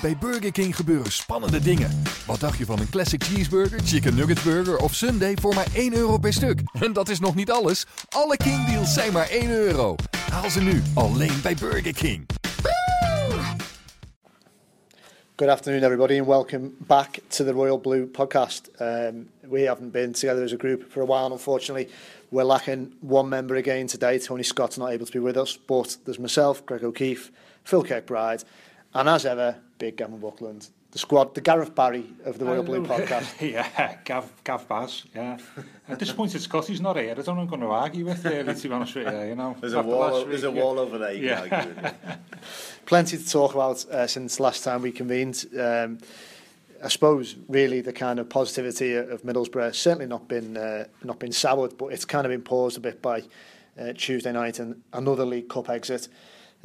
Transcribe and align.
Bij 0.00 0.16
Burger 0.20 0.52
King 0.52 0.76
gebeuren 0.76 1.12
spannende 1.12 1.60
dingen. 1.60 2.02
Wat 2.26 2.40
dacht 2.40 2.58
je 2.58 2.64
van 2.64 2.78
een 2.78 2.90
classic 2.90 3.24
cheeseburger, 3.24 3.80
chicken 3.80 4.14
nugget 4.14 4.42
burger 4.42 4.76
of 4.76 4.94
sundae 4.94 5.34
voor 5.40 5.54
maar 5.54 5.66
1 5.74 5.94
euro 5.94 6.18
per 6.18 6.32
stuk? 6.32 6.60
En 6.84 6.92
dat 6.92 7.08
is 7.08 7.20
nog 7.20 7.34
niet 7.34 7.50
alles. 7.50 7.86
Alle 8.08 8.36
King 8.36 8.66
deals 8.66 8.94
zijn 8.94 9.12
maar 9.12 9.28
1 9.30 9.50
euro. 9.50 9.94
Haal 10.30 10.50
ze 10.50 10.60
nu 10.60 10.82
alleen 10.94 11.40
bij 11.42 11.54
Burger 11.54 11.92
King. 11.92 12.26
Good 15.36 15.50
afternoon, 15.50 15.82
everybody, 15.82 16.18
and 16.18 16.26
welcome 16.26 16.70
back 16.78 17.18
to 17.28 17.44
the 17.44 17.52
Royal 17.52 17.78
Blue 17.78 18.06
podcast. 18.06 18.70
Um, 18.80 19.28
we 19.48 19.66
haven't 19.66 19.92
been 19.92 20.12
together 20.12 20.44
as 20.44 20.52
a 20.52 20.56
group 20.56 20.84
for 20.88 21.02
a 21.02 21.06
while, 21.06 21.32
unfortunately. 21.32 21.88
We're 22.28 22.46
lacking 22.46 22.94
one 23.00 23.28
member 23.28 23.56
again 23.56 23.86
today. 23.86 24.18
Tony 24.18 24.42
Scott's 24.42 24.76
not 24.76 24.90
able 24.90 25.06
to 25.06 25.12
be 25.12 25.24
with 25.24 25.36
us, 25.36 25.58
but 25.66 25.98
there's 26.04 26.18
myself, 26.18 26.64
Greg 26.64 26.82
O'Keefe, 26.82 27.30
Phil 27.64 27.82
Kirkbride, 27.82 28.44
and 28.92 29.08
as 29.08 29.24
ever, 29.24 29.56
Big 29.78 29.96
Gavin 29.96 30.18
Buckland, 30.18 30.68
the 30.90 30.98
squad, 30.98 31.34
the 31.34 31.40
Gareth 31.40 31.74
Barry 31.74 32.04
of 32.24 32.38
the 32.38 32.44
Royal 32.44 32.62
Blue 32.62 32.84
podcast. 32.84 33.40
yeah, 33.52 33.98
Gav, 34.04 34.32
Gav 34.44 34.66
Baz, 34.66 35.04
yeah. 35.14 35.38
I'm 35.88 35.96
disappointed 35.96 36.40
Scotty's 36.40 36.80
not 36.80 36.96
here. 36.96 37.10
I 37.10 37.14
don't 37.14 37.36
know 37.36 37.42
I'm 37.42 37.46
going 37.48 37.60
to 37.60 37.68
argue 37.68 38.06
with 38.06 38.24
you, 38.24 38.42
to 38.42 38.68
be 38.68 38.74
honest 38.74 38.94
with 38.94 39.12
you, 39.12 39.28
you 39.28 39.34
know. 39.34 39.56
There's, 39.60 39.74
a 39.74 39.82
wall, 39.82 40.24
there's 40.24 40.44
a 40.44 40.50
wall 40.50 40.78
over 40.78 40.98
there, 40.98 41.12
yeah. 41.12 41.40
Argue, 41.50 42.16
Plenty 42.86 43.18
to 43.18 43.28
talk 43.28 43.54
about 43.54 43.84
uh, 43.86 44.06
since 44.06 44.40
last 44.40 44.64
time 44.64 44.82
we 44.82 44.92
convened. 44.92 45.44
Um, 45.58 45.98
I 46.82 46.88
suppose 46.88 47.36
really 47.48 47.80
the 47.80 47.92
kind 47.92 48.18
of 48.18 48.28
positivity 48.28 48.94
of 48.94 49.22
Middlesbrough 49.22 49.64
has 49.64 49.78
certainly 49.78 50.06
not 50.06 50.28
been 50.28 50.56
uh, 50.56 50.84
not 51.02 51.18
been 51.18 51.32
soured, 51.32 51.76
but 51.78 51.86
it's 51.86 52.04
kind 52.04 52.26
of 52.26 52.30
been 52.30 52.42
paused 52.42 52.76
a 52.76 52.80
bit 52.80 53.02
by 53.02 53.22
uh, 53.80 53.92
Tuesday 53.94 54.32
night 54.32 54.58
and 54.58 54.82
another 54.92 55.24
League 55.24 55.48
Cup 55.48 55.68
exit. 55.68 56.08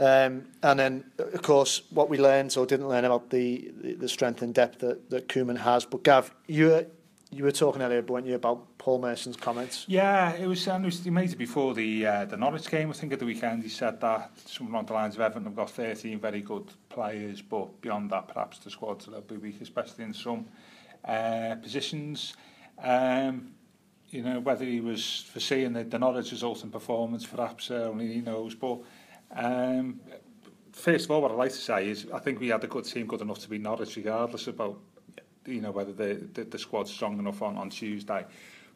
Um, 0.01 0.47
and 0.63 0.79
then, 0.79 1.03
of 1.19 1.43
course, 1.43 1.83
what 1.91 2.09
we 2.09 2.17
learned 2.17 2.57
or 2.57 2.65
didn't 2.65 2.89
learn 2.89 3.05
about 3.05 3.29
the, 3.29 3.71
the, 3.83 3.93
the 3.93 4.09
strength 4.09 4.41
and 4.41 4.51
depth 4.51 4.79
that, 4.79 5.11
that 5.11 5.27
Koeman 5.27 5.59
has. 5.59 5.85
But 5.85 6.03
Gav, 6.03 6.33
you 6.47 6.87
you 7.33 7.43
were 7.43 7.51
talking 7.51 7.83
earlier, 7.83 8.01
weren't 8.01 8.25
you, 8.25 8.33
about 8.35 8.77
Paul 8.79 8.99
Merson's 8.99 9.37
comments? 9.37 9.85
Yeah, 9.87 10.33
it 10.33 10.47
was. 10.47 10.67
And 10.67 10.83
it 10.83 10.87
was, 10.87 11.03
he 11.03 11.11
made 11.11 11.31
it 11.31 11.37
before 11.37 11.75
the 11.75 12.05
uh, 12.05 12.25
the 12.25 12.35
Norwich 12.35 12.69
game, 12.69 12.89
I 12.89 12.93
think, 12.93 13.13
at 13.13 13.19
the 13.19 13.25
weekend. 13.25 13.61
He 13.61 13.69
said 13.69 14.01
that 14.01 14.31
something 14.47 14.73
along 14.73 14.87
the 14.87 14.93
lines 14.93 15.13
of 15.13 15.21
Everton 15.21 15.43
have 15.43 15.55
got 15.55 15.69
13 15.69 16.19
very 16.19 16.41
good 16.41 16.71
players, 16.89 17.43
but 17.43 17.79
beyond 17.81 18.09
that, 18.09 18.27
perhaps 18.27 18.57
the 18.57 18.71
squad's 18.71 19.05
a 19.05 19.11
little 19.11 19.23
bit 19.23 19.39
weak, 19.39 19.61
especially 19.61 20.05
in 20.05 20.15
some 20.15 20.47
uh, 21.05 21.55
positions. 21.61 22.33
Um, 22.81 23.51
you 24.09 24.23
know, 24.23 24.39
whether 24.39 24.65
he 24.65 24.81
was 24.81 25.25
foreseeing 25.31 25.73
the, 25.73 25.83
the 25.83 25.99
Norwich 25.99 26.31
result 26.31 26.63
and 26.63 26.71
performance, 26.71 27.25
perhaps 27.25 27.69
uh, 27.69 27.89
only 27.91 28.11
he 28.11 28.21
knows, 28.21 28.55
but 28.55 28.79
Um, 29.35 29.99
first 30.73 31.05
of 31.05 31.11
all, 31.11 31.21
what 31.21 31.31
I'd 31.31 31.37
like 31.37 31.51
to 31.51 31.57
say 31.57 31.89
is 31.89 32.07
I 32.13 32.19
think 32.19 32.39
we 32.39 32.49
had 32.49 32.63
a 32.63 32.67
good 32.67 32.85
team 32.85 33.07
good 33.07 33.21
enough 33.21 33.39
to 33.39 33.49
be 33.49 33.57
Norwich 33.57 33.95
regardless 33.95 34.47
about 34.47 34.79
you 35.45 35.61
know 35.61 35.71
whether 35.71 35.91
the, 35.91 36.27
the, 36.33 36.43
the 36.43 36.59
squad's 36.59 36.91
strong 36.91 37.17
enough 37.19 37.41
on, 37.41 37.57
on 37.57 37.69
Tuesday. 37.69 38.25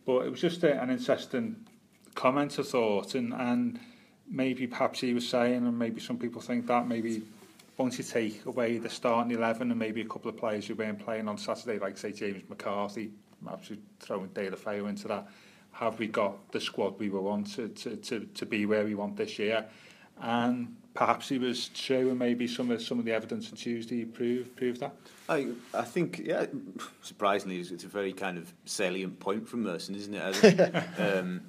But 0.06 0.26
it 0.26 0.30
was 0.30 0.42
just 0.42 0.64
a, 0.64 0.82
an 0.82 0.90
interesting 0.90 1.56
comment 2.16 2.58
I 2.60 2.64
thought 2.64 3.16
and, 3.16 3.34
and 3.34 3.80
maybe 4.30 4.66
perhaps 4.66 5.02
he 5.02 5.14
was 5.14 5.28
saying 5.28 5.68
and 5.68 5.78
maybe 5.78 6.00
some 6.00 6.18
people 6.18 6.42
think 6.42 6.66
that 6.68 6.88
maybe 6.88 7.22
once 7.78 7.98
you 7.98 8.04
take 8.04 8.46
away 8.46 8.78
the 8.78 8.90
starting 8.90 9.36
11 9.36 9.70
and 9.70 9.78
maybe 9.78 10.02
a 10.02 10.06
couple 10.06 10.30
of 10.30 10.38
players 10.38 10.66
who 10.66 10.76
weren't 10.76 11.00
playing 11.00 11.28
on 11.28 11.38
Saturday 11.38 11.78
like 11.78 11.98
say 11.98 12.12
James 12.12 12.42
McCarthy 12.50 13.12
perhaps 13.44 13.70
throwing 14.00 14.30
Dale 14.30 14.56
Feo 14.56 14.88
into 14.88 15.08
that 15.10 15.28
have 15.74 16.00
we 16.00 16.08
got 16.08 16.52
the 16.54 16.62
squad 16.62 16.98
we 17.00 17.10
were 17.10 17.42
to, 17.44 17.68
to, 17.68 17.96
to, 17.98 18.22
to 18.22 18.46
be 18.46 18.66
where 18.66 18.86
we 18.86 18.96
want 18.96 19.18
this 19.18 19.38
year 19.38 19.66
And 20.22 20.76
perhaps 20.94 21.30
he 21.30 21.38
was 21.38 21.68
true, 21.70 22.10
and 22.10 22.18
maybe 22.18 22.48
some 22.48 22.72
of 22.72 22.82
some 22.82 23.00
of 23.00 23.06
the 23.06 23.12
evidence 23.12 23.50
on 23.50 23.56
Tuesday 23.56 24.06
proved 24.06 24.56
proved 24.56 24.80
that. 24.80 24.96
I, 25.28 25.48
I 25.74 25.82
think, 25.82 26.22
yeah, 26.24 26.46
surprisingly, 27.02 27.60
it's 27.60 27.72
it's 27.72 27.84
a 27.84 27.88
very 27.88 28.14
kind 28.14 28.38
of 28.38 28.52
salient 28.66 29.20
point 29.20 29.48
from 29.48 29.64
Merson, 29.64 29.96
isn't 29.96 30.14
it? 30.14 30.22
I 30.22 30.34
think, 30.34 30.60
um, 31.00 31.42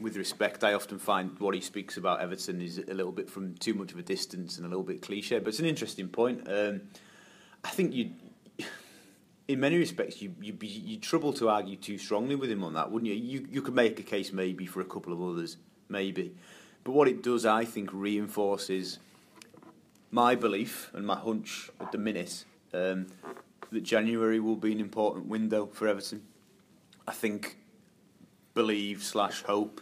with 0.00 0.16
respect, 0.16 0.64
I 0.64 0.74
often 0.74 0.98
find 0.98 1.38
what 1.38 1.54
he 1.54 1.60
speaks 1.60 1.96
about 1.96 2.20
Everton 2.20 2.60
is 2.60 2.78
a 2.78 2.94
little 2.94 3.12
bit 3.12 3.30
from 3.30 3.54
too 3.54 3.74
much 3.74 3.92
of 3.92 3.98
a 3.98 4.02
distance 4.02 4.56
and 4.58 4.66
a 4.66 4.68
little 4.68 4.84
bit 4.84 5.02
cliche, 5.02 5.38
but 5.38 5.48
it's 5.48 5.60
an 5.60 5.66
interesting 5.66 6.08
point. 6.08 6.48
Um, 6.48 6.82
I 7.64 7.70
think 7.70 7.94
you, 7.94 8.10
in 9.48 9.60
many 9.60 9.78
respects, 9.78 10.20
you 10.20 10.34
you'd 10.40 10.58
be 10.58 10.66
you 10.66 10.98
trouble 10.98 11.32
to 11.34 11.48
argue 11.48 11.76
too 11.76 11.98
strongly 11.98 12.34
with 12.34 12.50
him 12.50 12.62
on 12.64 12.74
that, 12.74 12.90
wouldn't 12.90 13.10
you? 13.10 13.16
You 13.16 13.46
you 13.50 13.62
could 13.62 13.74
make 13.74 13.98
a 13.98 14.02
case 14.02 14.32
maybe 14.32 14.66
for 14.66 14.80
a 14.80 14.84
couple 14.84 15.12
of 15.12 15.22
others, 15.22 15.56
maybe, 15.88 16.34
but 16.84 16.92
what 16.92 17.08
it 17.08 17.22
does, 17.22 17.46
I 17.46 17.64
think, 17.64 17.90
reinforces 17.92 18.98
my 20.10 20.34
belief 20.34 20.90
and 20.94 21.06
my 21.06 21.16
hunch 21.16 21.70
at 21.80 21.92
the 21.92 21.98
minute 21.98 22.44
um, 22.74 23.06
that 23.70 23.82
January 23.82 24.40
will 24.40 24.56
be 24.56 24.72
an 24.72 24.80
important 24.80 25.26
window 25.26 25.66
for 25.66 25.88
Everton. 25.88 26.22
I 27.06 27.12
think, 27.12 27.56
believe 28.54 29.02
slash 29.02 29.42
hope, 29.42 29.80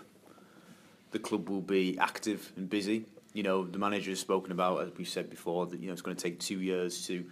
the 1.10 1.18
club 1.18 1.48
will 1.48 1.60
be 1.60 1.98
active 1.98 2.52
and 2.56 2.68
busy. 2.68 3.06
You 3.32 3.42
know, 3.42 3.64
the 3.64 3.78
manager 3.78 4.10
has 4.10 4.20
spoken 4.20 4.52
about, 4.52 4.82
as 4.82 4.96
we 4.96 5.04
said 5.04 5.30
before, 5.30 5.66
that 5.66 5.80
you 5.80 5.88
know 5.88 5.92
it's 5.92 6.02
going 6.02 6.16
to 6.16 6.22
take 6.22 6.38
two 6.38 6.60
years 6.60 7.06
to 7.06 7.24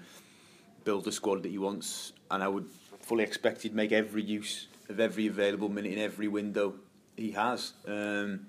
build 0.85 1.05
the 1.05 1.13
squad 1.13 1.43
that 1.43 1.51
he 1.51 1.59
wants, 1.59 2.13
and 2.31 2.43
I 2.43 2.49
would 2.49 2.67
fully 3.03 3.25
expect 3.25 3.63
he'd 3.63 3.75
make 3.75 3.93
every 3.93 4.23
use 4.23 4.69
of 4.89 5.01
every 5.01 5.27
available 5.27 5.69
minute 5.69 5.93
in 5.93 5.99
every 5.99 6.29
window 6.29 6.75
he 7.17 7.33
has. 7.33 7.73
Um, 7.87 8.47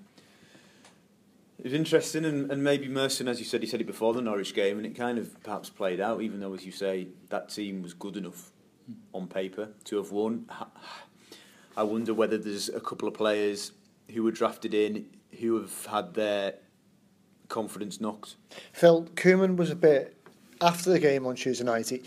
It 1.60 1.64
was 1.64 1.74
interesting, 1.74 2.24
and, 2.24 2.50
and 2.50 2.64
maybe 2.64 2.88
Merson, 2.88 3.28
as 3.28 3.38
you 3.38 3.44
said, 3.44 3.60
he 3.60 3.68
said 3.68 3.82
it 3.82 3.86
before 3.86 4.14
the 4.14 4.22
Norwich 4.22 4.54
game, 4.54 4.78
and 4.78 4.86
it 4.86 4.96
kind 4.96 5.18
of 5.18 5.42
perhaps 5.42 5.68
played 5.68 6.00
out, 6.00 6.22
even 6.22 6.40
though, 6.40 6.54
as 6.54 6.64
you 6.64 6.72
say, 6.72 7.08
that 7.28 7.50
team 7.50 7.82
was 7.82 7.92
good 7.92 8.16
enough 8.16 8.52
on 9.12 9.26
paper 9.26 9.68
to 9.84 9.98
have 9.98 10.10
won. 10.10 10.46
I 11.76 11.82
wonder 11.82 12.14
whether 12.14 12.38
there's 12.38 12.70
a 12.70 12.80
couple 12.80 13.06
of 13.08 13.12
players 13.12 13.72
who 14.10 14.22
were 14.22 14.30
drafted 14.30 14.72
in 14.72 15.04
who 15.38 15.60
have 15.60 15.84
had 15.84 16.14
their 16.14 16.54
confidence 17.48 18.00
knocked. 18.00 18.36
Phil, 18.72 19.04
Koeman 19.14 19.56
was 19.56 19.68
a 19.70 19.76
bit, 19.76 20.16
after 20.62 20.88
the 20.88 20.98
game 20.98 21.26
on 21.26 21.34
Tuesday 21.34 21.64
night, 21.64 21.90
he, 21.90 22.02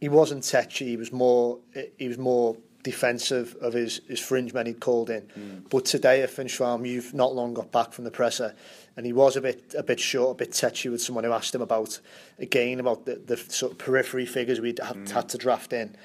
he 0.00 0.08
wasn't 0.08 0.44
tetchy, 0.44 0.86
he 0.86 0.96
was 0.96 1.12
more, 1.12 1.58
he 1.98 2.08
was 2.08 2.16
more 2.16 2.56
defensive 2.84 3.56
of 3.60 3.72
his, 3.72 4.00
his 4.06 4.20
fringe 4.20 4.54
men 4.54 4.66
he'd 4.66 4.78
called 4.78 5.10
in. 5.10 5.22
Mm. 5.36 5.68
But 5.68 5.86
today 5.86 6.22
at 6.22 6.30
Finchfarm, 6.30 6.86
you've 6.86 7.12
not 7.12 7.34
long 7.34 7.54
got 7.54 7.72
back 7.72 7.92
from 7.92 8.04
the 8.04 8.10
presser. 8.12 8.54
And 8.96 9.04
he 9.04 9.12
was 9.12 9.34
a 9.36 9.40
bit 9.40 9.74
a 9.76 9.82
bit 9.82 9.98
short, 9.98 10.32
a 10.32 10.44
bit 10.44 10.52
tetchy 10.52 10.88
with 10.88 11.02
someone 11.02 11.24
who 11.24 11.32
asked 11.32 11.52
him 11.52 11.62
about, 11.62 11.98
again, 12.38 12.78
about 12.78 13.06
the, 13.06 13.16
the 13.16 13.36
sort 13.36 13.72
of 13.72 13.78
periphery 13.78 14.26
figures 14.26 14.60
we'd 14.60 14.78
had, 14.78 14.96
mm. 14.96 15.10
had 15.10 15.28
to 15.30 15.38
draft 15.38 15.72
in. 15.72 15.96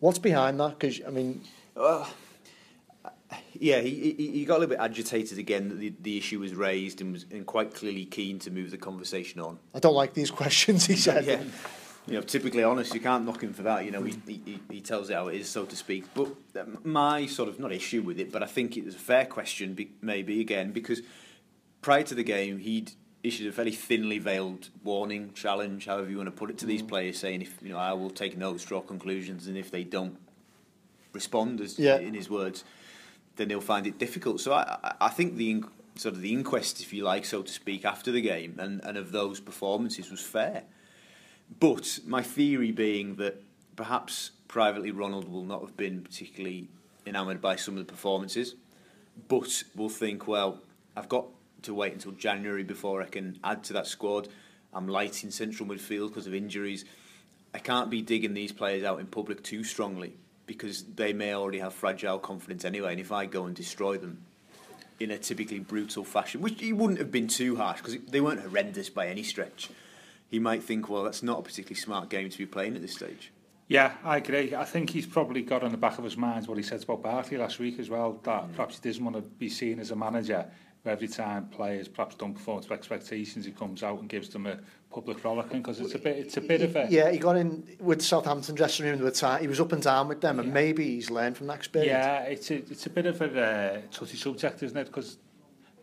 What's 0.00 0.18
behind 0.18 0.60
that? 0.60 0.78
Because, 0.78 1.00
I 1.06 1.10
mean... 1.10 1.40
Well, 1.74 2.06
yeah, 3.54 3.80
he, 3.80 4.14
he, 4.16 4.30
he 4.30 4.44
got 4.44 4.58
a 4.58 4.60
little 4.60 4.76
bit 4.76 4.80
agitated 4.80 5.38
again 5.38 5.68
that 5.68 5.78
the, 5.78 5.92
the 6.00 6.18
issue 6.18 6.40
was 6.40 6.54
raised 6.54 7.00
and 7.00 7.12
was 7.12 7.26
and 7.30 7.46
quite 7.46 7.74
clearly 7.74 8.04
keen 8.04 8.38
to 8.40 8.50
move 8.50 8.70
the 8.70 8.78
conversation 8.78 9.40
on. 9.40 9.58
I 9.74 9.78
don't 9.78 9.94
like 9.94 10.14
these 10.14 10.30
questions, 10.42 10.86
he 10.86 10.96
said. 10.96 11.24
yeah. 11.24 11.42
You 12.08 12.14
know, 12.14 12.22
typically 12.22 12.62
honest, 12.64 12.94
you 12.94 13.00
can't 13.00 13.24
knock 13.24 13.42
him 13.42 13.52
for 13.52 13.62
that. 13.62 13.84
You 13.84 13.90
know, 13.90 14.02
he, 14.02 14.14
he, 14.26 14.58
he 14.70 14.80
tells 14.80 15.10
it 15.10 15.14
how 15.14 15.28
it 15.28 15.36
is, 15.36 15.48
so 15.48 15.64
to 15.64 15.76
speak. 15.76 16.04
But 16.14 16.28
um, 16.58 16.78
my 16.84 17.26
sort 17.26 17.48
of 17.48 17.58
not 17.60 17.72
issue 17.72 18.02
with 18.02 18.18
it, 18.18 18.32
but 18.32 18.42
I 18.42 18.46
think 18.46 18.76
it 18.76 18.84
was 18.84 18.94
a 18.94 18.98
fair 18.98 19.26
question, 19.26 19.74
be, 19.74 19.90
maybe 20.00 20.40
again, 20.40 20.72
because 20.72 21.02
prior 21.82 22.02
to 22.04 22.14
the 22.14 22.22
game, 22.24 22.58
he'd 22.58 22.92
issued 23.22 23.46
a 23.48 23.52
very 23.52 23.72
thinly 23.72 24.18
veiled 24.18 24.70
warning, 24.84 25.32
challenge, 25.34 25.86
however 25.86 26.08
you 26.10 26.16
want 26.16 26.28
to 26.28 26.32
put 26.32 26.50
it, 26.50 26.58
to 26.58 26.66
these 26.66 26.82
players, 26.82 27.18
saying 27.18 27.42
if 27.42 27.56
you 27.62 27.70
know 27.70 27.78
I 27.78 27.92
will 27.92 28.10
take 28.10 28.36
notes, 28.38 28.64
draw 28.64 28.80
conclusions, 28.80 29.46
and 29.46 29.56
if 29.56 29.70
they 29.70 29.84
don't 29.84 30.16
respond, 31.12 31.60
as 31.60 31.78
Yeah. 31.78 31.98
in 31.98 32.14
his 32.14 32.30
words, 32.30 32.64
then 33.36 33.48
they'll 33.48 33.60
find 33.60 33.86
it 33.86 33.98
difficult. 33.98 34.40
So 34.40 34.52
I, 34.52 34.78
I- 34.82 34.94
I 35.02 35.08
think 35.08 35.36
the 35.36 35.64
sort 35.96 36.14
of 36.14 36.20
the 36.20 36.32
inquest, 36.32 36.80
if 36.80 36.92
you 36.92 37.02
like, 37.04 37.24
so 37.24 37.42
to 37.42 37.52
speak, 37.52 37.84
after 37.84 38.12
the 38.12 38.20
game 38.20 38.54
and, 38.58 38.80
and 38.84 38.96
of 38.96 39.10
those 39.12 39.40
performances 39.40 40.10
was 40.10 40.20
fair. 40.20 40.62
But 41.60 42.00
my 42.06 42.22
theory 42.22 42.72
being 42.72 43.16
that 43.16 43.42
perhaps 43.76 44.32
privately 44.48 44.90
Ronald 44.90 45.30
will 45.30 45.44
not 45.44 45.60
have 45.60 45.76
been 45.76 46.02
particularly 46.02 46.68
enamoured 47.06 47.40
by 47.40 47.56
some 47.56 47.76
of 47.76 47.86
the 47.86 47.90
performances, 47.92 48.54
but 49.28 49.64
will 49.74 49.88
think, 49.88 50.28
well, 50.28 50.60
I've 50.96 51.08
got 51.08 51.26
to 51.62 51.74
wait 51.74 51.92
until 51.92 52.12
January 52.12 52.64
before 52.64 53.02
I 53.02 53.06
can 53.06 53.38
add 53.42 53.64
to 53.64 53.72
that 53.74 53.86
squad. 53.86 54.28
I'm 54.72 54.88
light 54.88 55.24
in 55.24 55.30
central 55.30 55.68
midfield 55.68 56.08
because 56.08 56.26
of 56.26 56.34
injuries. 56.34 56.84
I 57.54 57.58
can't 57.58 57.90
be 57.90 58.02
digging 58.02 58.34
these 58.34 58.52
players 58.52 58.84
out 58.84 59.00
in 59.00 59.06
public 59.06 59.42
too 59.42 59.64
strongly 59.64 60.14
because 60.46 60.84
they 60.84 61.12
may 61.12 61.34
already 61.34 61.58
have 61.58 61.74
fragile 61.74 62.18
confidence 62.18 62.64
anyway. 62.64 62.92
And 62.92 63.00
if 63.00 63.12
I 63.12 63.26
go 63.26 63.46
and 63.46 63.54
destroy 63.56 63.96
them 63.96 64.22
in 65.00 65.10
a 65.10 65.18
typically 65.18 65.60
brutal 65.60 66.04
fashion, 66.04 66.40
which 66.40 66.60
he 66.60 66.72
wouldn't 66.72 66.98
have 66.98 67.10
been 67.10 67.28
too 67.28 67.56
harsh 67.56 67.78
because 67.78 67.96
they 68.10 68.20
weren't 68.20 68.40
horrendous 68.40 68.88
by 68.90 69.08
any 69.08 69.22
stretch, 69.22 69.70
he 70.28 70.38
might 70.38 70.62
think, 70.62 70.88
well, 70.88 71.02
that's 71.02 71.22
not 71.22 71.38
a 71.38 71.42
particularly 71.42 71.80
smart 71.80 72.08
game 72.08 72.30
to 72.30 72.38
be 72.38 72.46
playing 72.46 72.76
at 72.76 72.82
this 72.82 72.94
stage. 72.94 73.32
Yeah, 73.66 73.92
I 74.02 74.18
agree. 74.18 74.54
I 74.54 74.64
think 74.64 74.90
he's 74.90 75.06
probably 75.06 75.42
got 75.42 75.62
on 75.62 75.72
the 75.72 75.76
back 75.76 75.98
of 75.98 76.04
his 76.04 76.16
mind 76.16 76.46
what 76.46 76.56
he 76.56 76.62
said 76.62 76.82
about 76.82 77.02
Barkley 77.02 77.36
last 77.36 77.58
week 77.58 77.78
as 77.78 77.90
well, 77.90 78.18
that 78.22 78.44
mm. 78.44 78.54
perhaps 78.54 78.80
he 78.80 78.88
doesn't 78.88 79.04
want 79.04 79.16
to 79.16 79.22
be 79.22 79.50
seen 79.50 79.78
as 79.78 79.90
a 79.90 79.96
manager 79.96 80.46
every 80.88 81.08
time 81.08 81.46
players 81.46 81.88
perhaps 81.88 82.14
don't 82.16 82.34
perform 82.34 82.62
to 82.62 82.72
expectations, 82.72 83.44
he 83.44 83.52
comes 83.52 83.82
out 83.82 84.00
and 84.00 84.08
gives 84.08 84.28
them 84.28 84.46
a 84.46 84.58
public 84.90 85.22
rollicking 85.22 85.60
because 85.60 85.80
it's 85.80 85.94
a 85.94 85.98
bit 85.98 86.16
it's 86.16 86.36
a 86.36 86.40
bit 86.40 86.62
of 86.62 86.74
a 86.76 86.86
yeah. 86.88 87.10
He 87.10 87.18
got 87.18 87.36
in 87.36 87.76
with 87.80 88.02
Southampton 88.02 88.54
dressing 88.54 88.86
room 88.86 89.00
with 89.00 89.16
time. 89.16 89.40
He 89.40 89.48
was 89.48 89.60
up 89.60 89.72
and 89.72 89.82
down 89.82 90.08
with 90.08 90.20
them, 90.20 90.36
yeah. 90.36 90.44
and 90.44 90.54
maybe 90.54 90.84
he's 90.84 91.10
learned 91.10 91.36
from 91.36 91.46
that 91.48 91.56
experience. 91.56 91.92
Yeah, 91.92 92.22
it's 92.22 92.50
a 92.50 92.56
it's 92.56 92.86
a 92.86 92.90
bit 92.90 93.06
of 93.06 93.20
a 93.20 93.28
uh, 93.28 93.80
touchy 93.90 94.16
subject, 94.16 94.62
isn't 94.62 94.76
it? 94.76 94.86
Because 94.86 95.18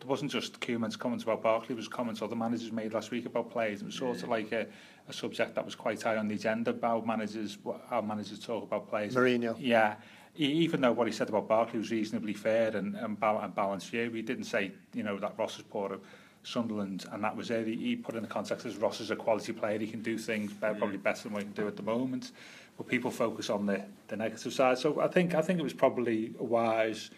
wasn't 0.06 0.30
just 0.30 0.60
Koeman's 0.60 0.96
comments 0.96 1.24
about 1.24 1.42
Barkley, 1.42 1.74
it 1.74 1.76
was 1.76 1.88
comments 1.88 2.22
other 2.22 2.36
managers 2.36 2.72
made 2.72 2.94
last 2.94 3.10
week 3.10 3.26
about 3.26 3.50
players. 3.50 3.82
It 3.82 3.86
was 3.86 3.94
sort 3.94 4.22
of 4.22 4.28
like 4.28 4.52
a, 4.52 4.66
a 5.08 5.12
subject 5.12 5.54
that 5.54 5.64
was 5.64 5.74
quite 5.74 6.02
high 6.02 6.16
on 6.16 6.28
the 6.28 6.34
agenda 6.34 6.70
about 6.70 7.06
managers, 7.06 7.58
how 7.88 8.00
managers 8.00 8.38
talk 8.38 8.62
about 8.62 8.88
players. 8.88 9.14
Mourinho. 9.14 9.56
Yeah. 9.58 9.96
E, 10.38 10.44
even 10.44 10.80
though 10.80 10.92
what 10.92 11.06
he 11.06 11.12
said 11.12 11.28
about 11.28 11.48
Barkley 11.48 11.78
was 11.78 11.90
reasonably 11.90 12.34
fair 12.34 12.76
and, 12.76 12.94
and, 12.94 13.18
bal 13.18 13.40
and 13.40 13.54
balanced, 13.54 13.92
yeah, 13.92 14.08
he 14.08 14.22
didn't 14.22 14.44
say, 14.44 14.72
you 14.94 15.02
know, 15.02 15.18
that 15.18 15.34
Ross 15.38 15.56
is 15.56 15.62
poor 15.62 15.94
of 15.94 16.00
Sunderland 16.42 17.06
and 17.12 17.24
that 17.24 17.36
was 17.36 17.50
it. 17.50 17.66
He, 17.66 17.76
he 17.76 17.96
put 17.96 18.14
in 18.14 18.22
the 18.22 18.28
context 18.28 18.66
as 18.66 18.76
Ross 18.76 19.00
is 19.00 19.10
a 19.10 19.16
quality 19.16 19.52
player, 19.52 19.78
he 19.78 19.86
can 19.86 20.02
do 20.02 20.16
things 20.18 20.52
better, 20.52 20.74
probably 20.74 20.98
better 20.98 21.24
than 21.24 21.32
we 21.32 21.42
can 21.42 21.52
do 21.52 21.66
at 21.66 21.76
the 21.76 21.82
moment. 21.82 22.32
But 22.76 22.86
people 22.86 23.10
focus 23.10 23.50
on 23.50 23.66
the, 23.66 23.82
the 24.08 24.16
negative 24.16 24.52
side. 24.52 24.78
So 24.78 25.00
I 25.00 25.08
think 25.08 25.34
I 25.34 25.40
think 25.40 25.58
it 25.58 25.62
was 25.62 25.72
probably 25.72 26.34
wise 26.38 27.10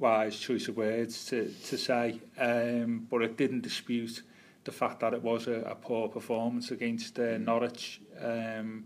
wise 0.00 0.38
choice 0.38 0.66
of 0.68 0.76
words 0.76 1.26
to, 1.26 1.52
to 1.66 1.76
say, 1.76 2.18
um, 2.38 3.06
but 3.10 3.22
it 3.22 3.36
didn't 3.36 3.60
dispute 3.60 4.22
the 4.64 4.72
fact 4.72 5.00
that 5.00 5.14
it 5.14 5.22
was 5.22 5.46
a, 5.46 5.60
a 5.62 5.74
poor 5.74 6.08
performance 6.08 6.70
against 6.70 7.18
uh, 7.18 7.38
Norwich, 7.38 8.00
um, 8.20 8.84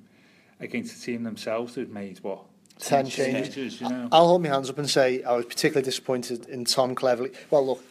against 0.61 0.95
the 0.95 1.13
team 1.13 1.23
themselves 1.23 1.75
who'd 1.75 1.93
made 1.93 2.19
what? 2.19 2.45
10 2.81 3.07
changes. 3.07 3.55
changes 3.55 3.81
you 3.81 3.89
know? 3.89 4.09
I'll 4.11 4.27
hold 4.27 4.43
my 4.43 4.49
hands 4.49 4.69
up 4.69 4.79
and 4.79 4.91
say 4.91 5.23
I 5.23 5.37
was 5.37 5.47
particularly 5.47 5.85
disappointed 5.85 6.49
in 6.49 6.65
Tom 6.65 6.95
Cleverley. 6.95 7.35
Well, 7.51 7.65
look, 7.67 7.85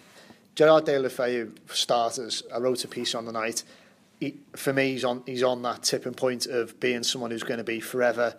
Gerard 0.56 0.86
De 0.86 1.00
La 1.00 1.10
Feu, 1.10 1.54
for 1.66 1.76
starters, 1.76 2.44
I 2.54 2.60
wrote 2.60 2.84
a 2.84 2.88
piece 2.88 3.16
on 3.16 3.26
the 3.26 3.32
night. 3.32 3.64
He, 4.20 4.38
for 4.56 4.74
me, 4.74 4.92
he's 4.92 5.06
on, 5.06 5.24
he's 5.26 5.44
on 5.44 5.62
that 5.64 5.84
tipping 5.84 6.14
point 6.14 6.46
of 6.46 6.80
being 6.80 7.04
someone 7.04 7.32
who's 7.32 7.44
going 7.44 7.58
to 7.58 7.64
be 7.64 7.80
forever 7.80 8.36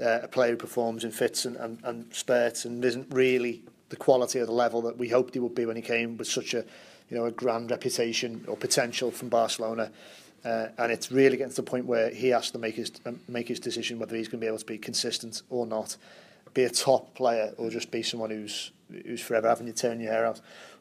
uh, 0.00 0.20
a 0.22 0.28
player 0.28 0.52
who 0.52 0.56
performs 0.56 1.04
in 1.04 1.10
fits 1.10 1.44
and, 1.44 1.56
and, 1.56 1.78
and 1.82 2.14
spurts 2.14 2.64
and 2.64 2.84
isn't 2.84 3.12
really 3.12 3.62
the 3.88 3.96
quality 3.96 4.38
of 4.38 4.46
the 4.46 4.52
level 4.52 4.82
that 4.82 4.98
we 4.98 5.08
hoped 5.08 5.34
he 5.34 5.40
would 5.40 5.54
be 5.54 5.66
when 5.66 5.76
he 5.76 5.82
came 5.82 6.16
with 6.16 6.28
such 6.28 6.54
a 6.54 6.64
you 7.08 7.16
know 7.16 7.24
a 7.24 7.30
grand 7.30 7.70
reputation 7.70 8.44
or 8.48 8.56
potential 8.56 9.10
from 9.10 9.28
Barcelona. 9.28 9.90
Uh, 10.44 10.68
and 10.78 10.92
it's 10.92 11.10
really 11.10 11.36
getting 11.36 11.50
to 11.50 11.56
the 11.56 11.62
point 11.62 11.84
where 11.84 12.10
he 12.10 12.28
has 12.28 12.50
to 12.50 12.58
make 12.58 12.76
his 12.76 12.92
um, 13.06 13.20
make 13.28 13.48
his 13.48 13.58
decision 13.58 13.98
whether 13.98 14.16
he's 14.16 14.28
going 14.28 14.40
to 14.40 14.44
be 14.44 14.46
able 14.46 14.58
to 14.58 14.64
be 14.64 14.78
consistent 14.78 15.42
or 15.50 15.66
not, 15.66 15.96
be 16.54 16.64
a 16.64 16.70
top 16.70 17.14
player 17.14 17.52
or 17.58 17.70
just 17.70 17.90
be 17.90 18.02
someone 18.02 18.30
who's 18.30 18.70
who's 19.04 19.20
forever 19.20 19.48
having 19.48 19.66
you 19.66 19.72
turn 19.72 20.00
your 20.00 20.12
hair 20.12 20.26
out. 20.26 20.40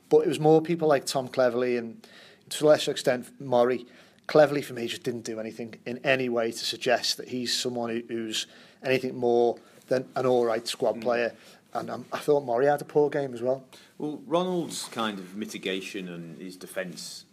But 0.09 0.19
it 0.19 0.27
was 0.27 0.39
more 0.39 0.61
people 0.61 0.87
like 0.87 1.05
Tom 1.05 1.27
Cleverley 1.27 1.77
and 1.77 2.05
to 2.49 2.65
a 2.65 2.67
lesser 2.67 2.91
extent 2.91 3.29
Murray. 3.41 3.85
Cleverley 4.27 4.63
for 4.63 4.73
me 4.73 4.87
just 4.87 5.03
didn't 5.03 5.23
do 5.23 5.39
anything 5.39 5.75
in 5.85 5.99
any 5.99 6.27
way 6.29 6.51
to 6.51 6.65
suggest 6.65 7.17
that 7.17 7.29
he's 7.29 7.57
someone 7.57 8.03
who's 8.09 8.45
anything 8.83 9.15
more 9.15 9.57
than 9.87 10.05
an 10.15 10.25
all 10.25 10.45
right 10.45 10.67
squad 10.67 10.97
mm. 10.97 11.01
player. 11.01 11.33
And 11.77 11.89
um, 11.89 12.05
I 12.11 12.17
thought 12.17 12.43
Murray 12.43 12.65
had 12.65 12.81
a 12.81 12.85
poor 12.85 13.09
game 13.09 13.33
as 13.33 13.41
well. 13.41 13.63
Well, 13.97 14.21
Ronald's 14.25 14.85
kind 14.85 15.19
of 15.19 15.35
mitigation 15.35 16.09
and 16.09 16.41
his 16.41 16.55
defence 16.55 17.25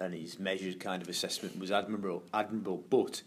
and 0.00 0.12
his 0.12 0.38
measured 0.38 0.80
kind 0.80 1.02
of 1.02 1.08
assessment 1.08 1.58
was 1.58 1.70
admirable, 1.70 2.24
admirable. 2.34 2.84
But 2.90 3.22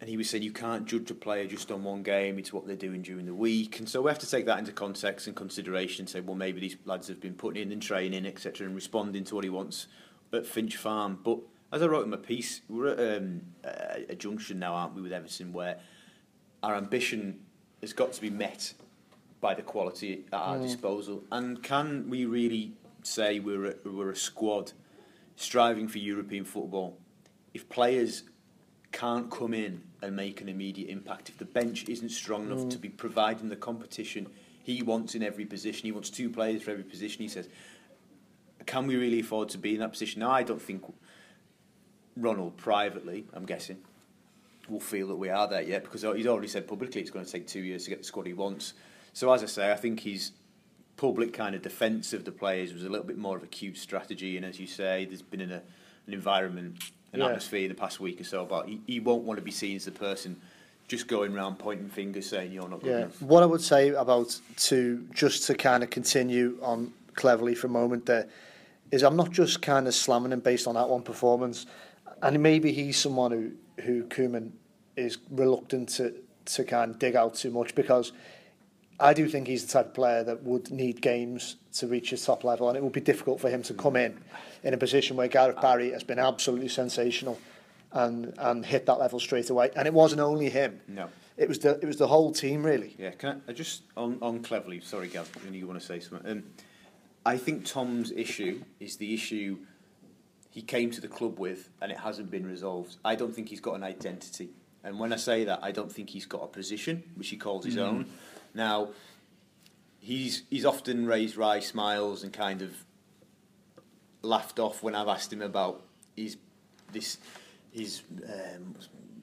and 0.00 0.10
he 0.10 0.16
was 0.16 0.28
saying 0.28 0.42
you 0.42 0.52
can't 0.52 0.86
judge 0.86 1.10
a 1.10 1.14
player 1.14 1.46
just 1.46 1.70
on 1.70 1.82
one 1.82 2.02
game. 2.02 2.38
It's 2.38 2.52
what 2.52 2.66
they're 2.66 2.76
doing 2.76 3.02
during 3.02 3.26
the 3.26 3.34
week, 3.34 3.78
and 3.78 3.88
so 3.88 4.02
we 4.02 4.10
have 4.10 4.18
to 4.18 4.30
take 4.30 4.46
that 4.46 4.58
into 4.58 4.72
context 4.72 5.26
and 5.26 5.34
consideration. 5.34 6.02
And 6.02 6.08
say, 6.08 6.20
well, 6.20 6.36
maybe 6.36 6.60
these 6.60 6.76
lads 6.84 7.08
have 7.08 7.20
been 7.20 7.34
putting 7.34 7.62
in 7.62 7.72
and 7.72 7.82
training, 7.82 8.26
etc., 8.26 8.66
and 8.66 8.74
responding 8.74 9.24
to 9.24 9.34
what 9.34 9.44
he 9.44 9.50
wants 9.50 9.86
at 10.32 10.46
Finch 10.46 10.76
Farm. 10.76 11.18
But 11.22 11.38
as 11.72 11.82
I 11.82 11.86
wrote 11.86 12.04
in 12.04 12.10
my 12.10 12.18
piece, 12.18 12.60
we're 12.68 12.88
at 12.88 13.18
um, 13.18 13.42
a, 13.64 14.06
a 14.10 14.14
junction 14.14 14.58
now, 14.58 14.74
aren't 14.74 14.94
we, 14.94 15.02
with 15.02 15.12
Everton, 15.12 15.52
where 15.52 15.78
our 16.62 16.74
ambition 16.74 17.40
has 17.80 17.92
got 17.92 18.12
to 18.12 18.20
be 18.20 18.30
met 18.30 18.74
by 19.46 19.54
the 19.54 19.62
quality 19.62 20.24
at 20.32 20.36
our 20.36 20.56
mm. 20.56 20.62
disposal. 20.62 21.22
And 21.30 21.62
can 21.62 22.10
we 22.10 22.24
really 22.24 22.72
say 23.04 23.38
we're 23.38 23.66
a, 23.66 23.74
we're 23.84 24.10
a 24.10 24.16
squad 24.16 24.72
striving 25.36 25.86
for 25.86 25.98
European 25.98 26.44
football 26.44 26.98
if 27.54 27.68
players 27.68 28.24
can't 28.90 29.30
come 29.30 29.54
in 29.54 29.82
and 30.02 30.16
make 30.16 30.40
an 30.40 30.48
immediate 30.48 30.90
impact, 30.90 31.28
if 31.28 31.38
the 31.38 31.44
bench 31.44 31.88
isn't 31.88 32.08
strong 32.08 32.46
enough 32.46 32.64
mm. 32.66 32.70
to 32.70 32.78
be 32.78 32.88
providing 32.88 33.48
the 33.48 33.54
competition 33.54 34.26
he 34.64 34.82
wants 34.82 35.14
in 35.14 35.22
every 35.22 35.44
position, 35.44 35.84
he 35.84 35.92
wants 35.92 36.10
two 36.10 36.28
players 36.28 36.62
for 36.62 36.72
every 36.72 36.82
position, 36.82 37.22
he 37.22 37.28
says, 37.28 37.48
can 38.66 38.88
we 38.88 38.96
really 38.96 39.20
afford 39.20 39.48
to 39.50 39.58
be 39.58 39.74
in 39.74 39.80
that 39.80 39.92
position? 39.92 40.18
Now, 40.22 40.32
I 40.32 40.42
don't 40.42 40.60
think 40.60 40.82
Ronald 42.16 42.56
privately, 42.56 43.26
I'm 43.32 43.46
guessing, 43.46 43.78
will 44.68 44.80
feel 44.80 45.06
that 45.06 45.16
we 45.16 45.28
are 45.28 45.46
there 45.46 45.62
yet 45.62 45.84
because 45.84 46.02
he's 46.02 46.26
already 46.26 46.48
said 46.48 46.66
publicly 46.66 47.00
it's 47.00 47.12
going 47.12 47.24
to 47.24 47.30
take 47.30 47.46
two 47.46 47.60
years 47.60 47.84
to 47.84 47.90
get 47.90 48.00
the 48.00 48.04
squad 48.04 48.26
he 48.26 48.32
wants. 48.32 48.74
So, 49.16 49.32
as 49.32 49.42
I 49.42 49.46
say, 49.46 49.72
I 49.72 49.76
think 49.76 50.00
his 50.00 50.32
public 50.98 51.32
kind 51.32 51.54
of 51.54 51.62
defence 51.62 52.12
of 52.12 52.26
the 52.26 52.30
players 52.30 52.74
was 52.74 52.84
a 52.84 52.90
little 52.90 53.06
bit 53.06 53.16
more 53.16 53.34
of 53.34 53.42
a 53.42 53.46
cute 53.46 53.78
strategy. 53.78 54.36
And 54.36 54.44
as 54.44 54.60
you 54.60 54.66
say, 54.66 55.06
there's 55.06 55.22
been 55.22 55.40
an, 55.40 55.52
an 55.52 55.62
environment 56.08 56.76
an 57.14 57.20
yeah. 57.20 57.28
atmosphere 57.28 57.66
the 57.66 57.74
past 57.74 57.98
week 57.98 58.20
or 58.20 58.24
so 58.24 58.42
about 58.42 58.68
he, 58.68 58.78
he 58.86 59.00
won't 59.00 59.22
want 59.22 59.38
to 59.38 59.42
be 59.42 59.50
seen 59.50 59.74
as 59.74 59.86
the 59.86 59.90
person 59.90 60.38
just 60.86 61.08
going 61.08 61.34
around 61.34 61.58
pointing 61.58 61.88
fingers 61.88 62.28
saying 62.28 62.52
you're 62.52 62.68
not 62.68 62.82
good 62.82 62.90
yeah. 62.90 62.96
enough. 62.98 63.22
What 63.22 63.42
I 63.42 63.46
would 63.46 63.62
say 63.62 63.88
about 63.88 64.38
to 64.56 65.08
just 65.14 65.46
to 65.46 65.54
kind 65.54 65.82
of 65.82 65.88
continue 65.88 66.58
on 66.60 66.92
Cleverley 67.14 67.56
for 67.56 67.68
a 67.68 67.70
moment 67.70 68.04
there 68.04 68.28
is 68.90 69.02
I'm 69.02 69.16
not 69.16 69.30
just 69.30 69.62
kind 69.62 69.88
of 69.88 69.94
slamming 69.94 70.32
him 70.32 70.40
based 70.40 70.66
on 70.66 70.74
that 70.74 70.90
one 70.90 71.00
performance, 71.00 71.64
and 72.20 72.42
maybe 72.42 72.70
he's 72.70 72.98
someone 72.98 73.32
who 73.32 73.82
who 73.82 74.04
Koeman 74.04 74.50
is 74.94 75.16
reluctant 75.30 75.88
to 75.90 76.12
to 76.44 76.64
kind 76.64 76.90
of 76.90 76.98
dig 76.98 77.16
out 77.16 77.34
too 77.34 77.50
much 77.50 77.74
because 77.74 78.12
I 78.98 79.12
do 79.12 79.28
think 79.28 79.46
he's 79.46 79.64
the 79.64 79.72
type 79.72 79.86
of 79.86 79.94
player 79.94 80.24
that 80.24 80.42
would 80.42 80.70
need 80.70 81.02
games 81.02 81.56
to 81.74 81.86
reach 81.86 82.10
his 82.10 82.24
top 82.24 82.44
level, 82.44 82.68
and 82.68 82.76
it 82.76 82.82
would 82.82 82.92
be 82.92 83.00
difficult 83.00 83.40
for 83.40 83.50
him 83.50 83.62
to 83.64 83.74
come 83.74 83.96
in 83.96 84.18
in 84.62 84.74
a 84.74 84.78
position 84.78 85.16
where 85.16 85.28
Gareth 85.28 85.60
Barry 85.60 85.90
has 85.90 86.02
been 86.02 86.18
absolutely 86.18 86.68
sensational 86.68 87.38
and 87.92 88.34
and 88.38 88.64
hit 88.64 88.86
that 88.86 88.98
level 88.98 89.20
straight 89.20 89.50
away. 89.50 89.70
And 89.76 89.86
it 89.86 89.94
wasn't 89.94 90.20
only 90.20 90.48
him. 90.48 90.80
No. 90.88 91.08
It 91.36 91.48
was 91.48 91.58
the 91.58 91.78
it 91.80 91.84
was 91.84 91.98
the 91.98 92.06
whole 92.06 92.32
team 92.32 92.64
really. 92.64 92.94
Yeah, 92.98 93.10
can 93.10 93.42
I, 93.46 93.50
I 93.50 93.54
just 93.54 93.82
on 93.96 94.18
on 94.22 94.42
Cleverley, 94.42 94.82
sorry 94.82 95.08
Gav, 95.08 95.30
you 95.50 95.66
want 95.66 95.78
to 95.78 95.86
say 95.86 96.00
something. 96.00 96.30
Um, 96.30 96.44
I 97.24 97.36
think 97.36 97.66
Tom's 97.66 98.12
issue 98.12 98.62
is 98.80 98.96
the 98.96 99.12
issue 99.12 99.58
he 100.50 100.62
came 100.62 100.90
to 100.92 101.00
the 101.00 101.08
club 101.08 101.38
with 101.38 101.68
and 101.82 101.92
it 101.92 101.98
hasn't 101.98 102.30
been 102.30 102.46
resolved. 102.46 102.96
I 103.04 103.14
don't 103.14 103.34
think 103.34 103.48
he's 103.48 103.60
got 103.60 103.74
an 103.74 103.82
identity. 103.82 104.50
And 104.84 104.98
when 104.98 105.12
I 105.12 105.16
say 105.16 105.44
that, 105.44 105.58
I 105.62 105.72
don't 105.72 105.90
think 105.92 106.08
he's 106.10 106.26
got 106.26 106.44
a 106.44 106.46
position 106.46 107.02
which 107.16 107.28
he 107.28 107.36
calls 107.36 107.64
his 107.64 107.76
mm. 107.76 107.82
own. 107.82 108.06
Now, 108.56 108.88
he's 110.00 110.42
he's 110.50 110.64
often 110.64 111.06
raised 111.06 111.36
wry 111.36 111.60
smiles 111.60 112.24
and 112.24 112.32
kind 112.32 112.62
of 112.62 112.72
laughed 114.22 114.58
off 114.58 114.82
when 114.82 114.94
I've 114.94 115.08
asked 115.08 115.32
him 115.32 115.42
about 115.42 115.82
his 116.16 116.38
this 116.90 117.18
his 117.70 118.02
um, 118.24 118.74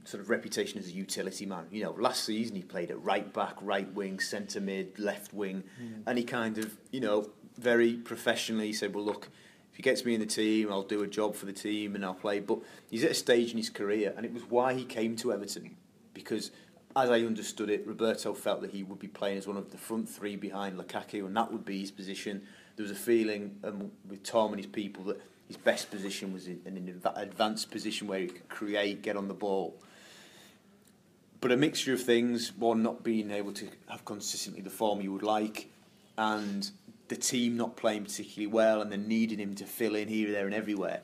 sort 0.03 0.21
of 0.21 0.29
reputation 0.29 0.77
as 0.77 0.87
a 0.87 0.91
utility 0.91 1.47
man. 1.47 1.65
You 1.71 1.83
know, 1.83 1.91
last 1.97 2.23
season 2.23 2.55
he 2.55 2.61
played 2.61 2.91
at 2.91 3.03
right 3.03 3.33
back, 3.33 3.55
right 3.61 3.91
wing, 3.93 4.19
centre 4.19 4.61
mid, 4.61 4.99
left 4.99 5.33
wing, 5.33 5.63
mm. 5.81 6.03
and 6.05 6.17
he 6.17 6.23
kind 6.23 6.59
of 6.59 6.77
you 6.91 6.99
know 6.99 7.31
very 7.57 7.95
professionally 7.95 8.71
said, 8.71 8.93
"Well, 8.93 9.03
look." 9.03 9.29
If 9.71 9.77
he 9.77 9.81
gets 9.81 10.05
me 10.05 10.13
in 10.13 10.19
the 10.19 10.27
team, 10.27 10.71
I'll 10.71 10.83
do 10.83 11.01
a 11.01 11.07
job 11.07 11.33
for 11.33 11.47
the 11.47 11.51
team 11.51 11.95
and 11.95 12.05
I'll 12.05 12.13
play. 12.13 12.39
But 12.39 12.59
he's 12.91 13.03
at 13.03 13.09
a 13.09 13.15
stage 13.15 13.49
in 13.49 13.57
his 13.57 13.71
career, 13.71 14.13
and 14.15 14.23
it 14.23 14.31
was 14.31 14.43
why 14.43 14.75
he 14.75 14.85
came 14.85 15.15
to 15.15 15.33
Everton 15.33 15.77
because 16.13 16.51
as 16.95 17.09
I 17.09 17.19
understood 17.21 17.69
it, 17.69 17.85
Roberto 17.87 18.33
felt 18.33 18.61
that 18.61 18.71
he 18.71 18.83
would 18.83 18.99
be 18.99 19.07
playing 19.07 19.37
as 19.37 19.47
one 19.47 19.57
of 19.57 19.71
the 19.71 19.77
front 19.77 20.07
three 20.07 20.35
behind 20.35 20.77
Lukaku, 20.77 21.25
and 21.25 21.35
that 21.35 21.51
would 21.51 21.65
be 21.65 21.79
his 21.79 21.91
position. 21.91 22.43
There 22.75 22.83
was 22.83 22.91
a 22.91 22.95
feeling 22.95 23.57
um, 23.63 23.91
with 24.07 24.23
Tom 24.23 24.51
and 24.53 24.59
his 24.59 24.67
people 24.67 25.03
that 25.05 25.21
his 25.47 25.57
best 25.57 25.91
position 25.91 26.33
was 26.33 26.47
in, 26.47 26.61
an 26.65 27.01
advanced 27.15 27.71
position 27.71 28.07
where 28.07 28.19
he 28.19 28.27
could 28.27 28.49
create, 28.49 29.01
get 29.01 29.17
on 29.17 29.27
the 29.27 29.33
ball. 29.33 29.75
But 31.41 31.51
a 31.51 31.57
mixture 31.57 31.93
of 31.93 32.01
things, 32.01 32.53
one 32.55 32.83
not 32.83 33.03
being 33.03 33.31
able 33.31 33.53
to 33.53 33.67
have 33.89 34.05
consistently 34.05 34.61
the 34.61 34.69
form 34.69 35.01
you 35.01 35.11
would 35.11 35.23
like, 35.23 35.69
and 36.17 36.69
the 37.09 37.15
team 37.15 37.57
not 37.57 37.75
playing 37.75 38.05
particularly 38.05 38.47
well, 38.47 38.81
and 38.81 38.91
then 38.91 39.07
needing 39.07 39.39
him 39.39 39.55
to 39.55 39.65
fill 39.65 39.95
in 39.95 40.07
here, 40.07 40.31
there, 40.31 40.45
and 40.45 40.55
everywhere. 40.55 41.01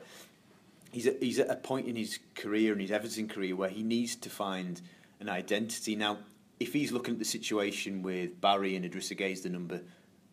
He's 0.92 1.06
at, 1.06 1.22
he's 1.22 1.38
at 1.38 1.50
a 1.50 1.56
point 1.56 1.86
in 1.86 1.94
his 1.94 2.18
career, 2.34 2.72
in 2.72 2.80
his 2.80 2.90
Everton 2.90 3.28
career, 3.28 3.54
where 3.54 3.68
he 3.68 3.82
needs 3.82 4.16
to 4.16 4.30
find 4.30 4.80
an 5.20 5.28
identity. 5.28 5.94
Now, 5.96 6.18
if 6.58 6.72
he's 6.72 6.92
looking 6.92 7.14
at 7.14 7.18
the 7.18 7.24
situation 7.24 8.02
with 8.02 8.40
Barry 8.40 8.76
and 8.76 8.84
Idrissa 8.84 9.18
Gueye, 9.18 9.40
the 9.42 9.48
number 9.48 9.80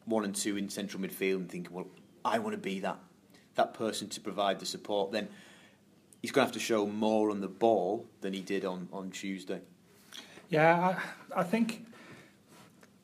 one 0.05 0.23
and 0.25 0.35
two 0.35 0.57
in 0.57 0.69
central 0.69 1.01
midfield, 1.01 1.35
and 1.35 1.49
thinking, 1.49 1.73
well, 1.73 1.87
I 2.25 2.39
want 2.39 2.53
to 2.53 2.57
be 2.57 2.79
that 2.81 2.99
that 3.55 3.73
person 3.73 4.07
to 4.07 4.21
provide 4.21 4.59
the 4.59 4.65
support, 4.65 5.11
then 5.11 5.27
he's 6.21 6.31
going 6.31 6.43
to 6.43 6.47
have 6.47 6.53
to 6.53 6.59
show 6.59 6.85
more 6.85 7.31
on 7.31 7.41
the 7.41 7.47
ball 7.47 8.05
than 8.21 8.33
he 8.33 8.41
did 8.41 8.63
on, 8.63 8.87
on 8.93 9.09
Tuesday. 9.11 9.59
Yeah, 10.49 10.95
I, 11.35 11.41
I 11.41 11.43
think 11.43 11.85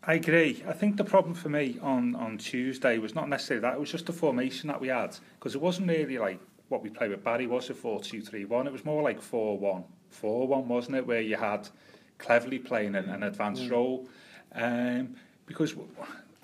I 0.06 0.16
agree. 0.16 0.64
I 0.68 0.74
think 0.74 0.98
the 0.98 1.04
problem 1.04 1.34
for 1.34 1.50
me 1.50 1.80
on, 1.82 2.16
on 2.16 2.38
Tuesday 2.38 2.98
was 2.98 3.16
not 3.16 3.30
necessarily 3.30 3.62
that, 3.62 3.74
it 3.74 3.80
was 3.80 3.92
just 3.92 4.06
the 4.06 4.14
formation 4.14 4.68
that 4.68 4.80
we 4.80 4.90
had. 4.90 5.18
Because 5.40 5.56
it 5.56 5.62
wasn't 5.62 5.88
really 5.88 6.18
like 6.18 6.40
what 6.70 6.84
we 6.84 6.90
played 6.90 7.12
with 7.12 7.24
Barry 7.24 7.48
was 7.48 7.70
a 7.70 7.74
4-2-3-1. 7.74 8.66
It 8.66 8.74
was 8.74 8.84
more 8.84 9.02
like 9.02 9.22
4 10.14 10.48
one, 10.48 10.68
wasn't 10.68 10.98
it, 10.98 11.08
where 11.08 11.22
you 11.22 11.36
had 11.36 11.70
cleverly 12.18 12.60
playing 12.60 12.96
an, 12.96 13.10
an 13.10 13.24
advanced 13.24 13.64
mm. 13.64 13.72
role. 13.72 14.08
Um, 14.54 15.16
because 15.46 15.76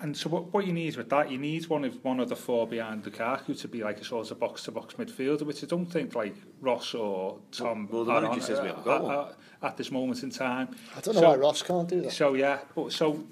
and 0.00 0.16
so 0.16 0.30
what, 0.30 0.52
what 0.52 0.66
you 0.66 0.72
need 0.72 0.96
with 0.96 1.10
that, 1.10 1.30
you 1.30 1.36
need 1.36 1.66
one 1.68 1.84
of 1.84 2.02
one 2.02 2.20
of 2.20 2.30
the 2.30 2.36
four 2.36 2.66
behind 2.66 3.04
Lukaku 3.04 3.58
to 3.60 3.68
be 3.68 3.82
like 3.82 4.00
a 4.00 4.04
sort 4.04 4.30
of 4.30 4.40
box 4.40 4.62
to 4.64 4.72
box 4.72 4.94
midfielder, 4.94 5.42
which 5.42 5.62
I 5.62 5.66
don't 5.66 5.86
think 5.86 6.14
like 6.14 6.34
Ross 6.60 6.94
or 6.94 7.38
Tom 7.52 7.86
well, 7.90 8.04
well, 8.04 8.20
the 8.20 8.20
manager 8.20 8.40
on, 8.40 8.46
says 8.46 8.60
we 8.60 8.68
uh, 8.68 8.68
haven't 8.68 8.84
got 8.84 8.96
at, 8.96 9.02
one. 9.02 9.18
At, 9.18 9.34
at 9.62 9.76
this 9.76 9.90
moment 9.90 10.22
in 10.22 10.30
time. 10.30 10.74
I 10.96 11.00
don't 11.00 11.14
know 11.14 11.20
so, 11.20 11.28
why 11.28 11.36
Ross 11.36 11.62
can't 11.62 11.88
do 11.88 12.00
that. 12.02 12.12
So 12.12 12.34
yeah, 12.34 12.60
but 12.74 12.92
so 12.92 13.22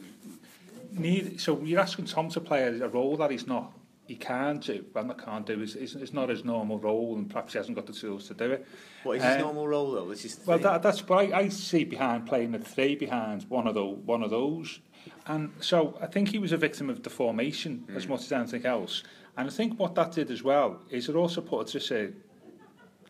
need 0.93 1.41
so 1.41 1.59
you're 1.63 1.81
asking 1.81 2.05
Tom 2.05 2.29
to 2.31 2.41
play 2.41 2.65
a, 2.65 2.85
a 2.85 2.89
role 2.89 3.17
that 3.17 3.31
he's 3.31 3.47
not 3.47 3.73
he 4.09 4.17
can't 4.17 4.63
do, 4.63 4.87
well 4.95 5.05
not 5.05 5.23
can't 5.23 5.45
do, 5.45 5.61
is, 5.61 5.77
is, 5.77 5.95
is 5.95 6.15
not 6.15 6.31
his 6.31 6.43
normal 6.43 6.79
role 6.79 7.15
and 7.15 7.29
perhaps 7.29 7.53
he 7.53 7.59
hasn't 7.59 7.77
got 7.77 7.87
the 7.87 7.93
tools 7.93 8.27
to 8.29 8.35
do 8.35 8.53
it. 8.53 8.67
What 9.03 9.19
is 9.19 9.23
his 9.23 9.35
um, 9.35 9.41
normal 9.43 9.69
role 9.69 9.93
though? 9.93 10.09
This 10.09 10.25
is 10.25 10.41
well, 10.47 10.59
that, 10.59 10.83
that's 10.83 11.07
what 11.07 11.31
I, 11.31 11.41
I 11.41 11.49
see 11.51 11.85
behind 11.85 12.27
playing 12.27 12.53
the 12.53 12.59
three 12.59 12.97
behind 12.97 13.45
one 13.51 13.67
of 13.67 13.75
those. 13.75 13.99
One 13.99 14.23
of 14.23 14.31
those. 14.31 14.81
And 15.27 15.53
so 15.61 15.99
I 16.01 16.07
think 16.07 16.31
he 16.31 16.39
was 16.39 16.53
a 16.53 16.57
victim 16.57 16.89
of 16.89 17.03
the 17.03 17.11
formation 17.11 17.85
mm. 17.87 17.97
as 17.97 18.09
much 18.09 18.23
as 18.23 18.33
anything 18.33 18.65
else. 18.65 19.03
And 19.37 19.47
I 19.47 19.51
think 19.53 19.79
what 19.79 19.95
that 19.97 20.13
did 20.13 20.31
as 20.31 20.43
well 20.43 20.81
is 20.89 21.11
it 21.11 21.15
also 21.15 21.43
put 21.43 21.69
just 21.69 21.91
a 21.91 22.11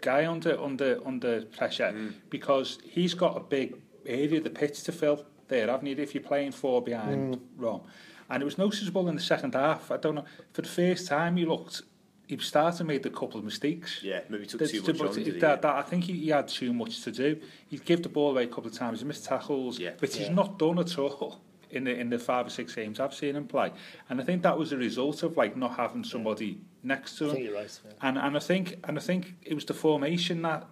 guy 0.00 0.26
under 0.26 0.60
under 0.60 0.98
under 1.06 1.42
pressure 1.42 1.92
mm. 1.94 2.12
because 2.28 2.78
he's 2.84 3.14
got 3.14 3.36
a 3.36 3.40
big 3.40 3.76
area 4.04 4.38
of 4.38 4.44
the 4.44 4.50
pitch 4.50 4.82
to 4.82 4.90
fill 4.90 5.24
there, 5.46 5.68
haven't 5.68 5.86
you? 5.86 5.94
If 5.96 6.12
you're 6.12 6.24
playing 6.24 6.50
four 6.50 6.82
behind 6.82 7.36
mm. 7.36 7.40
Rom. 7.56 7.82
And 8.30 8.42
it 8.42 8.44
was 8.44 8.58
noticeable 8.58 9.08
in 9.08 9.16
the 9.16 9.22
second 9.22 9.54
half. 9.54 9.90
I 9.90 9.96
don't 9.96 10.16
know. 10.16 10.24
For 10.52 10.62
the 10.62 10.68
first 10.68 11.08
time, 11.08 11.36
he 11.36 11.44
looked. 11.44 11.82
He 12.26 12.36
started 12.38 12.84
made 12.84 13.06
a 13.06 13.10
couple 13.10 13.38
of 13.38 13.44
mistakes. 13.44 14.00
Yeah, 14.02 14.20
maybe 14.28 14.44
took 14.44 14.58
There's 14.58 14.72
too 14.72 14.92
much 14.92 15.00
on, 15.00 15.14
did 15.14 15.26
he? 15.26 15.40
That, 15.40 15.62
that, 15.62 15.76
I 15.76 15.82
think 15.82 16.04
he, 16.04 16.12
he, 16.12 16.28
had 16.28 16.46
too 16.46 16.74
much 16.74 17.02
to 17.04 17.10
do. 17.10 17.40
He'd 17.68 17.86
give 17.86 18.02
the 18.02 18.10
ball 18.10 18.32
away 18.32 18.44
a 18.44 18.46
couple 18.48 18.66
of 18.66 18.74
times. 18.74 19.00
He 19.00 19.06
missed 19.06 19.24
tackles, 19.24 19.78
yeah. 19.78 19.92
which 19.98 20.14
yeah. 20.14 20.26
he's 20.26 20.30
not 20.30 20.58
done 20.58 20.78
at 20.78 20.98
all 20.98 21.40
in 21.70 21.84
the 21.84 21.98
in 21.98 22.10
the 22.10 22.18
five 22.18 22.46
or 22.46 22.50
six 22.50 22.74
games 22.74 23.00
I've 23.00 23.14
seen 23.14 23.34
him 23.34 23.46
play. 23.46 23.72
And 24.10 24.20
I 24.20 24.24
think 24.24 24.42
that 24.42 24.58
was 24.58 24.72
a 24.72 24.76
result 24.76 25.22
of 25.22 25.38
like 25.38 25.56
not 25.56 25.76
having 25.76 26.04
somebody 26.04 26.46
yeah. 26.46 26.54
next 26.82 27.16
to 27.18 27.30
him. 27.30 27.54
Right, 27.54 27.80
yeah. 27.84 27.92
And 28.02 28.18
and 28.18 28.36
I 28.36 28.40
think 28.40 28.76
and 28.84 28.98
I 28.98 29.00
think 29.00 29.34
it 29.42 29.54
was 29.54 29.64
the 29.64 29.74
formation 29.74 30.42
that 30.42 30.66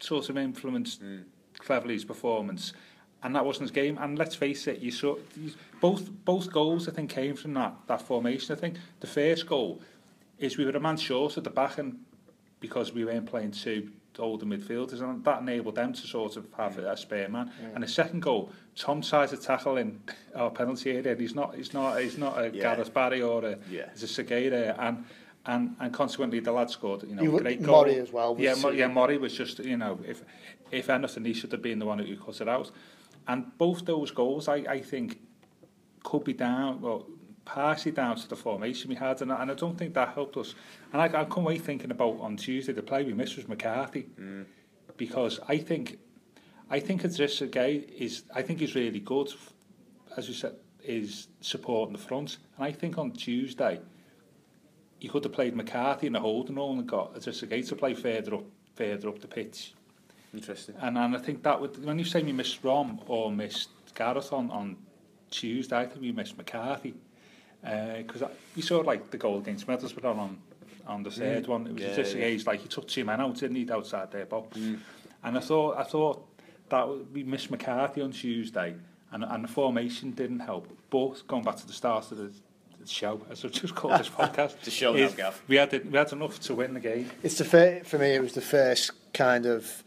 sort 0.00 0.30
of 0.30 0.38
influenced 0.38 1.02
mm. 1.02 1.24
Cleverley's 1.58 2.04
performance 2.04 2.72
and 3.22 3.34
that 3.34 3.44
wasn't 3.44 3.62
his 3.62 3.70
game. 3.70 3.98
And 3.98 4.18
let's 4.18 4.34
face 4.34 4.66
it, 4.66 4.78
you 4.80 4.90
saw 4.90 5.16
you, 5.36 5.52
both 5.80 6.08
both 6.24 6.52
goals. 6.52 6.88
I 6.88 6.92
think 6.92 7.10
came 7.10 7.36
from 7.36 7.54
that 7.54 7.74
that 7.86 8.02
formation. 8.02 8.56
I 8.56 8.58
think 8.58 8.76
the 9.00 9.06
first 9.06 9.46
goal 9.46 9.80
is 10.38 10.56
we 10.56 10.64
were 10.64 10.70
a 10.70 10.80
man 10.80 10.96
short 10.96 11.36
at 11.36 11.44
the 11.44 11.50
back, 11.50 11.78
and 11.78 11.98
because 12.60 12.92
we 12.92 13.04
weren't 13.04 13.26
playing 13.26 13.52
two 13.52 13.90
older 14.18 14.44
midfielders, 14.44 15.00
and 15.00 15.24
that 15.24 15.40
enabled 15.40 15.76
them 15.76 15.92
to 15.92 16.06
sort 16.06 16.36
of 16.36 16.46
have 16.56 16.76
yeah. 16.78 16.92
a 16.92 16.96
spare 16.96 17.28
man. 17.28 17.50
Yeah. 17.60 17.68
And 17.74 17.82
the 17.82 17.88
second 17.88 18.20
goal, 18.20 18.50
Tom 18.76 19.02
tries 19.02 19.30
to 19.30 19.36
tackle 19.36 19.76
in 19.76 20.00
our 20.34 20.50
penalty 20.50 20.90
area. 20.90 21.12
And 21.12 21.20
he's 21.20 21.34
not 21.34 21.54
he's 21.54 21.72
not 21.72 22.00
he's 22.00 22.18
not 22.18 22.38
a 22.38 22.50
yeah. 22.50 22.62
Gareth 22.62 22.92
Barry 22.92 23.22
or 23.22 23.44
a 23.44 23.58
yeah. 23.70 23.90
he's 23.92 24.02
a 24.02 24.08
Segura 24.08 24.76
and. 24.78 25.04
And, 25.46 25.74
and 25.80 25.90
consequently, 25.90 26.40
the 26.40 26.52
lad 26.52 26.68
scored, 26.68 27.02
you 27.04 27.14
know, 27.14 27.22
you 27.22 27.38
great 27.38 27.62
goal. 27.62 27.82
Murray 27.82 27.98
as 27.98 28.12
well. 28.12 28.36
Yeah, 28.38 28.54
Mor 28.56 28.74
yeah, 28.74 28.88
Murray 28.88 29.16
was 29.16 29.32
just, 29.32 29.58
you 29.60 29.78
know, 29.78 29.98
if 30.06 30.22
if 30.70 30.90
anything, 30.90 31.24
he 31.24 31.32
should 31.32 31.50
have 31.52 31.62
been 31.62 31.78
the 31.78 31.86
one 31.86 31.98
who 31.98 32.14
cut 32.18 32.42
it 32.42 32.48
out. 32.48 32.70
And 33.28 33.56
both 33.58 33.84
those 33.84 34.10
goals, 34.10 34.48
I, 34.48 34.56
I 34.56 34.80
think, 34.80 35.20
could 36.02 36.24
be 36.24 36.32
down, 36.32 36.80
well, 36.80 37.06
partially 37.44 37.92
down 37.92 38.16
to 38.16 38.28
the 38.28 38.36
formation 38.36 38.88
we 38.88 38.94
had, 38.94 39.20
and, 39.22 39.32
and 39.32 39.50
I 39.50 39.54
don't 39.54 39.76
think 39.76 39.94
that 39.94 40.14
helped 40.14 40.36
us. 40.36 40.54
And 40.92 41.02
I, 41.02 41.20
I 41.20 41.24
come 41.24 41.44
away 41.44 41.58
thinking 41.58 41.90
about 41.90 42.20
on 42.20 42.36
Tuesday 42.36 42.72
the 42.72 42.82
play 42.82 43.04
we 43.04 43.12
missed 43.12 43.36
was 43.36 43.48
McCarthy, 43.48 44.06
mm. 44.18 44.44
because 44.96 45.40
I 45.48 45.58
think, 45.58 45.98
I 46.70 46.80
think 46.80 47.02
Adrissa 47.02 47.50
Gay 47.50 47.76
is, 47.76 48.24
I 48.34 48.42
think 48.42 48.60
he's 48.60 48.74
really 48.74 49.00
good, 49.00 49.32
as 50.16 50.28
you 50.28 50.34
said, 50.34 50.54
is 50.82 51.28
supporting 51.40 51.92
the 51.92 52.02
front. 52.02 52.38
And 52.56 52.64
I 52.64 52.72
think 52.72 52.98
on 52.98 53.12
Tuesday, 53.12 53.80
you 55.00 55.10
could 55.10 55.24
have 55.24 55.32
played 55.32 55.56
McCarthy 55.56 56.06
in 56.06 56.12
the 56.12 56.20
holding 56.20 56.56
role 56.56 56.72
and 56.72 56.86
got 56.86 57.14
Adrissa 57.14 57.48
Gay 57.48 57.62
to 57.62 57.76
play 57.76 57.94
further 57.94 58.34
up, 58.34 58.44
further 58.74 59.08
up 59.08 59.18
the 59.20 59.28
pitch. 59.28 59.74
Interesting. 60.32 60.76
And 60.80 60.96
and 60.96 61.16
I 61.16 61.18
think 61.18 61.42
that 61.42 61.60
would 61.60 61.84
when 61.84 61.98
you 61.98 62.04
say 62.04 62.22
you 62.22 62.34
missed 62.34 62.62
Rom 62.62 63.00
or 63.06 63.32
missed 63.32 63.70
Gareth 63.94 64.32
on, 64.32 64.50
on 64.50 64.76
Tuesday, 65.30 65.78
I 65.78 65.86
think 65.86 66.00
we 66.00 66.12
missed 66.12 66.36
McCarthy 66.36 66.94
because 67.62 68.22
uh, 68.22 68.28
you 68.54 68.62
saw 68.62 68.78
like 68.78 69.10
the 69.10 69.18
goal 69.18 69.38
against 69.38 69.66
Middlesbrough 69.66 70.04
on 70.04 70.18
on, 70.18 70.38
on 70.86 71.02
the 71.02 71.10
third 71.10 71.44
mm. 71.44 71.48
one. 71.48 71.66
It 71.66 71.74
was 71.74 71.82
yeah, 71.82 71.94
just 71.94 72.16
yeah. 72.16 72.24
age 72.24 72.46
like 72.46 72.60
he 72.60 72.68
took 72.68 72.86
two 72.86 73.04
men 73.04 73.20
out, 73.20 73.36
didn't 73.36 73.56
he, 73.56 73.70
outside 73.70 74.10
their 74.12 74.26
box. 74.26 74.56
Mm. 74.56 74.78
And 75.24 75.36
I 75.36 75.40
thought 75.40 75.76
I 75.76 75.82
thought 75.82 76.26
that 76.68 76.88
we 77.12 77.24
missed 77.24 77.50
McCarthy 77.50 78.00
on 78.00 78.12
Tuesday, 78.12 78.76
and 79.10 79.24
and 79.24 79.44
the 79.44 79.48
formation 79.48 80.12
didn't 80.12 80.40
help. 80.40 80.68
But 80.90 81.26
going 81.26 81.42
back 81.42 81.56
to 81.56 81.66
the 81.66 81.72
start 81.72 82.10
of 82.12 82.18
the 82.18 82.32
show, 82.86 83.20
as 83.30 83.44
I've 83.44 83.52
just 83.52 83.74
called 83.74 83.98
this 83.98 84.08
podcast. 84.18 84.60
the 84.62 84.70
show 84.70 84.92
now, 84.92 85.08
Gav. 85.08 85.42
We 85.48 85.56
had, 85.56 85.72
we 85.90 85.98
had 85.98 86.12
enough 86.12 86.40
to 86.40 86.54
win 86.54 86.74
the 86.74 86.80
game. 86.80 87.10
It's 87.22 87.38
the 87.38 87.44
fir- 87.44 87.82
for 87.84 87.98
me, 87.98 88.14
it 88.14 88.22
was 88.22 88.32
the 88.32 88.40
first 88.40 88.92
kind 89.12 89.46
of 89.46 89.84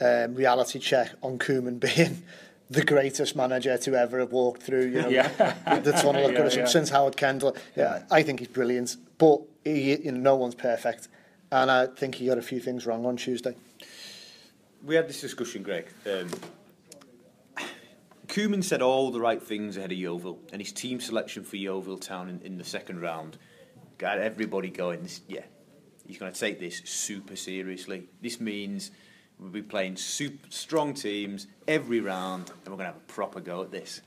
um, 0.00 0.34
reality 0.34 0.78
check 0.78 1.12
on 1.22 1.38
Koeman 1.38 1.80
being 1.80 2.22
the 2.70 2.84
greatest 2.84 3.36
manager 3.36 3.76
to 3.76 3.94
ever 3.94 4.18
have 4.18 4.32
walked 4.32 4.62
through 4.62 4.86
you 4.86 5.02
know, 5.02 5.08
yeah. 5.08 5.28
the, 5.80 5.92
tunnel 5.92 6.26
of 6.26 6.32
yeah, 6.54 6.60
yeah. 6.60 6.64
since 6.64 6.90
Howard 6.90 7.16
Kendall. 7.16 7.56
Yeah, 7.76 8.02
I 8.10 8.22
think 8.22 8.40
he's 8.40 8.48
brilliant, 8.48 8.96
but 9.18 9.42
he, 9.64 9.96
you 9.96 10.12
know, 10.12 10.20
no 10.20 10.36
one's 10.36 10.54
perfect, 10.54 11.08
and 11.52 11.70
I 11.70 11.86
think 11.86 12.16
he 12.16 12.26
got 12.26 12.38
a 12.38 12.42
few 12.42 12.60
things 12.60 12.86
wrong 12.86 13.04
on 13.06 13.16
Tuesday. 13.16 13.56
We 14.84 14.94
had 14.94 15.08
this 15.08 15.20
discussion, 15.20 15.62
Greg. 15.62 15.88
Um, 16.06 16.30
Koeman 18.26 18.64
said 18.64 18.82
all 18.82 19.10
the 19.10 19.20
right 19.20 19.42
things 19.42 19.76
ahead 19.76 19.92
of 19.92 19.98
Yeovil, 19.98 20.40
and 20.52 20.60
his 20.60 20.72
team 20.72 21.00
selection 21.00 21.44
for 21.44 21.56
Yeovil 21.56 21.98
Town 21.98 22.28
in, 22.28 22.40
in 22.40 22.58
the 22.58 22.64
second 22.64 23.00
round 23.00 23.38
got 23.98 24.18
everybody 24.18 24.70
going. 24.70 25.08
Yeah, 25.28 25.44
he's 26.06 26.18
going 26.18 26.32
to 26.32 26.38
take 26.38 26.58
this 26.58 26.82
super 26.84 27.36
seriously. 27.36 28.08
This 28.20 28.40
means 28.40 28.90
We'll 29.38 29.50
be 29.50 29.62
playing 29.62 29.96
super 29.96 30.48
strong 30.50 30.94
teams 30.94 31.46
every 31.66 32.00
round, 32.00 32.50
and 32.50 32.66
we're 32.66 32.78
going 32.78 32.88
to 32.88 32.92
have 32.92 32.96
a 32.96 33.12
proper 33.12 33.40
go 33.40 33.62
at 33.62 33.70
this. 33.70 34.00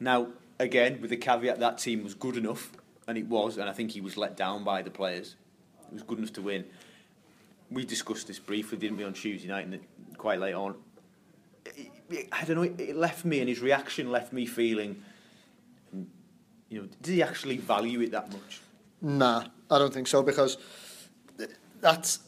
Now, 0.00 0.28
again, 0.58 1.00
with 1.00 1.10
the 1.10 1.16
caveat 1.16 1.60
that 1.60 1.78
team 1.78 2.02
was 2.02 2.14
good 2.14 2.36
enough, 2.36 2.72
and 3.06 3.18
it 3.18 3.26
was, 3.26 3.58
and 3.58 3.68
I 3.68 3.72
think 3.72 3.90
he 3.90 4.00
was 4.00 4.16
let 4.16 4.36
down 4.36 4.64
by 4.64 4.82
the 4.82 4.90
players. 4.90 5.34
It 5.88 5.94
was 5.94 6.02
good 6.02 6.18
enough 6.18 6.32
to 6.34 6.42
win. 6.42 6.64
We 7.70 7.84
discussed 7.84 8.28
this 8.28 8.38
briefly, 8.38 8.78
didn't 8.78 8.98
we, 8.98 9.04
on 9.04 9.12
Tuesday 9.12 9.48
night, 9.48 9.66
and 9.66 9.80
quite 10.16 10.38
late 10.38 10.54
on. 10.54 10.76
I 12.32 12.44
don't 12.44 12.56
know. 12.56 12.62
It 12.62 12.96
left 12.96 13.24
me, 13.24 13.40
and 13.40 13.48
his 13.48 13.60
reaction 13.60 14.10
left 14.10 14.32
me 14.32 14.46
feeling. 14.46 15.02
You 16.68 16.82
know, 16.82 16.88
did 17.02 17.14
he 17.14 17.22
actually 17.22 17.56
value 17.58 18.00
it 18.00 18.12
that 18.12 18.32
much? 18.32 18.60
Nah, 19.00 19.44
I 19.70 19.78
don't 19.78 19.92
think 19.92 20.06
so 20.06 20.22
because 20.22 20.56
that's 21.80 22.20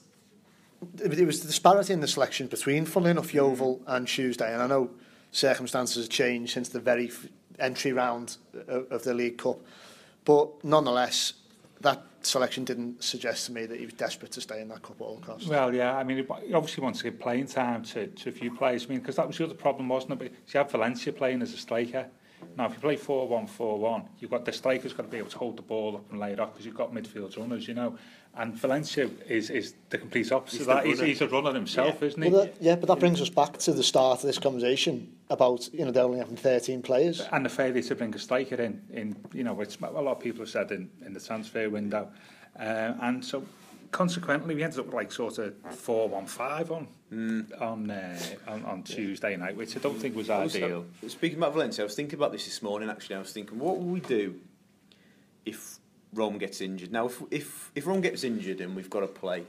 it 1.03 1.27
was 1.27 1.41
the 1.41 1.47
disparity 1.47 1.93
in 1.93 2.01
the 2.01 2.09
selection 2.09 2.47
between, 2.47 2.85
funnily 2.85 3.11
enough, 3.11 3.33
Yeovil 3.35 3.79
mm. 3.79 3.83
and 3.87 4.07
Tuesday. 4.07 4.53
And 4.53 4.63
I 4.63 4.67
know 4.67 4.91
circumstances 5.31 6.05
have 6.05 6.11
changed 6.11 6.53
since 6.53 6.69
the 6.69 6.81
very 6.81 7.11
entry 7.59 7.93
round 7.93 8.37
of, 8.69 8.91
of 8.91 9.05
the 9.05 9.15
League 9.15 9.39
Cup. 9.39 9.59
But 10.25 10.65
nonetheless, 10.65 11.35
that 11.81 12.03
selection 12.23 12.65
didn't 12.65 13.03
suggest 13.03 13.47
to 13.47 13.53
me 13.53 13.67
that 13.67 13.79
he 13.79 13.85
was 13.85 13.95
desperate 13.95 14.33
to 14.33 14.41
stay 14.41 14.61
in 14.61 14.69
that 14.69 14.83
cup 14.83 14.97
at 15.01 15.05
all 15.05 15.19
costs. 15.19 15.47
Well, 15.47 15.75
yeah, 15.75 15.97
I 15.97 16.05
mean, 16.05 16.27
he 16.47 16.55
obviously 16.55 16.83
wants 16.83 17.01
to 17.01 17.05
get 17.05 17.21
playing 17.21 17.47
time 17.47 17.83
to, 17.85 18.07
to 18.07 18.29
a 18.31 18.33
few 18.33 18.55
players. 18.55 18.87
I 18.87 18.89
mean, 18.89 19.01
because 19.01 19.17
that 19.17 19.27
was 19.27 19.37
the 19.39 19.45
other 19.45 19.55
problem, 19.55 19.89
wasn't 19.89 20.13
it? 20.13 20.19
But 20.19 20.33
you 20.53 20.59
had 20.59 20.71
Valencia 20.71 21.13
playing 21.13 21.43
as 21.43 21.53
a 21.53 21.59
striker. 21.59 22.07
Now, 22.57 22.67
if 22.67 22.75
you 22.75 22.79
play 22.79 22.97
4 22.97 23.29
1 23.29 23.47
4 23.47 23.79
1, 23.79 24.03
you've 24.19 24.31
got 24.31 24.45
the 24.45 24.53
strikers 24.53 24.93
got 24.93 25.05
to 25.05 25.09
be 25.09 25.19
able 25.19 25.31
to 25.31 25.39
hold 25.39 25.57
the 25.57 25.63
ball 25.63 25.97
up 25.97 26.11
and 26.11 26.21
lay 26.21 26.33
it 26.33 26.41
off 26.41 26.53
because 26.53 26.67
you've 26.67 26.77
got 26.77 26.93
midfield 26.93 27.37
runners, 27.39 27.67
you 27.67 27.75
know. 27.75 27.97
And 28.37 28.55
Valencia 28.55 29.09
is, 29.29 29.51
is 29.51 29.75
the 29.91 29.99
complete 29.99 30.33
opposite 30.33 30.59
he's 30.59 30.67
of 30.69 30.75
that. 30.75 30.87
He's, 30.87 31.01
he's 31.01 31.21
a 31.21 31.29
runner 31.29 31.53
himself, 31.53 31.99
yeah. 32.01 32.07
isn't 32.09 32.23
he? 32.23 32.31
Well, 32.31 32.45
that, 32.45 32.55
yeah, 32.61 32.77
but 32.77 32.89
that 32.89 32.99
brings 32.99 33.21
us 33.21 33.31
back 33.31 33.59
to 33.59 33.73
the 33.73 33.83
start 33.83 34.21
of 34.21 34.27
this 34.27 34.39
conversation 34.39 35.17
about, 35.31 35.73
you 35.73 35.85
know, 35.85 35.91
they're 35.91 36.05
only 36.05 36.19
having 36.19 36.37
13 36.37 36.83
players. 36.83 37.21
And 37.33 37.45
the 37.45 37.51
failure 37.51 37.83
to 37.83 37.95
bring 37.95 38.15
a 38.15 38.19
striker 38.19 38.57
in, 38.57 38.83
in 38.93 39.17
you 39.33 39.45
know, 39.45 39.55
which 39.55 39.79
a 39.81 39.91
lot 39.91 40.13
of 40.13 40.21
people 40.21 40.41
have 40.41 40.51
said 40.51 40.73
in, 40.73 40.91
in 41.07 41.13
the 41.13 41.21
transfer 41.21 41.71
window. 41.71 42.11
Uh, 42.59 42.95
and 43.03 43.25
so 43.25 43.45
consequently, 43.95 44.57
we 44.57 44.65
ended 44.65 44.81
up 44.81 44.87
with 44.87 44.95
like 44.95 45.13
sort 45.13 45.39
of 45.39 45.55
four 45.71 46.09
one 46.09 46.27
five 46.27 46.73
on 46.73 46.89
mm. 47.13 47.63
on, 47.63 47.89
uh, 47.89 48.19
on 48.49 48.65
on 48.65 48.83
Tuesday 48.83 49.37
night, 49.37 49.57
which 49.57 49.77
I 49.77 49.79
don't 49.79 49.99
think 49.99 50.17
was 50.17 50.29
ideal. 50.29 50.85
Was, 51.01 51.13
speaking 51.13 51.39
about 51.39 51.53
Valencia, 51.53 51.85
I 51.85 51.87
was 51.87 51.95
thinking 51.95 52.19
about 52.19 52.33
this 52.33 52.45
this 52.45 52.61
morning. 52.61 52.91
Actually, 52.91 53.17
I 53.17 53.21
was 53.21 53.33
thinking, 53.33 53.59
what 53.59 53.79
will 53.79 53.87
we 53.87 54.01
do 54.01 54.41
if 55.47 55.79
Rom 56.13 56.39
gets 56.39 56.61
injured? 56.61 56.91
Now, 56.93 57.07
if 57.07 57.23
if 57.31 57.71
if 57.75 57.87
Rom 57.87 58.01
gets 58.01 58.25
injured 58.25 58.61
and 58.61 58.75
we've 58.75 58.91
got 58.91 59.01
to 59.01 59.07
play 59.07 59.45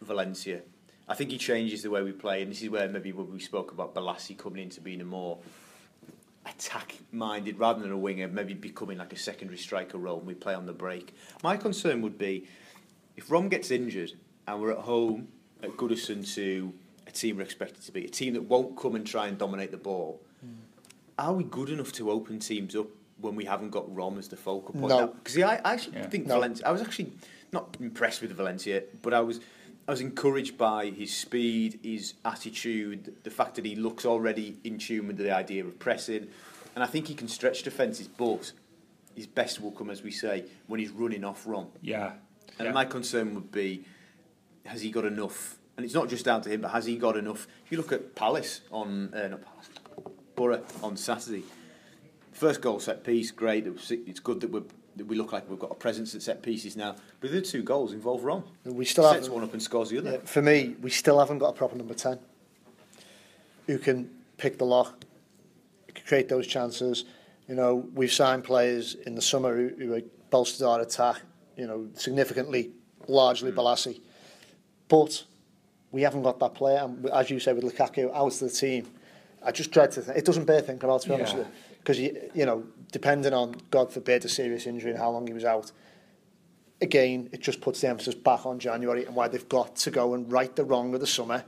Valencia, 0.00 0.62
I 1.06 1.14
think 1.14 1.30
he 1.30 1.38
changes 1.38 1.82
the 1.82 1.90
way 1.90 2.02
we 2.02 2.12
play, 2.12 2.40
and 2.42 2.50
this 2.50 2.62
is 2.62 2.70
where 2.70 2.88
maybe 2.88 3.12
when 3.12 3.30
we 3.30 3.40
spoke 3.40 3.70
about 3.70 3.94
Bolasie 3.94 4.36
coming 4.36 4.62
into 4.62 4.80
being 4.80 5.02
a 5.02 5.04
more 5.04 5.38
attack-minded 6.46 7.58
rather 7.58 7.82
than 7.82 7.92
a 7.92 7.98
winger, 7.98 8.26
maybe 8.26 8.54
becoming 8.54 8.96
like 8.96 9.12
a 9.12 9.16
secondary 9.16 9.58
striker 9.58 9.98
role 9.98 10.16
and 10.18 10.26
we 10.26 10.32
play 10.32 10.54
on 10.54 10.64
the 10.64 10.72
break. 10.72 11.14
My 11.42 11.58
concern 11.58 12.00
would 12.00 12.16
be 12.16 12.46
if 13.20 13.30
Rom 13.30 13.50
gets 13.50 13.70
injured 13.70 14.12
and 14.48 14.60
we're 14.62 14.72
at 14.72 14.78
home 14.78 15.28
at 15.62 15.76
Goodison 15.76 16.26
to 16.36 16.72
a 17.06 17.10
team 17.10 17.36
we're 17.36 17.42
expected 17.42 17.82
to 17.82 17.92
be, 17.92 18.06
a 18.06 18.08
team 18.08 18.32
that 18.32 18.42
won't 18.42 18.78
come 18.78 18.94
and 18.94 19.06
try 19.06 19.26
and 19.26 19.36
dominate 19.36 19.70
the 19.70 19.76
ball, 19.76 20.22
mm. 20.44 20.54
are 21.18 21.34
we 21.34 21.44
good 21.44 21.68
enough 21.68 21.92
to 21.92 22.10
open 22.10 22.38
teams 22.38 22.74
up 22.74 22.86
when 23.20 23.36
we 23.36 23.44
haven't 23.44 23.70
got 23.70 23.94
Rom 23.94 24.18
as 24.18 24.28
the 24.28 24.38
focal 24.38 24.72
point? 24.72 24.88
No. 24.88 25.08
Because 25.08 25.36
I, 25.36 25.56
I 25.56 25.74
actually 25.74 25.98
yeah. 25.98 26.06
think 26.06 26.28
no. 26.28 26.36
Valencia, 26.36 26.66
I 26.66 26.72
was 26.72 26.80
actually 26.80 27.12
not 27.52 27.76
impressed 27.78 28.22
with 28.22 28.32
Valencia, 28.32 28.84
but 29.02 29.12
I 29.12 29.20
was 29.20 29.40
I 29.86 29.90
was 29.90 30.00
encouraged 30.00 30.56
by 30.56 30.86
his 30.86 31.14
speed, 31.14 31.80
his 31.82 32.14
attitude, 32.24 33.16
the 33.22 33.30
fact 33.30 33.56
that 33.56 33.66
he 33.66 33.76
looks 33.76 34.06
already 34.06 34.56
in 34.64 34.78
tune 34.78 35.08
with 35.08 35.18
the 35.18 35.30
idea 35.30 35.62
of 35.62 35.78
pressing, 35.78 36.28
and 36.74 36.82
I 36.82 36.86
think 36.86 37.06
he 37.08 37.14
can 37.14 37.28
stretch 37.28 37.64
defences, 37.64 38.08
but 38.08 38.52
his 39.14 39.26
best 39.26 39.60
will 39.60 39.72
come, 39.72 39.90
as 39.90 40.02
we 40.02 40.10
say, 40.10 40.44
when 40.68 40.80
he's 40.80 40.90
running 40.90 41.24
off 41.24 41.46
Rom. 41.46 41.66
Yeah. 41.82 42.12
And 42.58 42.66
yeah. 42.66 42.72
my 42.72 42.84
concern 42.84 43.34
would 43.34 43.52
be, 43.52 43.84
has 44.66 44.82
he 44.82 44.90
got 44.90 45.04
enough? 45.04 45.56
And 45.76 45.84
it's 45.84 45.94
not 45.94 46.08
just 46.08 46.24
down 46.24 46.42
to 46.42 46.50
him, 46.50 46.60
but 46.60 46.70
has 46.70 46.84
he 46.84 46.96
got 46.96 47.16
enough? 47.16 47.46
If 47.64 47.72
you 47.72 47.78
look 47.78 47.92
at 47.92 48.14
Palace 48.14 48.60
on, 48.70 49.14
uh, 49.14 49.28
not 49.28 49.42
Palace, 49.42 49.68
Borough 50.34 50.64
on 50.82 50.96
Saturday, 50.96 51.44
first 52.32 52.60
goal 52.60 52.80
set 52.80 53.02
piece, 53.04 53.30
great. 53.30 53.66
It's 53.66 54.20
good 54.20 54.40
that 54.40 54.50
we're 54.50 54.62
we 55.06 55.16
look 55.16 55.32
like 55.32 55.48
we've 55.48 55.58
got 55.58 55.70
a 55.70 55.74
presence 55.74 56.14
at 56.14 56.22
set 56.22 56.42
pieces 56.42 56.76
now. 56.76 56.96
But 57.20 57.32
the 57.32 57.40
two 57.40 57.62
goals 57.62 57.92
involve 57.92 58.24
Rom. 58.24 58.44
We 58.64 58.84
still 58.84 59.10
sets 59.10 59.28
one 59.28 59.44
up 59.44 59.52
and 59.52 59.62
scores 59.62 59.90
the 59.90 59.98
other. 59.98 60.12
Yeah, 60.12 60.18
for 60.24 60.42
me, 60.42 60.76
we 60.80 60.90
still 60.90 61.18
haven't 61.18 61.38
got 61.38 61.50
a 61.50 61.52
proper 61.52 61.76
number 61.76 61.94
ten 61.94 62.18
who 63.66 63.78
can 63.78 64.10
pick 64.36 64.58
the 64.58 64.64
lock, 64.64 65.04
create 66.06 66.28
those 66.28 66.46
chances. 66.46 67.04
You 67.48 67.54
know, 67.54 67.88
we've 67.94 68.12
signed 68.12 68.44
players 68.44 68.94
in 68.94 69.14
the 69.14 69.22
summer 69.22 69.56
who, 69.56 69.68
who 69.76 70.02
bolstered 70.30 70.66
our 70.66 70.80
attack. 70.80 71.20
you 71.60 71.66
know, 71.66 71.88
significantly, 71.94 72.70
largely 73.06 73.52
mm. 73.52 73.56
Balassi. 73.56 74.00
But 74.88 75.24
we 75.92 76.02
haven't 76.02 76.22
got 76.22 76.40
that 76.40 76.54
player. 76.54 76.80
And 76.82 77.06
as 77.10 77.30
you 77.30 77.38
said 77.38 77.54
with 77.54 77.64
Lukaku 77.64 78.12
out 78.14 78.32
of 78.32 78.38
the 78.40 78.48
team, 78.48 78.86
I 79.42 79.52
just 79.52 79.70
dread 79.70 79.90
to 79.92 80.00
think. 80.00 80.16
It 80.16 80.24
doesn't 80.24 80.46
bear 80.46 80.62
thinking 80.62 80.88
about, 80.88 81.02
to 81.02 81.08
be 81.08 81.14
yeah. 81.14 81.20
honest 81.20 81.36
with 81.36 81.46
you. 81.46 81.52
Because, 81.78 81.98
you, 81.98 82.30
you 82.34 82.46
know, 82.46 82.64
depending 82.92 83.32
on, 83.32 83.56
God 83.70 83.92
forbid, 83.92 84.24
a 84.24 84.28
serious 84.28 84.66
injury 84.66 84.90
and 84.90 84.98
how 84.98 85.10
long 85.10 85.26
he 85.26 85.32
was 85.32 85.44
out, 85.44 85.70
again, 86.80 87.28
it 87.32 87.40
just 87.40 87.60
puts 87.60 87.80
the 87.82 87.88
emphasis 87.88 88.14
back 88.14 88.46
on 88.46 88.58
January 88.58 89.04
and 89.04 89.14
why 89.14 89.28
they've 89.28 89.48
got 89.48 89.76
to 89.76 89.90
go 89.90 90.14
and 90.14 90.30
right 90.32 90.54
the 90.56 90.64
wrong 90.64 90.94
of 90.94 91.00
the 91.00 91.06
summer 91.06 91.44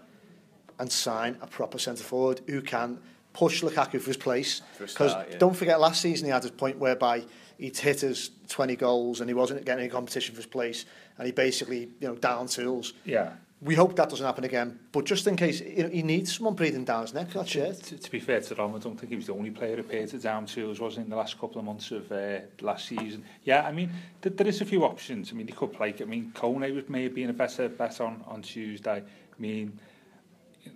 and 0.78 0.90
sign 0.92 1.37
a 1.40 1.47
proper 1.47 1.78
centre 1.78 2.04
forward 2.04 2.40
who 2.47 2.61
can 2.61 2.99
push 3.32 3.62
Lukaku 3.62 4.00
for 4.00 4.06
his 4.06 4.16
place. 4.16 4.62
Because 4.78 5.14
yeah. 5.14 5.38
don't 5.38 5.56
forget, 5.56 5.80
last 5.80 6.00
season 6.00 6.26
he 6.26 6.32
had 6.32 6.44
a 6.44 6.50
point 6.50 6.78
whereby 6.78 7.24
he'd 7.58 7.76
hit 7.76 8.00
his 8.00 8.30
20 8.48 8.76
goals 8.76 9.20
and 9.20 9.30
he 9.30 9.34
wasn't 9.34 9.64
getting 9.64 9.84
any 9.84 9.90
competition 9.90 10.34
for 10.34 10.40
his 10.40 10.46
place, 10.46 10.84
and 11.18 11.26
he 11.26 11.32
basically 11.32 11.90
you 12.00 12.08
know 12.08 12.14
down 12.14 12.46
tools. 12.46 12.94
Yeah. 13.04 13.32
We 13.60 13.76
hope 13.76 13.94
that 13.94 14.10
doesn't 14.10 14.26
happen 14.26 14.42
again, 14.42 14.80
but 14.90 15.04
just 15.04 15.24
in 15.28 15.36
case, 15.36 15.60
you 15.60 15.84
know, 15.84 15.88
he 15.88 16.02
needs 16.02 16.36
someone 16.36 16.54
breathing 16.54 16.84
down 16.84 17.02
his 17.02 17.14
neck, 17.14 17.28
that's 17.32 17.54
it. 17.54 17.80
To, 17.84 17.96
to 17.96 18.10
be 18.10 18.18
fair 18.18 18.40
to 18.40 18.54
Rom, 18.56 18.74
I 18.74 18.80
don't 18.80 18.98
think 18.98 19.10
he 19.10 19.14
was 19.14 19.26
the 19.26 19.34
only 19.34 19.52
player 19.52 19.76
who 19.76 19.84
paid 19.84 20.12
it 20.12 20.20
down 20.20 20.46
tools, 20.46 20.80
wasn't 20.80 21.04
in 21.04 21.11
the 21.11 21.16
last 21.16 21.38
couple 21.38 21.61
of 21.61 21.64
months 21.64 21.92
of 21.92 22.11
uh, 22.11 22.40
last 22.61 22.88
season. 22.88 23.24
Yeah, 23.44 23.62
I 23.64 23.70
mean, 23.70 23.92
th 24.20 24.37
there 24.37 24.48
is 24.48 24.62
a 24.62 24.64
few 24.64 24.85
options. 24.85 25.30
I 25.30 25.35
mean, 25.37 25.46
he 25.46 25.52
could 25.52 25.72
play, 25.72 25.94
I 26.00 26.04
mean, 26.04 26.33
Kone 26.35 26.74
would 26.74 26.90
maybe 26.90 27.14
been 27.14 27.30
a 27.30 27.38
better 27.44 27.68
bet 27.68 28.00
on, 28.00 28.24
on 28.26 28.42
Tuesday. 28.42 29.00
I 29.00 29.40
mean, 29.40 29.78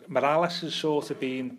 Morales 0.07 0.61
has 0.61 0.75
sort 0.75 1.11
of 1.11 1.19
been 1.19 1.59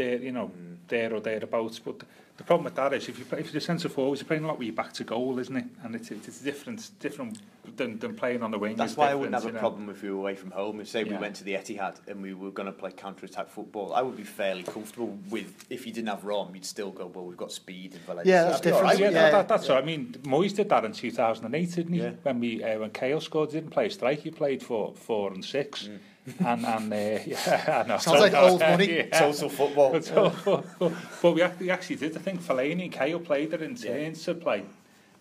there, 0.00 0.16
you 0.16 0.32
know, 0.32 0.48
mm. 0.48 0.76
there 0.88 1.14
or 1.14 1.20
thereabouts. 1.20 1.78
But 1.78 2.02
the 2.36 2.44
problem 2.44 2.64
with 2.64 2.74
that 2.76 2.94
is 2.94 3.08
if 3.08 3.18
you 3.18 3.24
play, 3.26 3.40
if 3.40 3.52
you're 3.52 3.60
centre 3.60 3.88
forward, 3.88 4.18
you're 4.18 4.26
playing 4.26 4.44
a 4.44 4.46
lot 4.46 4.58
with 4.58 4.66
your 4.66 4.74
back 4.74 4.94
to 4.94 5.04
goal, 5.04 5.38
isn't 5.38 5.56
it? 5.56 5.66
And 5.82 5.94
it's 5.94 6.10
it's 6.10 6.40
different 6.40 6.90
different 6.98 7.38
than, 7.76 7.98
than 7.98 8.14
playing 8.14 8.42
on 8.42 8.50
the 8.50 8.58
wing. 8.58 8.76
That's 8.76 8.96
why 8.96 9.10
I 9.10 9.14
wouldn't 9.14 9.34
have 9.34 9.44
a 9.44 9.52
know? 9.52 9.58
problem 9.58 9.90
if 9.90 10.02
we 10.02 10.10
were 10.10 10.16
away 10.16 10.34
from 10.34 10.50
home. 10.50 10.80
If 10.80 10.88
say 10.88 11.04
yeah. 11.04 11.12
we 11.12 11.18
went 11.18 11.36
to 11.36 11.44
the 11.44 11.54
Etihad 11.54 11.96
and 12.08 12.22
we 12.22 12.32
were 12.32 12.50
going 12.50 12.66
to 12.66 12.72
play 12.72 12.92
counter 12.92 13.26
attack 13.26 13.50
football, 13.50 13.92
I 13.92 14.00
would 14.00 14.16
be 14.16 14.22
fairly 14.22 14.62
comfortable 14.62 15.18
with. 15.28 15.66
If 15.68 15.86
you 15.86 15.92
didn't 15.92 16.08
have 16.08 16.24
Rom, 16.24 16.54
you'd 16.54 16.64
still 16.64 16.90
go. 16.90 17.06
Well, 17.06 17.26
we've 17.26 17.36
got 17.36 17.52
speed 17.52 17.92
and 17.92 18.02
Valencia. 18.02 18.32
Yeah, 18.32 18.44
that's 18.44 18.60
different. 18.60 18.84
Right. 18.84 18.98
Yeah, 18.98 19.10
yeah, 19.10 19.30
that, 19.30 19.48
that's 19.48 19.68
yeah. 19.68 19.74
what 19.74 19.82
I 19.82 19.86
mean. 19.86 20.14
Moyes 20.22 20.54
did 20.54 20.70
that 20.70 20.84
in 20.86 20.92
2008, 20.92 21.74
didn't 21.74 21.92
he? 21.92 22.00
Yeah. 22.00 22.12
When 22.22 22.40
we 22.40 22.64
uh, 22.64 22.78
when 22.78 22.90
Kale 22.90 23.20
scored, 23.20 23.50
didn't 23.50 23.70
play 23.70 23.86
a 23.86 23.90
strike. 23.90 24.20
He 24.20 24.30
played 24.30 24.62
for 24.62 24.94
four 24.94 25.32
and 25.32 25.44
six. 25.44 25.88
Mm 25.88 25.98
and 26.38 26.66
and 26.66 26.92
uh, 26.92 26.96
yeah, 27.26 27.84
no, 27.86 27.98
sounds 27.98 28.20
like 28.20 28.34
old 28.34 28.60
money. 28.60 28.90
Yeah. 29.10 29.18
Total 29.18 29.48
football. 29.48 29.92
but, 30.78 30.92
but 31.22 31.32
we 31.32 31.42
actually, 31.42 31.70
actually 31.70 31.96
did. 31.96 32.16
I 32.16 32.20
think 32.20 32.42
Fellaini 32.42 32.84
and 32.84 32.92
Kale 32.92 33.20
played 33.20 33.52
it 33.52 33.62
in 33.62 33.74
turns 33.74 34.26
yeah. 34.26 34.34
to 34.34 34.40
play 34.40 34.64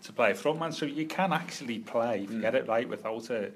to 0.04 0.14
play 0.14 0.34
front 0.34 0.60
man. 0.60 0.72
So 0.72 0.86
you 0.86 1.06
can 1.06 1.34
actually 1.34 1.80
play 1.80 2.24
if 2.24 2.32
you 2.32 2.38
mm. 2.38 2.42
get 2.42 2.56
it 2.56 2.68
right 2.68 2.88
without 2.88 3.30
a 3.30 3.52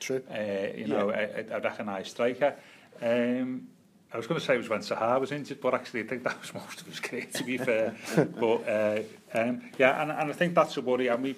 true, 0.00 0.22
uh, 0.30 0.76
you 0.76 0.86
know, 0.86 1.10
yeah. 1.10 1.42
a, 1.50 1.56
a 1.56 1.60
recognised 1.60 2.10
striker. 2.10 2.54
Um, 3.00 3.68
I 4.12 4.18
was 4.18 4.26
going 4.26 4.38
to 4.38 4.44
say 4.44 4.54
it 4.54 4.58
was 4.58 4.68
when 4.68 4.80
Sahar 4.80 5.18
was 5.18 5.32
injured, 5.32 5.60
but 5.60 5.72
actually 5.72 6.00
I 6.00 6.06
think 6.06 6.24
that 6.24 6.38
was 6.38 6.52
most 6.52 6.82
of 6.82 6.86
his 6.86 7.00
career, 7.00 7.26
to 7.32 7.44
be 7.44 7.56
fair. 7.56 7.96
but 8.16 8.68
uh, 8.68 9.00
um, 9.34 9.62
yeah, 9.78 10.02
and, 10.02 10.10
and 10.10 10.30
I 10.30 10.32
think 10.32 10.54
that's 10.54 10.76
a 10.76 10.82
worry, 10.82 11.08
and 11.08 11.22
we 11.22 11.36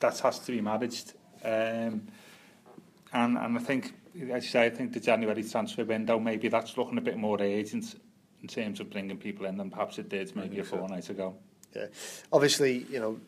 that 0.00 0.18
has 0.20 0.38
to 0.38 0.52
be 0.52 0.60
managed. 0.60 1.12
Um, 1.44 2.02
and 3.12 3.36
and 3.36 3.58
I 3.58 3.60
think 3.60 3.94
as 4.14 4.44
you 4.44 4.50
say, 4.50 4.66
I 4.66 4.70
think 4.70 4.92
the 4.92 5.00
January 5.00 5.42
transfer 5.42 5.84
window, 5.84 6.18
maybe 6.18 6.48
that's 6.48 6.76
looking 6.76 6.98
a 6.98 7.02
bit 7.02 7.16
more 7.16 7.40
urgent 7.40 7.94
in 8.42 8.48
terms 8.48 8.80
of 8.80 8.90
bringing 8.90 9.16
people 9.16 9.46
in 9.46 9.56
than 9.56 9.70
perhaps 9.70 9.98
it 9.98 10.08
did 10.08 10.34
maybe 10.36 10.58
a 10.58 10.64
fortnight 10.64 11.04
so. 11.04 11.12
ago. 11.12 11.36
Yeah, 11.74 11.86
obviously, 12.32 12.86
you 12.90 12.98
know, 12.98 13.18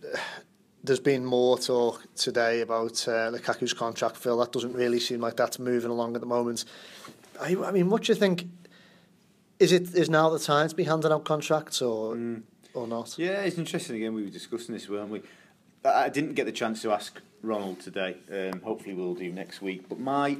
there's 0.83 1.01
been 1.01 1.25
more 1.25 1.59
talk 1.59 2.03
today 2.15 2.61
about 2.61 3.09
uh, 3.09 3.31
Lukaku's 3.31 3.73
contract, 3.73 4.17
Phil. 4.17 4.37
That 4.39 4.53
doesn't 4.53 4.75
really 4.75 5.01
seem 5.01 5.21
like 5.21 5.37
that's 5.37 5.59
moving 5.59 5.91
along 5.91 6.15
at 6.15 6.21
the 6.21 6.27
moment. 6.27 6.67
I, 7.41 7.57
I 7.57 7.71
mean, 7.71 7.89
what 7.89 8.03
do 8.03 8.13
you 8.13 8.19
think? 8.19 8.47
Is 9.59 9.73
it 9.73 9.95
is 9.95 10.11
now 10.11 10.29
the 10.29 10.39
time 10.39 10.69
to 10.69 10.75
be 10.75 10.85
handing 10.85 11.13
out 11.13 11.25
contracts 11.25 11.81
or 11.81 12.15
mm. 12.15 12.43
or 12.75 12.87
not? 12.87 13.17
Yeah, 13.19 13.43
it's 13.43 13.57
interesting. 13.57 13.97
Again, 13.97 14.15
we 14.15 14.25
were 14.25 14.31
discussing 14.31 14.75
this, 14.75 14.89
weren't 14.89 15.11
we? 15.11 15.23
I 15.85 16.09
didn't 16.09 16.35
get 16.35 16.45
the 16.47 16.53
chance 16.53 16.83
to 16.83 16.93
ask 16.93 17.21
Ronald 17.45 17.81
today. 17.81 18.17
Um, 18.33 18.61
hopefully, 18.61 18.95
we'll 18.95 19.15
do 19.15 19.31
next 19.33 19.63
week. 19.63 19.89
But 19.89 20.01
my 20.01 20.39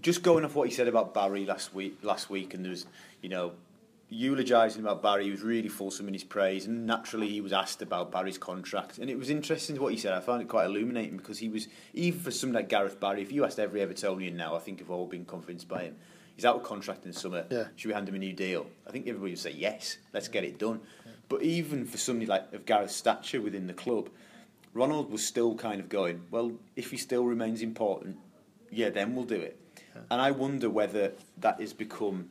just 0.00 0.22
going 0.22 0.44
off 0.44 0.54
what 0.54 0.68
he 0.68 0.74
said 0.74 0.88
about 0.88 1.14
Barry 1.14 1.46
last 1.46 1.74
week, 1.74 1.98
last 2.02 2.28
week, 2.28 2.54
and 2.54 2.64
there 2.64 2.70
was, 2.70 2.86
you 3.22 3.28
know, 3.28 3.52
eulogising 4.08 4.82
about 4.82 5.02
Barry. 5.02 5.24
He 5.24 5.30
was 5.30 5.42
really 5.42 5.68
fulsome 5.68 6.08
in 6.08 6.14
his 6.14 6.24
praise, 6.24 6.66
and 6.66 6.86
naturally, 6.86 7.28
he 7.28 7.40
was 7.40 7.52
asked 7.52 7.82
about 7.82 8.10
Barry's 8.10 8.38
contract. 8.38 8.98
And 8.98 9.08
it 9.08 9.18
was 9.18 9.30
interesting 9.30 9.80
what 9.80 9.92
he 9.92 9.98
said. 9.98 10.12
I 10.12 10.20
found 10.20 10.42
it 10.42 10.48
quite 10.48 10.66
illuminating 10.66 11.16
because 11.16 11.38
he 11.38 11.48
was 11.48 11.68
even 11.92 12.20
for 12.20 12.30
someone 12.30 12.56
like 12.56 12.68
Gareth 12.68 13.00
Barry. 13.00 13.22
If 13.22 13.32
you 13.32 13.44
asked 13.44 13.58
every 13.58 13.80
Evertonian 13.80 14.34
now, 14.34 14.56
I 14.56 14.58
think 14.58 14.80
have 14.80 14.90
all 14.90 15.06
been 15.06 15.24
convinced 15.24 15.68
by 15.68 15.84
him. 15.84 15.96
He's 16.36 16.44
out 16.44 16.56
of 16.56 16.64
contract 16.64 17.04
in 17.04 17.12
the 17.12 17.18
summer. 17.18 17.44
Yeah. 17.48 17.64
Should 17.76 17.88
we 17.88 17.94
hand 17.94 18.08
him 18.08 18.16
a 18.16 18.18
new 18.18 18.32
deal? 18.32 18.66
I 18.88 18.90
think 18.90 19.06
everybody 19.06 19.32
would 19.32 19.38
say 19.38 19.52
yes. 19.52 19.98
Let's 20.12 20.26
get 20.26 20.42
it 20.42 20.58
done. 20.58 20.80
Yeah. 21.06 21.12
But 21.28 21.42
even 21.42 21.86
for 21.86 21.96
somebody 21.96 22.26
like 22.26 22.52
of 22.52 22.66
Gareth's 22.66 22.96
stature 22.96 23.40
within 23.40 23.68
the 23.68 23.72
club 23.72 24.10
Ronald 24.74 25.10
was 25.10 25.24
still 25.24 25.54
kind 25.54 25.80
of 25.80 25.88
going, 25.88 26.22
well, 26.30 26.52
if 26.76 26.90
he 26.90 26.96
still 26.96 27.24
remains 27.24 27.62
important, 27.62 28.18
yeah, 28.70 28.90
then 28.90 29.14
we'll 29.14 29.24
do 29.24 29.40
it. 29.40 29.58
Yeah. 29.94 30.02
And 30.10 30.20
I 30.20 30.32
wonder 30.32 30.68
whether 30.68 31.12
that 31.38 31.60
has 31.60 31.72
become 31.72 32.28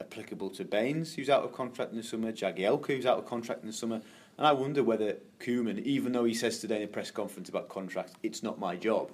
applicable 0.00 0.50
to 0.50 0.64
Baines, 0.64 1.14
who's 1.14 1.28
out 1.28 1.44
of 1.44 1.52
contract 1.52 1.92
in 1.92 1.98
the 1.98 2.02
summer, 2.02 2.32
Jagielka, 2.32 2.86
who's 2.86 3.06
out 3.06 3.18
of 3.18 3.26
contract 3.26 3.60
in 3.60 3.66
the 3.66 3.72
summer. 3.74 4.00
And 4.38 4.46
I 4.46 4.52
wonder 4.52 4.82
whether 4.82 5.18
Koeman, 5.38 5.82
even 5.84 6.12
though 6.12 6.24
he 6.24 6.32
says 6.32 6.58
today 6.58 6.76
in 6.76 6.82
a 6.82 6.86
press 6.86 7.10
conference 7.10 7.50
about 7.50 7.68
contracts, 7.68 8.14
it's 8.22 8.42
not 8.42 8.58
my 8.58 8.74
job, 8.74 9.10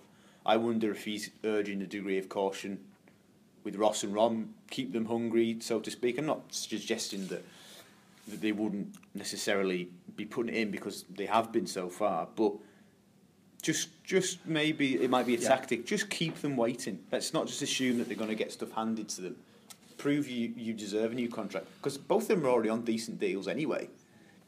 I 0.47 0.57
wonder 0.57 0.93
if 0.93 1.05
he's 1.05 1.31
urging 1.43 1.83
a 1.83 1.87
degree 1.87 2.19
of 2.19 2.29
caution 2.29 2.79
with 3.65 3.75
Ross 3.75 4.05
and 4.05 4.15
Rom, 4.15 4.55
keep 4.71 4.93
them 4.93 5.07
hungry, 5.07 5.57
so 5.59 5.81
to 5.81 5.91
speak. 5.91 6.19
I'm 6.19 6.27
not 6.27 6.55
suggesting 6.55 7.27
that 7.27 7.45
they 8.27 8.53
wouldn't 8.53 8.95
necessarily 9.15 9.89
be 10.17 10.25
putting 10.25 10.55
it 10.55 10.59
in 10.59 10.71
because 10.71 11.05
they 11.11 11.27
have 11.27 11.53
been 11.53 11.67
so 11.67 11.89
far. 11.89 12.29
But 12.35 12.55
just 13.63 14.03
just 14.05 14.47
maybe 14.47 14.95
it 15.03 15.11
might 15.11 15.27
be 15.27 15.35
a 15.35 15.39
yeah. 15.39 15.49
tactic. 15.49 15.87
Just 15.87 16.11
keep 16.11 16.37
them 16.37 16.57
waiting. 16.57 17.01
Let's 17.11 17.33
not 17.33 17.47
just 17.47 17.63
assume 17.63 17.99
that 17.99 18.09
they're 18.09 18.17
going 18.17 18.31
to 18.31 18.37
get 18.37 18.53
stuff 18.53 18.73
handed 18.73 19.09
to 19.11 19.23
them. 19.23 19.37
Prove 19.99 20.29
you 20.29 20.53
you 20.57 20.73
deserve 20.73 21.13
a 21.13 21.15
new 21.15 21.29
contract 21.29 21.67
because 21.79 21.97
both 21.99 22.23
of 22.25 22.29
them 22.29 22.47
are 22.47 22.51
already 22.51 22.69
on 22.69 22.83
decent 22.83 23.19
deals 23.19 23.49
anyway. 23.49 23.89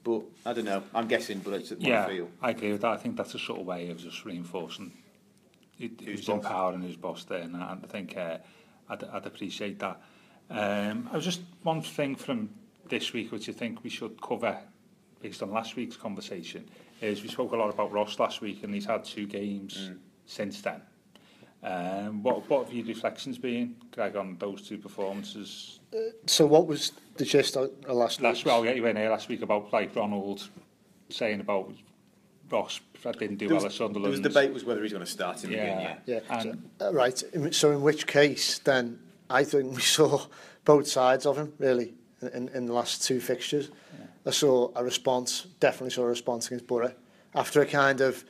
But 0.04 0.22
I 0.46 0.52
don't 0.52 0.64
know. 0.64 0.82
I'm 0.94 1.08
guessing, 1.08 1.40
but 1.40 1.54
it's 1.54 1.72
yeah, 1.78 2.04
I 2.04 2.08
feel. 2.08 2.28
I 2.40 2.50
agree 2.50 2.72
with 2.72 2.82
that. 2.82 2.92
I 2.92 2.96
think 2.96 3.16
that's 3.16 3.34
a 3.34 3.38
sort 3.38 3.60
of 3.60 3.66
way 3.66 3.90
of 3.90 3.98
just 3.98 4.24
reinforcing 4.24 4.92
he, 5.78 5.86
Who's 5.86 6.06
who's 6.06 6.26
boss? 6.26 6.36
empowering 6.36 6.82
his 6.82 6.96
boss 6.96 7.24
there, 7.24 7.42
and 7.42 7.56
I 7.56 7.76
think 7.88 8.16
uh, 8.16 8.38
I'd, 8.88 9.04
I'd 9.04 9.26
appreciate 9.26 9.78
that. 9.78 10.00
Um, 10.50 11.08
I 11.12 11.16
was 11.16 11.24
just 11.24 11.42
one 11.62 11.82
thing 11.82 12.16
from 12.16 12.50
this 12.88 13.12
week 13.12 13.32
which 13.32 13.48
I 13.48 13.52
think 13.52 13.82
we 13.84 13.90
should 13.90 14.20
cover 14.20 14.56
based 15.20 15.42
on 15.42 15.50
last 15.52 15.76
week's 15.76 15.96
conversation 15.96 16.68
is 17.00 17.22
we 17.22 17.28
spoke 17.28 17.52
a 17.52 17.56
lot 17.56 17.70
about 17.72 17.92
Ross 17.92 18.18
last 18.18 18.40
week 18.40 18.62
and 18.64 18.72
he's 18.74 18.86
had 18.86 19.04
two 19.04 19.26
games 19.26 19.90
since 20.26 20.60
then. 20.62 20.80
Um, 21.62 22.22
what 22.22 22.48
what 22.48 22.66
have 22.66 22.72
your 22.74 22.86
reflections 22.86 23.36
been, 23.36 23.74
Greg, 23.90 24.14
on 24.14 24.36
those 24.38 24.62
two 24.62 24.78
performances? 24.78 25.80
So 26.26 26.46
what 26.46 26.68
was 26.68 26.92
the 27.16 27.24
gist 27.24 27.56
of 27.56 27.70
of 27.86 27.96
last 27.96 28.20
Last 28.20 28.38
week? 28.44 28.46
well, 28.46 28.64
yeah, 28.64 28.72
you 28.72 28.82
went 28.84 28.96
here 28.96 29.10
last 29.10 29.28
week 29.28 29.42
about 29.42 29.72
like 29.72 29.94
Ronald 29.96 30.48
saying 31.10 31.40
about 31.40 31.72
Ross 32.50 32.80
that 33.02 33.18
didn't 33.18 33.36
do 33.38 33.48
There 33.48 33.56
well 33.56 33.64
at 33.64 33.70
was, 33.70 33.78
there 33.78 33.86
Sunderland. 33.86 34.10
was 34.12 34.20
debate 34.20 34.52
was 34.52 34.64
whether 34.64 34.82
he's 34.82 34.92
going 34.92 35.04
to 35.04 35.10
start 35.10 35.42
in 35.42 35.50
the 35.50 35.56
game. 35.56 35.66
Yeah. 35.66 35.96
Yeah. 36.06 36.20
Yeah. 36.28 36.38
And- 36.38 36.68
so, 36.78 36.86
uh, 36.86 36.92
right. 36.92 37.22
So 37.52 37.72
in 37.72 37.82
which 37.82 38.06
case, 38.06 38.60
then 38.60 39.00
I 39.28 39.42
think 39.42 39.74
we 39.74 39.82
saw 39.82 40.26
both 40.64 40.86
sides 40.86 41.26
of 41.26 41.38
him 41.38 41.54
really 41.58 41.94
in, 42.22 42.48
in 42.48 42.66
the 42.66 42.72
last 42.72 43.02
two 43.04 43.20
fixtures. 43.20 43.70
I 44.26 44.30
saw 44.30 44.70
a 44.74 44.84
response, 44.84 45.46
definitely 45.60 45.90
saw 45.90 46.02
a 46.02 46.06
response 46.06 46.46
against 46.46 46.66
Borough 46.66 46.94
after 47.34 47.62
a 47.62 47.66
kind 47.66 48.00
of. 48.00 48.24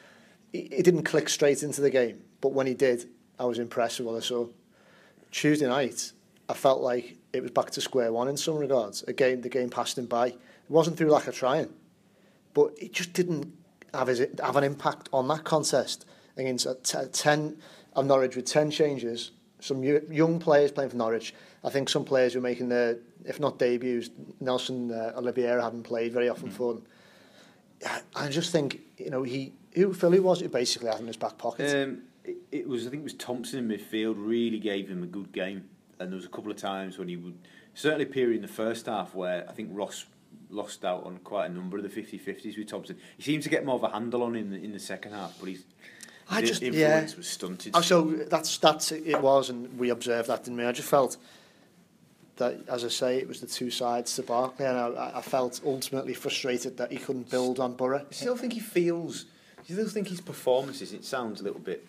He, 0.53 0.69
he 0.73 0.83
didn't 0.83 1.03
click 1.03 1.29
straight 1.29 1.63
into 1.63 1.81
the 1.81 1.91
game, 1.91 2.23
but 2.41 2.53
when 2.53 2.67
he 2.67 2.75
did, 2.75 3.09
I 3.39 3.45
was 3.45 3.59
impressed 3.59 3.99
with 3.99 4.09
what 4.09 4.17
I 4.17 4.21
saw. 4.21 4.47
Tuesday 5.31 5.67
night, 5.67 6.13
I 6.49 6.55
felt 6.55 6.81
like 6.81 7.19
it 7.33 7.43
was 7.43 7.51
back 7.51 7.71
to 7.73 7.81
square 7.81 8.13
one 8.13 8.29
in 8.29 8.37
some 8.37 8.57
regards. 8.57 9.03
Again, 9.03 9.43
the 9.43 9.49
game 9.49 9.69
passed 9.69 9.99
him 9.99 10.07
by. 10.07 10.29
It 10.29 10.39
wasn't 10.69 10.97
through 10.97 11.11
lack 11.11 11.27
of 11.27 11.35
trying, 11.35 11.69
but 12.55 12.73
it 12.79 12.93
just 12.93 13.13
didn't 13.13 13.53
have, 13.93 14.09
his, 14.09 14.27
have 14.43 14.57
an 14.57 14.65
impact 14.65 15.09
on 15.13 15.29
that 15.29 15.45
contest 15.45 16.07
against 16.37 16.67
a 16.67 16.77
t- 16.83 16.99
10 17.13 17.59
of 17.95 18.07
Norwich 18.07 18.37
with 18.37 18.47
10 18.47 18.71
changes. 18.71 19.33
Some 19.61 19.83
young 19.83 20.39
players 20.39 20.71
playing 20.71 20.91
for 20.91 20.97
Norwich. 20.97 21.35
I 21.65 21.71
think 21.71 21.89
some 21.89 22.05
players 22.05 22.35
were 22.35 22.41
making 22.41 22.69
their, 22.69 22.99
if 23.25 23.41
not 23.41 23.59
debuts. 23.59 24.11
Nelson 24.41 24.91
uh, 24.91 25.13
Oliveira 25.17 25.63
hadn't 25.63 25.85
played 25.85 26.13
very 26.13 26.29
often 26.29 26.49
mm. 26.49 26.53
for 26.53 26.75
them. 26.75 26.83
I 28.15 28.29
just 28.29 28.51
think 28.51 28.81
you 28.97 29.11
know 29.11 29.23
he 29.23 29.53
who 29.75 29.93
Phil 29.93 30.11
who 30.11 30.23
was 30.23 30.43
it 30.43 30.53
basically 30.53 30.89
had 30.89 31.01
in 31.01 31.07
his 31.07 31.17
back 31.17 31.39
pocket. 31.39 31.83
Um, 31.83 32.03
it, 32.25 32.37
it 32.51 32.69
was 32.69 32.87
I 32.87 32.91
think 32.91 33.01
it 33.01 33.05
was 33.05 33.15
Thompson 33.15 33.59
in 33.59 33.79
midfield 33.79 34.15
really 34.17 34.59
gave 34.59 34.89
him 34.89 35.03
a 35.03 35.07
good 35.07 35.33
game, 35.33 35.69
and 35.99 36.11
there 36.11 36.17
was 36.17 36.25
a 36.25 36.31
couple 36.31 36.51
of 36.51 36.57
times 36.57 36.99
when 36.99 37.09
he 37.09 37.17
would 37.17 37.39
certainly 37.75 38.05
a 38.05 38.09
period 38.09 38.37
in 38.37 38.43
the 38.43 38.49
first 38.49 38.87
half 38.87 39.15
where 39.15 39.49
I 39.49 39.53
think 39.53 39.71
Ross 39.73 40.07
lost 40.51 40.85
out 40.85 41.05
on 41.05 41.19
quite 41.19 41.51
a 41.51 41.53
number 41.53 41.77
of 41.77 41.83
the 41.83 41.89
50-50s 41.89 42.57
with 42.57 42.69
Thompson. 42.69 42.97
He 43.17 43.23
seems 43.23 43.45
to 43.45 43.51
get 43.51 43.65
more 43.65 43.77
of 43.77 43.83
a 43.83 43.91
handle 43.91 44.23
on 44.23 44.35
in 44.35 44.51
the, 44.51 44.57
in 44.57 44.73
the 44.73 44.79
second 44.79 45.13
half, 45.13 45.37
but 45.39 45.49
he's 45.49 45.65
I 46.31 46.41
his 46.41 46.51
just, 46.51 46.63
influence 46.63 47.13
yeah. 47.13 47.17
was 47.17 47.29
stunted. 47.29 47.73
Oh, 47.77 47.81
so 47.81 48.05
that's 48.05 48.59
that's 48.59 48.93
it 48.93 49.21
was, 49.21 49.51
and 49.51 49.79
we 49.79 49.91
observed 49.91 50.29
that, 50.29 50.45
didn't 50.45 50.59
we? 50.59 50.65
I 50.65 50.73
just 50.73 50.89
felt 50.89 51.17
that, 52.39 52.69
as 52.69 52.85
I 52.85 52.89
say, 52.89 53.19
it 53.19 53.29
was 53.29 53.41
the 53.41 53.47
two 53.47 53.71
sides 53.71 54.17
to 54.17 54.23
Barkley, 54.23 54.67
and 54.67 54.77
I, 54.77 55.13
I 55.17 55.21
felt 55.21 55.61
ultimately 55.65 56.15
frustrated 56.15 56.77
that 56.79 56.91
he 56.91 56.99
couldn't 56.99 57.31
build 57.31 57.61
on 57.61 57.75
Borough. 57.75 58.07
I 58.09 58.15
still 58.15 58.37
think 58.37 58.55
he 58.55 58.61
feels. 58.61 59.25
Do 59.25 59.63
you 59.67 59.75
still 59.75 59.89
think 59.89 60.09
his 60.09 60.21
performances. 60.21 60.93
It 60.93 61.05
sounds 61.05 61.41
a 61.41 61.45
little 61.45 61.61
bit 61.61 61.87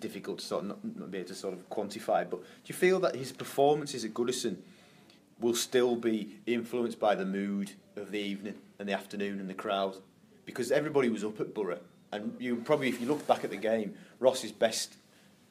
difficult 0.00 0.40
to 0.40 0.44
sort 0.44 0.62
of 0.64 0.68
not, 0.68 0.96
not 0.96 1.10
be 1.10 1.18
able 1.18 1.28
to 1.28 1.34
sort 1.34 1.54
of 1.54 1.68
quantify, 1.70 2.28
but 2.28 2.40
do 2.40 2.66
you 2.66 2.74
feel 2.74 3.00
that 3.00 3.16
his 3.16 3.32
performances 3.32 4.04
at 4.04 4.12
Goodison 4.12 4.56
will 5.40 5.54
still 5.54 5.96
be 5.96 6.36
influenced 6.46 7.00
by 7.00 7.14
the 7.14 7.24
mood 7.24 7.72
of 7.96 8.10
the 8.10 8.18
evening 8.18 8.54
and 8.78 8.88
the 8.88 8.92
afternoon 8.92 9.40
and 9.40 9.48
the 9.48 9.54
crowd? 9.54 9.96
Because 10.44 10.70
everybody 10.70 11.08
was 11.08 11.24
up 11.24 11.40
at 11.40 11.54
Borough, 11.54 11.80
and 12.12 12.36
you 12.38 12.56
probably, 12.56 12.88
if 12.88 13.00
you 13.00 13.08
look 13.08 13.26
back 13.26 13.44
at 13.44 13.50
the 13.50 13.56
game, 13.56 13.94
Ross's 14.20 14.52
best 14.52 14.94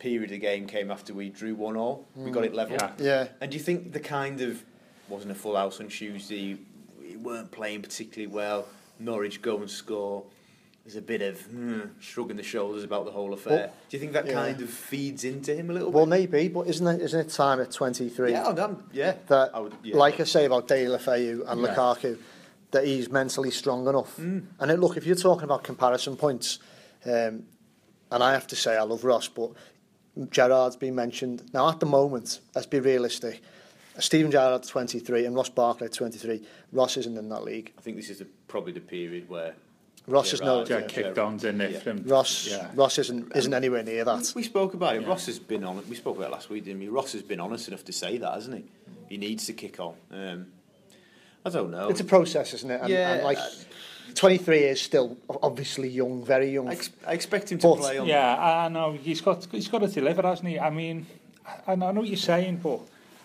period 0.04 0.24
of 0.26 0.30
the 0.32 0.38
game 0.38 0.68
came 0.68 0.92
after 0.92 1.14
we 1.14 1.30
drew 1.30 1.56
one 1.56 1.78
all. 1.78 2.06
We 2.14 2.30
got 2.30 2.44
it 2.44 2.54
level. 2.54 2.76
Yeah. 2.76 2.92
Yeah. 3.00 3.28
And 3.40 3.50
do 3.50 3.58
you 3.58 3.64
think 3.64 3.94
the 3.94 4.02
kind 4.02 4.42
of 4.42 4.62
wasn't 5.08 5.32
a 5.32 5.36
full 5.36 5.56
house 5.56 5.80
on 5.80 5.88
Tuesday? 5.88 6.58
We 7.00 7.16
weren't 7.16 7.52
playing 7.52 7.84
particularly 7.84 8.28
well. 8.28 8.68
Norwich 9.00 9.42
go 9.42 9.58
and 9.60 9.70
score. 9.70 10.26
There's 10.84 10.98
a 10.98 11.02
bit 11.02 11.22
of 11.22 11.40
hmm, 11.44 11.80
shrugging 12.02 12.36
the 12.36 12.44
shoulders 12.44 12.84
about 12.84 13.06
the 13.06 13.12
whole 13.12 13.34
affair. 13.34 13.58
Well, 13.58 13.74
do 13.88 13.96
you 13.96 14.02
think 14.02 14.12
that 14.12 14.28
yeah. 14.28 14.34
kind 14.34 14.60
of 14.60 14.70
feeds 14.70 15.24
into 15.24 15.56
him 15.56 15.70
a 15.70 15.74
little 15.74 15.90
Well, 15.90 16.06
bit? 16.06 16.32
maybe, 16.32 16.50
but 16.50 16.68
isn't 16.68 16.86
it, 16.86 17.02
isn't 17.02 17.20
it 17.22 17.30
time 17.30 17.62
at 17.62 17.72
23 17.72 18.32
Yeah, 18.32 18.44
I'm, 18.46 18.60
I'm- 18.60 18.84
yeah. 18.92 19.16
that, 19.28 19.52
I 19.56 19.60
would, 19.62 19.74
yeah. 19.84 19.96
like 19.96 20.20
I 20.20 20.26
say 20.26 20.44
about 20.44 20.68
Deulofeu 20.68 21.50
and 21.50 21.62
Yeah. 21.62 21.68
Lukaku, 21.74 22.18
that 22.72 22.86
he's 22.86 23.10
mentally 23.10 23.52
strong 23.52 23.88
enough? 23.88 24.18
Mm. 24.18 24.48
And 24.60 24.72
it, 24.72 24.80
look, 24.82 24.98
if 24.98 25.06
you're 25.06 25.16
talking 25.16 25.46
about 25.46 25.64
comparison 25.64 26.18
points, 26.18 26.60
um, 27.06 27.46
and 28.12 28.22
I 28.22 28.34
have 28.34 28.48
to 28.48 28.56
say 28.58 28.76
I 28.76 28.84
love 28.84 29.06
Ross, 29.06 29.30
but 29.30 29.54
Gerrard's 30.30 30.76
been 30.76 30.96
mentioned. 30.96 31.44
Now, 31.54 31.70
at 31.70 31.80
the 31.80 31.86
moment, 31.86 32.40
let's 32.54 32.68
be 32.68 32.80
realistic. 32.80 33.42
Stephen 34.00 34.32
Gerrard 34.32 34.64
23 34.64 35.26
and 35.26 35.36
Ross 35.36 35.50
Barkley 35.50 35.90
23. 35.90 36.42
Ross 36.72 36.98
isn't 36.98 37.18
in 37.18 37.30
that 37.30 37.44
league. 37.44 37.72
I 37.78 37.82
think 37.82 37.98
this 37.98 38.10
is 38.10 38.20
the, 38.20 38.28
probably 38.48 38.74
the 38.74 38.80
period 38.80 39.30
where 39.30 39.54
Ross 40.08 40.34
is 40.34 40.42
no 40.42 40.66
yeah, 40.66 40.82
kicked 40.82 41.18
on 41.18 41.38
didn't 41.38 41.60
Nick. 41.60 41.86
Yeah. 41.86 41.94
Ross 42.06 42.48
yeah. 42.48 42.70
Ross 42.76 42.98
isn't 42.98 43.32
isn't 43.36 43.54
anywhere 43.54 43.84
near 43.84 44.04
that. 44.04 44.34
We, 44.36 44.42
we 44.42 44.44
spoke 44.44 44.74
about 44.74 44.96
it. 44.96 45.04
Yeah. 45.04 45.08
Ross 45.08 45.28
has 45.28 45.40
been 45.40 45.64
on. 45.64 45.82
We 45.88 45.96
spoke 45.96 46.18
about 46.18 46.28
it 46.28 46.32
last 46.32 46.50
week, 46.50 46.66
didn't 46.66 46.82
we? 46.82 46.90
Ross 46.90 47.14
has 47.14 47.22
been 47.22 47.40
honest 47.40 47.70
enough 47.70 47.86
to 47.86 47.94
say 47.94 48.18
that, 48.18 48.34
hasn't 48.34 48.58
he? 48.58 48.66
He 49.08 49.18
needs 49.18 49.46
to 49.46 49.54
kick 49.54 49.80
on. 49.80 49.96
Um, 50.12 50.48
I 51.46 51.50
don't 51.50 51.72
know. 51.72 51.88
It's 51.90 52.02
a 52.02 52.06
process, 52.06 52.54
isn't 52.54 52.70
it? 52.70 52.82
And, 52.82 52.90
yeah, 52.90 53.14
and 53.14 53.24
like 53.24 53.38
uh, 53.38 53.50
23 54.16 54.58
is 54.60 54.82
still 54.82 55.18
obviously 55.42 55.90
young, 55.90 56.24
very 56.24 56.52
young. 56.52 56.70
I, 56.70 56.74
ex- 56.74 56.90
I 57.08 57.14
expect 57.14 57.52
him 57.52 57.60
to 57.60 57.68
But- 57.68 57.78
play 57.80 57.98
on. 57.98 58.08
Yeah, 58.08 58.36
I 58.36 58.66
I 58.66 58.68
know 58.70 58.94
he's 58.94 59.22
got 59.22 59.46
he's 59.52 59.68
got 59.68 59.80
to 59.80 59.88
deliver, 59.88 60.22
hasn't 60.22 60.50
he? 60.50 60.60
I 60.60 60.70
mean, 60.70 61.06
I, 61.68 61.74
I 61.74 61.76
know 61.76 61.92
what 61.92 62.08
you're 62.08 62.18
saying, 62.18 62.58
but 62.58 62.80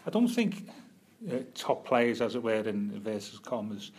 I 0.06 0.10
don't 0.10 0.28
think 0.28 0.68
uh, 1.30 1.36
top 1.54 1.84
players, 1.86 2.20
as 2.20 2.34
it 2.34 2.42
were, 2.42 2.54
in 2.54 2.90
inverted 2.94 3.42
commas, 3.42 3.90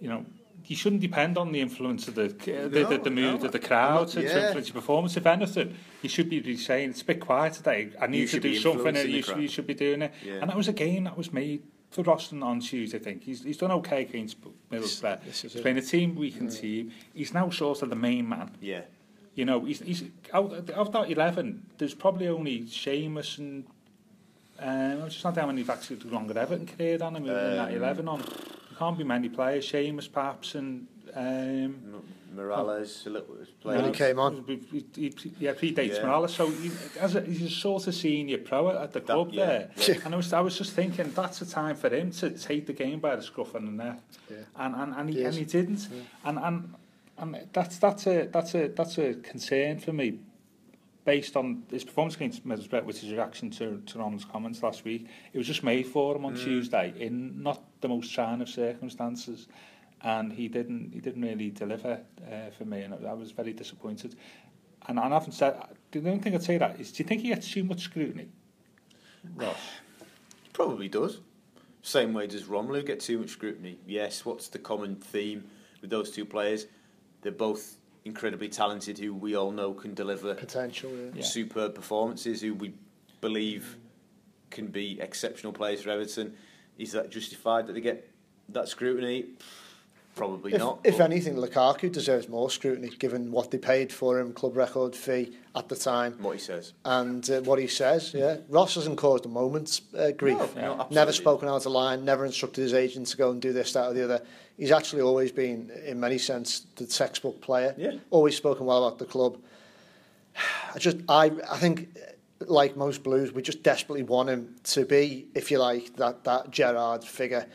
you 0.00 0.08
know, 0.08 0.24
you 0.66 0.76
shouldn't 0.76 1.02
depend 1.02 1.36
on 1.38 1.52
the 1.52 1.60
influence 1.60 2.08
of 2.08 2.14
the 2.14 2.24
uh, 2.26 2.68
the, 2.68 2.84
the, 2.84 2.98
the 3.04 3.10
mood 3.10 3.40
no, 3.40 3.46
of 3.46 3.52
the 3.52 3.58
crowd 3.58 4.00
not- 4.00 4.08
to, 4.08 4.22
yeah. 4.22 4.28
to 4.32 4.46
influence 4.46 4.68
your 4.68 4.74
performance. 4.74 5.16
If 5.16 5.26
anything, 5.26 5.76
you 6.02 6.08
should 6.08 6.28
be 6.28 6.56
saying 6.56 6.90
it's 6.90 7.02
a 7.02 7.04
bit 7.04 7.20
quiet 7.20 7.54
today. 7.54 7.90
I 8.00 8.06
need 8.06 8.22
to 8.22 8.26
should 8.28 8.42
do 8.42 8.56
something. 8.56 8.94
You 8.96 9.02
the 9.02 9.22
should, 9.22 9.38
you 9.38 9.48
should 9.48 9.66
be 9.66 9.74
doing 9.74 10.02
it. 10.02 10.12
Yeah. 10.24 10.34
And 10.34 10.50
that 10.50 10.56
was 10.56 10.68
a 10.68 10.72
game 10.72 11.04
that 11.04 11.16
was 11.16 11.32
made 11.32 11.62
to 11.94 12.02
Roston 12.02 12.42
on 12.42 12.60
Tuesday, 12.60 12.98
I 12.98 13.00
think. 13.00 13.22
He's, 13.22 13.42
he's 13.42 13.56
done 13.56 13.70
okay 13.72 14.02
against 14.02 14.36
Middlesbrough. 14.70 15.24
This, 15.24 15.42
this 15.42 15.52
he's 15.52 15.62
playing 15.62 15.78
a 15.78 15.82
team, 15.82 16.14
weakened 16.14 16.50
yeah. 16.50 16.58
Mm. 16.58 16.60
team. 16.60 16.92
He's 17.14 17.34
now 17.34 17.50
sort 17.50 17.82
of 17.82 17.90
the 17.90 17.96
main 17.96 18.28
man. 18.28 18.50
Yeah. 18.60 18.82
You 19.34 19.44
know, 19.44 19.64
he's, 19.64 19.80
he's 19.80 20.04
out, 20.32 20.52
of 20.52 20.92
that 20.92 21.10
11, 21.10 21.66
there's 21.78 21.94
probably 21.94 22.28
only 22.28 22.62
Seamus 22.62 23.38
and... 23.38 23.64
Um, 24.56 25.02
I'm 25.02 25.08
just 25.08 25.24
not 25.24 25.36
how 25.36 25.46
many 25.46 25.62
he's 25.62 25.68
actually 25.68 25.96
longer 26.08 26.38
Everton 26.38 26.66
career 26.66 26.96
than 26.96 27.16
him 27.16 27.24
um, 27.24 27.28
in 27.28 27.56
that 27.56 27.68
um, 27.70 27.74
11 27.74 28.08
on. 28.08 28.20
There 28.20 28.78
can't 28.78 28.96
be 28.96 29.02
many 29.02 29.28
players. 29.28 29.70
Seamus 29.70 30.10
perhaps 30.10 30.54
and... 30.54 30.86
Um, 31.14 31.80
no. 31.90 32.02
Morales 32.34 33.04
oh. 33.06 33.12
was 33.12 33.48
playing. 33.60 33.82
When 33.82 33.92
he 33.92 33.98
came 33.98 34.18
on. 34.18 34.44
He, 34.46 34.84
he, 34.94 35.14
he, 35.16 35.32
yeah, 35.38 35.52
predates 35.52 35.96
yeah. 35.96 36.02
Morales. 36.02 36.34
So 36.34 36.50
he, 36.50 36.70
as 37.00 37.14
a, 37.14 37.20
he's 37.20 37.42
a 37.42 37.50
sort 37.50 37.86
of 37.86 37.94
senior 37.94 38.38
pro 38.38 38.70
at 38.70 38.92
the 38.92 39.00
club 39.00 39.30
yeah, 39.32 39.46
there. 39.46 39.70
Yeah. 39.76 39.94
And 40.04 40.14
I 40.14 40.16
was, 40.16 40.32
I 40.32 40.40
was 40.40 40.58
just 40.58 40.72
thinking, 40.72 41.12
that's 41.12 41.40
a 41.42 41.46
time 41.46 41.76
for 41.76 41.94
him 41.94 42.10
to 42.12 42.30
take 42.30 42.66
the 42.66 42.72
game 42.72 43.00
by 43.00 43.16
the 43.16 43.22
scruff 43.22 43.54
of 43.54 43.62
the 43.62 43.70
neck. 43.70 44.00
Yeah. 44.30 44.36
And, 44.56 44.74
and, 44.74 44.94
and, 44.94 45.10
he, 45.10 45.16
he 45.16 45.24
and 45.24 45.34
he 45.34 45.44
didn't. 45.44 45.88
Yeah. 45.90 46.00
And, 46.24 46.38
and, 46.38 46.74
and 47.18 47.48
that's, 47.52 47.78
that's, 47.78 48.06
a, 48.06 48.26
that's, 48.26 48.54
a, 48.54 48.68
that's 48.68 48.98
a 48.98 49.14
concern 49.14 49.78
for 49.78 49.92
me 49.92 50.18
based 51.04 51.36
on 51.36 51.62
his 51.70 51.84
performance 51.84 52.16
against 52.16 52.46
Middlesbrough, 52.46 52.84
which 52.84 53.04
is 53.04 53.12
a 53.12 53.14
reaction 53.14 53.50
to, 53.50 53.82
to 53.86 53.98
Ron's 53.98 54.24
comments 54.24 54.62
last 54.62 54.84
week. 54.84 55.06
It 55.32 55.38
was 55.38 55.46
just 55.46 55.62
made 55.62 55.86
for 55.86 56.16
him 56.16 56.24
on 56.24 56.34
mm. 56.34 56.42
Tuesday 56.42 56.94
in 56.98 57.42
not 57.42 57.62
the 57.82 57.88
most 57.88 58.12
trying 58.14 58.40
of 58.40 58.48
circumstances. 58.48 59.46
And 60.04 60.32
he 60.32 60.48
didn't 60.48 60.92
he 60.92 61.00
didn't 61.00 61.22
really 61.22 61.50
deliver 61.50 62.00
uh, 62.30 62.50
for 62.56 62.64
me, 62.64 62.82
and 62.82 62.94
I 63.06 63.14
was 63.14 63.32
very 63.32 63.52
disappointed. 63.52 64.14
And, 64.86 64.98
and 64.98 65.12
I 65.12 65.16
haven't 65.16 65.32
said 65.32 65.60
the 65.90 65.98
only 66.00 66.18
thing 66.18 66.34
I'd 66.34 66.42
say 66.42 66.58
that 66.58 66.78
is, 66.78 66.92
do 66.92 67.02
you 67.02 67.08
think 67.08 67.22
he 67.22 67.28
gets 67.28 67.50
too 67.50 67.64
much 67.64 67.80
scrutiny? 67.80 68.28
Ross. 69.34 69.56
Probably 70.52 70.88
does. 70.88 71.20
Same 71.82 72.12
way 72.12 72.26
does 72.26 72.44
Romelu 72.44 72.84
get 72.86 73.00
too 73.00 73.18
much 73.18 73.30
scrutiny? 73.30 73.78
Yes. 73.86 74.24
What's 74.24 74.48
the 74.48 74.58
common 74.58 74.96
theme 74.96 75.44
with 75.80 75.90
those 75.90 76.10
two 76.10 76.24
players? 76.24 76.66
They're 77.22 77.32
both 77.32 77.78
incredibly 78.04 78.48
talented, 78.48 78.98
who 78.98 79.14
we 79.14 79.34
all 79.34 79.50
know 79.50 79.72
can 79.72 79.94
deliver 79.94 80.34
Potential, 80.34 80.90
yeah. 80.90 81.10
Yeah. 81.14 81.22
superb 81.22 81.74
performances, 81.74 82.42
who 82.42 82.54
we 82.54 82.74
believe 83.22 83.78
can 84.50 84.66
be 84.66 85.00
exceptional 85.00 85.52
players 85.52 85.82
for 85.82 85.90
Everton. 85.90 86.34
Is 86.78 86.92
that 86.92 87.10
justified 87.10 87.66
that 87.66 87.72
they 87.72 87.80
get 87.80 88.10
that 88.50 88.68
scrutiny? 88.68 89.26
Probably 90.14 90.52
If, 90.52 90.58
not. 90.60 90.78
if 90.84 91.00
anything, 91.00 91.34
Lukaku 91.34 91.90
deserves 91.90 92.28
more 92.28 92.48
scrutiny 92.48 92.88
given 92.88 93.32
what 93.32 93.50
they 93.50 93.58
paid 93.58 93.92
for 93.92 94.20
him, 94.20 94.32
club 94.32 94.56
record 94.56 94.94
fee 94.94 95.36
at 95.56 95.68
the 95.68 95.74
time, 95.76 96.12
what 96.22 96.32
he 96.32 96.38
says. 96.38 96.72
and 96.84 97.28
uh, 97.28 97.40
what 97.40 97.58
he 97.58 97.66
says. 97.66 98.12
Yeah, 98.14 98.36
Ross 98.48 98.76
hasn't 98.76 98.96
caused 98.96 99.26
a 99.26 99.28
moment's 99.28 99.82
uh, 99.98 100.12
grief. 100.12 100.38
No, 100.56 100.76
no, 100.76 100.86
never 100.90 101.12
spoken 101.12 101.48
out 101.48 101.66
of 101.66 101.72
line, 101.72 102.04
never 102.04 102.24
instructed 102.24 102.60
his 102.62 102.74
agent 102.74 103.08
to 103.08 103.16
go 103.16 103.30
and 103.32 103.42
do 103.42 103.52
this, 103.52 103.72
that, 103.72 103.86
or 103.88 103.92
the 103.92 104.04
other. 104.04 104.22
He's 104.56 104.70
actually 104.70 105.02
always 105.02 105.32
been, 105.32 105.70
in 105.84 105.98
many 105.98 106.18
sense, 106.18 106.66
the 106.76 106.86
textbook 106.86 107.40
player. 107.40 107.74
Yeah. 107.76 107.94
Always 108.10 108.36
spoken 108.36 108.66
well 108.66 108.86
about 108.86 109.00
the 109.00 109.06
club. 109.06 109.38
I 110.74 110.78
just, 110.78 110.98
I, 111.08 111.32
I 111.50 111.56
think, 111.58 111.88
like 112.40 112.76
most 112.76 113.02
Blues, 113.02 113.32
we 113.32 113.42
just 113.42 113.62
desperately 113.64 114.02
want 114.04 114.28
him 114.28 114.54
to 114.64 114.84
be, 114.84 115.26
if 115.34 115.50
you 115.50 115.58
like, 115.58 115.96
that 115.96 116.22
that 116.24 116.50
Gerrard 116.52 117.02
figure. 117.04 117.46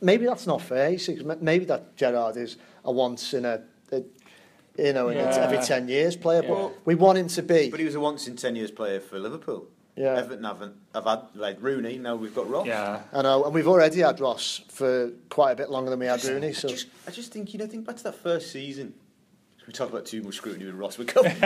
Maybe 0.00 0.26
that's 0.26 0.46
not 0.46 0.60
fair. 0.62 0.90
you 0.90 0.98
see, 0.98 1.16
'cause 1.16 1.36
Maybe 1.40 1.64
that 1.66 1.96
Gerrard 1.96 2.36
is 2.36 2.56
a 2.84 2.92
once 2.92 3.34
in 3.34 3.44
a, 3.44 3.62
a 3.92 4.02
you 4.78 4.92
know, 4.92 5.08
in 5.08 5.18
a- 5.18 5.22
Yeah. 5.22 5.36
every 5.44 5.58
ten 5.58 5.88
years 5.88 6.16
player. 6.16 6.42
Yeah. 6.42 6.48
But 6.50 6.72
we 6.86 6.94
want 6.94 7.18
him 7.18 7.28
to 7.28 7.42
be. 7.42 7.68
But 7.70 7.80
he 7.80 7.86
was 7.86 7.94
a 7.94 8.00
once 8.00 8.28
in 8.28 8.36
ten 8.36 8.54
years 8.56 8.70
player 8.70 9.00
for 9.00 9.18
Liverpool. 9.18 9.66
Yeah. 9.96 10.14
Everton 10.16 10.44
haven't. 10.44 10.76
I've 10.94 11.04
had 11.04 11.22
like 11.34 11.56
Rooney. 11.60 11.98
Now 11.98 12.14
we've 12.14 12.34
got 12.34 12.48
Ross. 12.48 12.66
Yeah. 12.68 13.02
I 13.12 13.22
know, 13.22 13.42
and 13.44 13.52
we've 13.52 13.66
already 13.66 14.00
had 14.00 14.20
Ross 14.20 14.60
for 14.68 15.10
quite 15.28 15.52
a 15.52 15.56
bit 15.56 15.70
longer 15.70 15.90
than 15.90 15.98
we 15.98 16.06
had 16.06 16.22
Rooney. 16.24 16.52
So 16.52 16.68
I 16.68 16.70
just, 16.70 16.86
I 17.08 17.10
just 17.10 17.32
think 17.32 17.52
you 17.52 17.58
know, 17.58 17.66
think 17.66 17.84
back 17.84 17.96
to 17.96 18.04
that 18.04 18.14
first 18.14 18.52
season. 18.52 18.94
We 19.66 19.72
talk 19.74 19.90
about 19.90 20.06
too 20.06 20.22
much 20.22 20.36
scrutiny 20.36 20.64
with 20.66 20.76
Ross. 20.76 20.96
We're 20.98 21.04
going. 21.04 21.34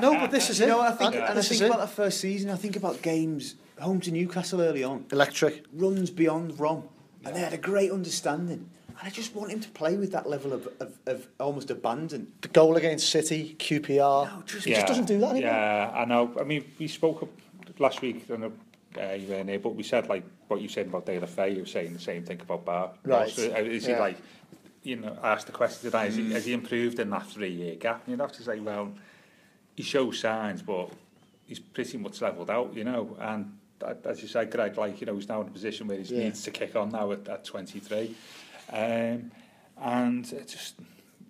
no, 0.00 0.12
but 0.20 0.30
this 0.30 0.48
is 0.48 0.60
it. 0.60 0.68
know, 0.68 0.80
I 0.80 0.92
think, 0.92 1.14
And 1.16 1.24
and 1.24 1.38
I 1.38 1.42
think 1.42 1.60
about 1.62 1.74
it. 1.78 1.80
that 1.80 1.90
first 1.90 2.20
season. 2.20 2.48
I 2.50 2.56
think 2.56 2.76
about 2.76 3.02
games 3.02 3.56
home 3.80 4.00
to 4.02 4.10
Newcastle 4.10 4.60
early 4.62 4.82
on. 4.84 5.04
Electric. 5.12 5.64
runs 5.74 6.10
beyond 6.10 6.58
Rom, 6.58 6.84
and 7.26 7.36
they 7.36 7.40
had 7.40 7.52
a 7.52 7.58
great 7.58 7.90
understanding. 7.90 8.70
And 8.88 8.98
I 9.02 9.10
just 9.10 9.34
want 9.34 9.50
him 9.50 9.60
to 9.60 9.68
play 9.70 9.96
with 9.96 10.12
that 10.12 10.28
level 10.28 10.52
of, 10.52 10.68
of, 10.80 10.98
of 11.06 11.28
almost 11.38 11.70
abandon. 11.70 12.32
The 12.40 12.48
goal 12.48 12.76
against 12.76 13.10
City, 13.10 13.56
QPR. 13.58 14.26
No, 14.26 14.42
just, 14.46 14.66
yeah. 14.66 14.76
just 14.76 14.86
doesn't 14.86 15.06
do 15.06 15.18
that 15.18 15.32
anymore. 15.32 15.50
Yeah, 15.50 15.92
I 15.94 16.04
know. 16.04 16.34
I 16.40 16.44
mean, 16.44 16.64
we 16.78 16.88
spoke 16.88 17.22
up 17.22 17.28
last 17.78 18.00
week 18.00 18.24
on 18.30 18.44
a 18.44 18.52
uh, 18.98 19.12
you 19.12 19.28
were 19.28 19.44
here, 19.44 19.58
but 19.58 19.74
we 19.74 19.82
said 19.82 20.08
like 20.08 20.24
what 20.48 20.60
you 20.60 20.68
said 20.68 20.86
about 20.86 21.06
Dale 21.06 21.26
Fay, 21.26 21.54
you 21.54 21.60
were 21.60 21.66
saying 21.66 21.92
the 21.92 21.98
same 21.98 22.24
thing 22.24 22.40
about 22.40 22.64
Bar. 22.64 22.92
Right. 23.04 23.22
Also, 23.22 23.52
uh, 23.52 23.58
is 23.58 23.86
he 23.86 23.92
yeah. 23.92 23.98
like, 23.98 24.16
you 24.82 24.96
know, 24.96 25.16
I 25.22 25.32
asked 25.32 25.46
the 25.46 25.52
question 25.52 25.90
today, 25.90 26.08
mm. 26.08 26.30
has, 26.32 26.44
he, 26.44 26.52
improved 26.52 26.98
in 27.00 27.10
that 27.10 27.26
three-year 27.26 27.76
gap? 27.76 28.02
And 28.06 28.12
you'd 28.12 28.20
have 28.20 28.32
to 28.32 28.42
say, 28.42 28.60
well, 28.60 28.92
he 29.74 29.82
shows 29.82 30.20
signs, 30.20 30.62
but 30.62 30.90
he's 31.46 31.58
pretty 31.58 31.98
much 31.98 32.20
levelled 32.20 32.50
out, 32.50 32.74
you 32.74 32.84
know, 32.84 33.16
and 33.20 33.58
as 34.04 34.22
you 34.22 34.28
say, 34.28 34.44
Greg, 34.46 34.76
like, 34.76 35.00
you 35.00 35.06
know, 35.06 35.14
he's 35.14 35.28
now 35.28 35.40
in 35.40 35.48
a 35.48 35.50
position 35.50 35.86
where 35.86 35.98
he 35.98 36.14
yeah. 36.14 36.24
needs 36.24 36.42
to 36.44 36.50
kick 36.50 36.76
on 36.76 36.90
now 36.90 37.12
at, 37.12 37.28
at 37.28 37.44
23. 37.44 38.14
Um, 38.72 39.30
and 39.80 40.32
it 40.32 40.48
just, 40.48 40.74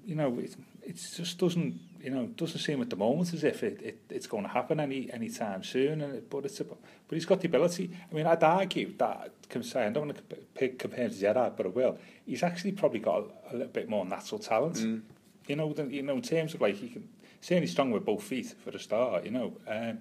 you 0.05 0.15
know, 0.15 0.39
it, 0.39 0.55
it 0.83 0.95
just 0.95 1.39
doesn't, 1.39 1.79
you 2.01 2.11
know, 2.11 2.27
doesn't 2.27 2.61
seem 2.61 2.81
at 2.81 2.91
the 2.91 2.97
moment 2.97 3.33
as 3.35 3.43
if 3.43 3.63
it, 3.63 3.81
it, 3.83 3.99
it's 4.09 4.27
going 4.27 4.45
to 4.45 4.49
happen 4.49 4.79
any 4.79 5.13
any 5.13 5.29
time 5.29 5.65
soon. 5.65 6.01
And 6.01 6.15
it, 6.15 6.31
but 6.31 6.45
it's 6.45 6.61
a, 6.61 6.65
but 6.65 6.79
he's 7.11 7.27
got 7.27 7.41
the 7.41 7.49
ability. 7.49 7.91
I 8.11 8.15
mean, 8.15 8.27
I'd 8.27 8.43
argue 8.43 8.93
that, 8.99 9.33
can 9.49 9.63
say, 9.63 9.87
I 9.87 9.91
don't 9.91 10.07
want 10.07 10.17
to 10.29 10.37
pick, 10.55 10.79
compare 10.79 11.09
to 11.09 11.15
Gerard, 11.15 11.57
but 11.57 11.67
I 11.67 11.71
will. 11.71 11.99
He's 12.25 12.43
actually 12.43 12.73
probably 12.73 13.01
got 13.01 13.25
a, 13.51 13.53
a 13.53 13.53
little 13.53 13.73
bit 13.73 13.89
more 13.89 14.05
natural 14.05 14.39
talent. 14.39 14.77
Mm. 14.77 15.03
You 15.49 15.57
know, 15.57 15.73
the, 15.73 15.85
you 15.85 16.03
know, 16.03 16.15
in 16.15 16.23
terms 16.23 16.55
of 16.55 16.61
like, 16.61 16.77
he 16.77 16.89
can, 16.89 17.09
certainly 17.41 17.69
strong 17.69 17.91
with 17.91 18.05
both 18.05 18.23
feet 18.23 18.55
for 18.65 18.71
a 18.71 18.79
start, 18.79 19.25
you 19.25 19.31
know. 19.31 19.57
Um, 19.69 19.99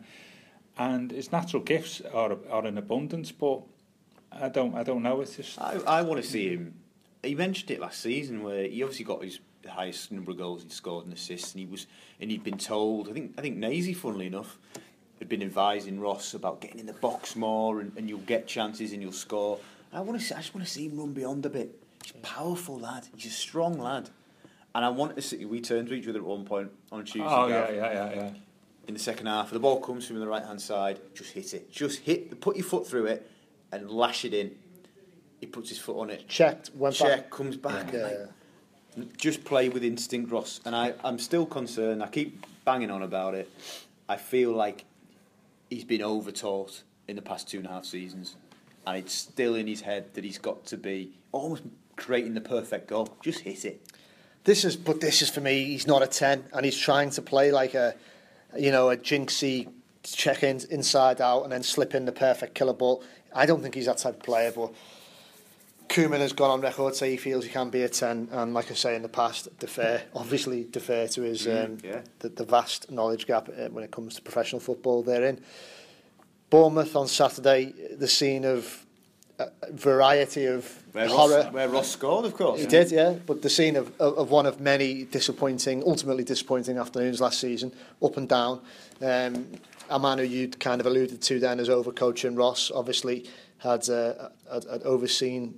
and 0.78 1.12
his 1.12 1.32
natural 1.32 1.64
gifts 1.64 2.02
are 2.14 2.38
are 2.50 2.66
in 2.66 2.78
abundance, 2.78 3.32
but. 3.32 3.62
I 4.38 4.50
don't. 4.50 4.76
I 4.76 4.84
don't 4.84 5.02
know. 5.02 5.22
It's 5.22 5.38
just. 5.38 5.58
I, 5.62 5.80
I 5.88 6.02
want 6.02 6.22
to 6.22 6.28
see 6.28 6.50
him. 6.50 6.74
He 7.24 7.36
mentioned 7.36 7.72
it 7.72 7.80
last 7.80 8.02
season 8.02 8.44
where 8.44 8.68
he 8.68 8.84
obviously 8.84 9.06
got 9.06 9.24
his 9.24 9.40
the 9.66 9.72
highest 9.72 10.12
number 10.12 10.32
of 10.32 10.38
goals 10.38 10.62
he'd 10.62 10.72
scored 10.72 11.06
and 11.06 11.14
assists, 11.14 11.54
and 11.54 11.60
he 11.60 11.66
was 11.66 11.88
and 12.20 12.32
he'd 12.32 12.44
been 12.44 12.58
told. 12.58 13.10
I 13.10 13.14
think 13.14 13.34
I 13.38 13.42
think 13.42 13.58
Nazy, 13.58 13.94
funnily 13.94 14.28
enough, 14.28 14.58
had 15.20 15.30
been 15.30 15.42
advising 15.42 16.00
Ross 16.00 16.34
about 16.34 16.62
getting 16.62 16.80
in 16.80 16.86
the 16.86 16.94
box 16.94 17.36
more, 17.36 17.80
and, 17.80 17.92
and 17.98 18.10
you'll 18.10 18.20
get 18.20 18.48
chances 18.48 18.94
and 18.94 19.02
you'll 19.02 19.12
score. 19.12 19.60
I 19.94 20.02
want 20.02 20.20
to. 20.20 20.26
See, 20.26 20.36
I 20.36 20.40
just 20.40 20.54
want 20.54 20.68
to 20.68 20.72
see 20.72 20.88
him 20.88 20.98
run 20.98 21.14
beyond 21.14 21.46
a 21.46 21.50
bit. 21.50 21.82
He's 22.04 22.12
a 22.12 22.18
powerful 22.18 22.78
lad. 22.78 23.08
He's 23.16 23.28
a 23.28 23.30
strong 23.30 23.80
lad. 23.80 24.10
And 24.74 24.84
I 24.84 24.90
want 24.90 25.16
to 25.16 25.22
see. 25.22 25.46
We 25.46 25.62
turned 25.62 25.88
to 25.88 25.94
each 25.94 26.08
other 26.08 26.20
at 26.20 26.26
one 26.26 26.44
point 26.44 26.72
on 26.92 27.06
Tuesday. 27.06 27.22
Oh 27.26 27.48
yeah, 27.48 27.72
yeah, 27.72 27.94
yeah, 27.94 28.14
yeah. 28.16 28.30
In 28.88 28.94
the 28.94 29.00
second 29.00 29.28
half. 29.28 29.52
The 29.52 29.60
ball 29.60 29.80
comes 29.80 30.08
from 30.08 30.20
the 30.20 30.28
right 30.28 30.44
hand 30.44 30.62
side. 30.62 31.00
Just 31.14 31.32
hit 31.32 31.54
it. 31.54 31.72
Just 31.72 32.00
hit. 32.00 32.40
Put 32.42 32.56
your 32.56 32.66
foot 32.66 32.88
through 32.88 33.08
it 33.08 33.30
and 33.72 33.90
lash 33.90 34.26
it 34.26 34.34
in. 34.34 34.52
He 35.40 35.48
puts 35.48 35.70
his 35.70 35.80
foot 35.80 36.00
on 36.00 36.10
it. 36.10 36.28
Checked, 36.28 36.72
went 36.76 36.96
Check 36.96 37.24
back. 37.24 37.30
comes 37.30 37.58
back. 37.58 37.92
Yeah, 37.94 38.26
like, 38.98 39.18
Just 39.18 39.44
play 39.44 39.70
with 39.70 39.84
instinct, 39.84 40.32
Ross. 40.32 40.62
And 40.66 40.76
I, 40.76 40.94
I'm 41.04 41.20
still 41.20 41.46
concerned. 41.46 42.02
I 42.02 42.08
keep 42.08 42.46
banging 42.64 42.90
on 42.90 43.04
about 43.04 43.36
it. 43.36 43.50
I 44.08 44.16
feel 44.18 44.52
like 44.54 44.86
he's 45.70 45.84
been 45.84 46.02
over-taught 46.02 46.84
in 47.08 47.16
the 47.16 47.22
past 47.22 47.50
two 47.50 47.58
and 47.58 47.68
a 47.68 47.70
half 47.70 47.86
seasons, 47.86 48.36
and 48.88 48.98
it's 48.98 49.14
still 49.14 49.56
in 49.56 49.68
his 49.68 49.82
head 49.82 50.14
that 50.14 50.24
he's 50.24 50.38
got 50.38 50.66
to 50.68 50.78
be 50.78 51.12
almost 51.32 51.64
creating 51.96 52.34
the 52.34 52.42
perfect 52.42 52.88
goal. 52.88 53.16
Just 53.22 53.42
hit 53.42 53.66
it. 53.66 53.82
This 54.44 54.64
is, 54.64 54.76
but 54.76 55.02
this 55.02 55.22
is 55.22 55.30
for 55.30 55.42
me. 55.42 55.66
He's 55.66 55.88
not 55.88 56.02
a 56.04 56.08
ten, 56.08 56.46
and 56.54 56.64
he's 56.66 56.78
trying 56.78 57.10
to 57.12 57.22
play 57.22 57.52
like 57.52 57.74
a, 57.74 57.96
you 58.58 58.72
know, 58.72 58.90
a 58.90 58.98
jinxy 58.98 59.70
check 60.04 60.44
in 60.44 60.62
inside 60.70 61.22
out 61.22 61.44
and 61.44 61.52
then 61.52 61.64
slip 61.64 61.96
in 61.96 62.06
the 62.06 62.12
perfect 62.12 62.56
killer 62.56 62.74
ball. 62.74 63.04
I 63.34 63.46
don't 63.46 63.62
think 63.62 63.76
he's 63.76 63.86
that 63.86 63.98
type 63.98 64.16
of 64.16 64.24
player, 64.24 64.52
but. 64.56 64.74
Koeman 65.88 66.18
has 66.18 66.34
gone 66.34 66.50
on 66.50 66.62
record 66.62 66.96
say 66.96 67.12
he 67.12 67.18
feels 67.18 67.44
he 67.46 67.52
can 67.52 67.70
be 67.70 67.84
a 67.84 67.88
10 67.88 68.30
and 68.32 68.56
like 68.56 68.72
I 68.72 68.74
say 68.74 68.96
in 68.96 69.04
the 69.04 69.08
past 69.08 69.48
defer 69.60 70.02
obviously 70.16 70.64
defer 70.64 71.06
to 71.10 71.22
his 71.22 71.48
um, 71.48 71.78
yeah. 71.84 72.02
the, 72.20 72.30
the 72.30 72.44
vast 72.44 72.90
knowledge 72.90 73.28
gap 73.28 73.50
uh, 73.50 73.70
when 73.70 73.84
it 73.84 73.92
comes 73.92 74.16
to 74.16 74.24
professional 74.24 74.60
football 74.60 75.04
they're 75.04 75.24
in 75.24 75.40
Bournemouth 76.50 76.96
on 76.96 77.08
Saturday 77.08 77.72
the 77.96 78.08
scene 78.08 78.46
of 78.46 78.85
variety 79.72 80.46
of 80.46 80.84
Where 80.94 81.08
horror 81.08 81.44
Ross, 81.44 81.54
where 81.54 81.70
Ross 81.70 81.92
scored, 81.92 82.26
of 82.26 82.36
course. 82.36 82.62
He 82.62 82.68
did, 82.68 82.92
yeah. 82.92 83.16
But 83.26 83.42
the 83.42 83.50
scene 83.50 83.76
of, 83.76 83.92
of, 84.00 84.18
of 84.18 84.32
one 84.32 84.46
of 84.46 84.60
many 84.60 85.04
disappointing, 85.04 85.84
ultimately 85.86 86.24
disappointing 86.24 86.78
afternoons 86.78 87.20
last 87.20 87.40
season, 87.40 87.74
up 88.02 88.18
and 88.18 88.30
down. 88.30 88.62
Um, 89.02 89.48
a 89.90 90.00
man 90.00 90.18
who 90.18 90.24
you'd 90.24 90.60
kind 90.60 90.82
of 90.82 90.88
alluded 90.88 91.22
to 91.22 91.40
then 91.40 91.60
as 91.60 91.70
overcoaching 91.70 92.38
Ross, 92.38 92.72
obviously 92.74 93.26
had, 93.58 93.88
uh, 93.90 94.30
had, 94.52 94.64
had 94.66 94.84
overseen 94.84 95.54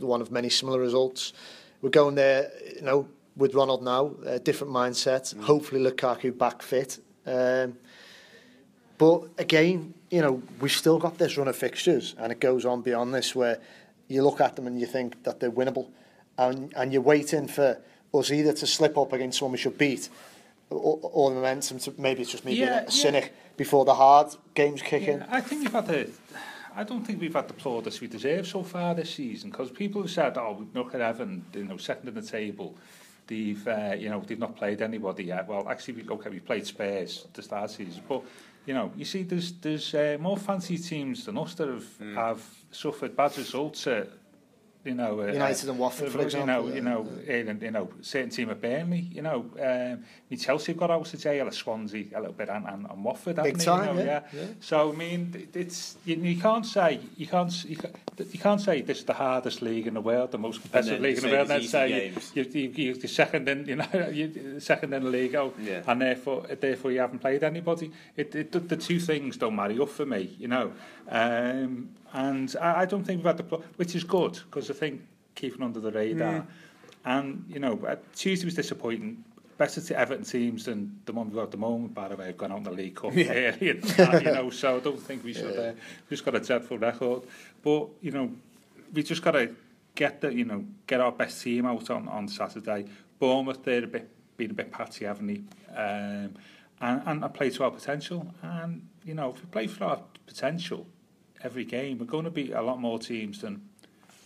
one 0.00 0.20
of 0.20 0.30
many 0.30 0.48
similar 0.48 0.80
results. 0.80 1.32
We're 1.82 1.90
going 1.90 2.14
there, 2.14 2.50
you 2.74 2.82
know, 2.82 3.08
with 3.36 3.54
Ronald 3.54 3.82
now, 3.82 4.14
a 4.24 4.38
different 4.38 4.72
mindset. 4.72 5.38
Hopefully 5.42 5.82
Lukaku 5.82 6.36
back 6.36 6.62
fit. 6.62 6.98
Um, 7.26 7.76
but 8.98 9.28
again, 9.36 9.94
you 10.10 10.20
know, 10.20 10.42
we've 10.60 10.72
still 10.72 10.98
got 10.98 11.18
this 11.18 11.36
run 11.36 11.48
of 11.48 11.56
fixtures, 11.56 12.14
and 12.18 12.30
it 12.32 12.40
goes 12.40 12.64
on 12.64 12.82
beyond 12.82 13.14
this, 13.14 13.34
where 13.34 13.58
you 14.08 14.22
look 14.22 14.40
at 14.40 14.56
them 14.56 14.66
and 14.66 14.80
you 14.80 14.86
think 14.86 15.22
that 15.24 15.40
they're 15.40 15.50
winnable, 15.50 15.88
and 16.38 16.72
and 16.76 16.92
you're 16.92 17.02
waiting 17.02 17.48
for 17.48 17.78
us 18.14 18.30
either 18.30 18.52
to 18.52 18.66
slip 18.66 18.96
up 18.96 19.12
against 19.12 19.38
someone 19.38 19.52
we 19.52 19.58
should 19.58 19.78
beat, 19.78 20.08
or, 20.70 20.98
or 21.02 21.30
the 21.30 21.36
momentum 21.36 21.78
to 21.80 21.92
maybe 21.98 22.22
it's 22.22 22.30
just 22.30 22.44
me 22.44 22.54
Yeah, 22.54 22.80
being 22.80 22.88
a 22.88 22.90
cynic 22.90 23.34
before 23.56 23.84
the 23.84 23.94
hard 23.94 24.28
games 24.54 24.82
kick 24.82 25.08
in. 25.08 25.22
I 25.24 25.40
think 25.40 25.62
we've 25.62 25.72
had 25.72 25.86
the. 25.86 26.10
I 26.74 26.84
don't 26.84 27.04
think 27.06 27.20
we've 27.22 27.32
had 27.32 27.48
the 27.48 27.54
plaudits 27.54 28.02
we 28.02 28.06
deserve 28.06 28.46
so 28.46 28.62
far 28.62 28.94
this 28.94 29.14
season 29.14 29.50
because 29.50 29.70
people 29.70 30.02
have 30.02 30.10
said, 30.10 30.36
"Oh, 30.38 30.66
look 30.74 30.94
at 30.94 31.00
Evan, 31.00 31.44
you 31.54 31.64
know, 31.64 31.78
second 31.78 32.08
in 32.08 32.14
the 32.14 32.22
table. 32.22 32.76
They've, 33.26 33.66
uh, 33.66 33.96
you 33.98 34.08
know, 34.08 34.22
they've 34.24 34.38
not 34.38 34.56
played 34.56 34.82
anybody 34.82 35.24
yet." 35.24 35.48
Well, 35.48 35.68
actually, 35.68 36.02
we, 36.02 36.08
okay, 36.08 36.30
we've 36.30 36.44
played 36.44 36.66
Spurs 36.66 37.26
to 37.32 37.42
start 37.42 37.70
season, 37.70 38.02
but 38.08 38.22
you 38.66 38.74
know, 38.74 38.92
you 38.96 39.04
see, 39.04 39.22
there's 39.22 39.52
there's 39.52 39.94
uh, 39.94 40.16
more 40.20 40.36
fancy 40.36 40.76
teams 40.76 41.24
than 41.24 41.38
us 41.38 41.54
that 41.54 41.68
have 41.68 42.14
have 42.14 42.42
suffered 42.70 43.16
bad 43.16 43.36
results 43.38 43.86
at. 43.86 44.08
you 44.86 44.94
know, 44.94 45.20
uh, 45.20 45.26
United 45.26 45.68
and 45.68 45.78
Watford, 45.78 46.12
for 46.12 46.20
example. 46.20 46.72
You 46.72 46.80
know, 46.80 47.02
yeah. 47.02 47.34
you 47.36 47.42
know, 47.44 47.50
and, 47.50 47.62
you 47.62 47.70
know, 47.70 47.88
certain 48.00 48.30
team 48.30 48.48
of 48.48 48.60
Burnley, 48.60 49.00
you 49.12 49.22
know, 49.22 49.50
um, 49.60 49.60
I 49.60 49.98
mean, 50.30 50.38
Chelsea 50.38 50.72
have 50.72 50.78
got 50.78 50.90
out 50.90 51.06
today, 51.06 51.40
a 51.40 51.52
Swansea 51.52 52.06
a 52.14 52.20
little 52.20 52.32
bit, 52.32 52.48
and, 52.48 52.66
and, 52.66 52.86
and 52.88 53.04
Watford, 53.04 53.36
Big 53.36 53.58
time, 53.58 53.98
you 53.98 54.04
know, 54.04 54.10
yeah. 54.10 54.22
yeah. 54.32 54.40
yeah. 54.40 54.46
So 54.60 54.92
I 54.92 54.96
mean, 54.96 55.48
it's 55.52 55.96
you, 56.04 56.16
you 56.16 56.40
can't 56.40 56.64
say 56.64 57.00
you 57.16 57.26
can't 57.26 57.64
you 57.64 57.76
can't, 57.76 57.96
you 58.18 58.38
can't 58.38 58.60
say 58.60 58.80
this 58.80 58.98
is 58.98 59.04
the 59.04 59.14
hardest 59.14 59.62
league 59.62 59.86
in 59.86 59.94
the 59.94 60.00
world, 60.00 60.32
the 60.32 60.38
most 60.38 60.62
competitive 60.62 61.00
league 61.00 61.18
in 61.18 61.24
the 61.24 61.30
world. 61.30 61.48
Then 61.48 61.62
say 61.62 62.12
you, 62.34 62.44
you, 62.44 62.50
you, 62.50 62.94
you're 62.94 63.08
second 63.08 63.48
in, 63.48 63.66
you 63.66 63.76
know, 63.76 63.86
you're 64.12 64.60
second 64.60 64.94
in 64.94 65.04
the 65.04 65.10
league, 65.10 65.34
oh, 65.34 65.52
yeah. 65.60 65.82
and 65.86 66.00
therefore 66.00 66.46
therefore 66.60 66.92
you 66.92 67.00
haven't 67.00 67.18
played 67.18 67.42
anybody. 67.42 67.90
It, 68.16 68.34
it 68.34 68.68
the 68.68 68.76
two 68.76 69.00
things 69.00 69.36
don't 69.36 69.56
marry 69.56 69.78
up 69.78 69.90
for 69.90 70.06
me, 70.06 70.36
you 70.38 70.48
know. 70.48 70.72
Um, 71.08 71.90
And 72.16 72.56
I, 72.60 72.80
I 72.80 72.84
don't 72.86 73.04
think 73.04 73.18
we've 73.18 73.26
had 73.26 73.36
the... 73.36 73.56
Which 73.76 73.94
is 73.94 74.02
good, 74.02 74.40
because 74.46 74.70
I 74.70 74.74
think 74.74 75.02
keeping 75.34 75.62
under 75.62 75.80
the 75.80 75.92
radar. 75.92 76.40
Mm. 76.40 76.46
And, 77.04 77.44
you 77.46 77.60
know, 77.60 77.78
Tuesday 78.14 78.46
was 78.46 78.54
disappointing. 78.54 79.22
Better 79.58 79.80
to 79.80 79.98
Everton 79.98 80.24
teams 80.24 80.64
than 80.64 80.98
the 81.04 81.12
one 81.12 81.26
we've 81.26 81.36
got 81.36 81.44
at 81.44 81.50
the 81.50 81.56
moment, 81.58 81.94
by 81.94 82.08
the 82.08 82.16
way, 82.16 82.26
have 82.26 82.38
gone 82.38 82.52
on 82.52 82.62
the 82.62 82.70
League 82.70 82.94
Cup 82.94 83.14
yeah. 83.14 83.32
early 83.32 83.70
and 83.70 83.82
that, 83.82 84.24
you 84.24 84.32
know, 84.32 84.50
so 84.50 84.76
I 84.76 84.80
don't 84.80 85.00
think 85.00 85.24
we 85.24 85.34
should... 85.34 85.54
Yeah. 85.54 85.60
Uh, 85.60 85.72
we've 85.72 86.10
just 86.10 86.24
got 86.24 86.34
a 86.34 86.40
dreadful 86.40 86.78
record. 86.78 87.22
But, 87.62 87.88
you 88.00 88.12
know, 88.12 88.32
we 88.92 89.02
just 89.02 89.22
got 89.22 89.32
to 89.32 89.54
get 89.94 90.20
the, 90.22 90.32
you 90.32 90.46
know, 90.46 90.64
get 90.86 91.00
our 91.00 91.12
best 91.12 91.42
team 91.42 91.66
out 91.66 91.90
on, 91.90 92.08
on 92.08 92.28
Saturday. 92.28 92.86
Bournemouth, 93.18 93.62
they're 93.62 93.84
a 93.84 93.86
bit, 93.86 94.08
been 94.38 94.50
a 94.52 94.54
bit 94.54 94.72
patty, 94.72 95.04
haven't 95.04 95.26
they? 95.26 95.42
Um, 95.74 96.34
and, 96.80 97.02
and, 97.06 97.24
I 97.24 97.28
play 97.28 97.50
to 97.50 97.64
our 97.64 97.70
potential. 97.70 98.26
And, 98.42 98.86
you 99.04 99.14
know, 99.14 99.30
if 99.30 99.40
we 99.40 99.46
play 99.46 99.66
for 99.66 99.84
our 99.84 100.00
potential, 100.26 100.86
every 101.42 101.64
game, 101.64 101.98
we're 101.98 102.06
going 102.06 102.24
to 102.24 102.30
beat 102.30 102.52
a 102.52 102.62
lot 102.62 102.80
more 102.80 102.98
teams 102.98 103.40
than 103.40 103.68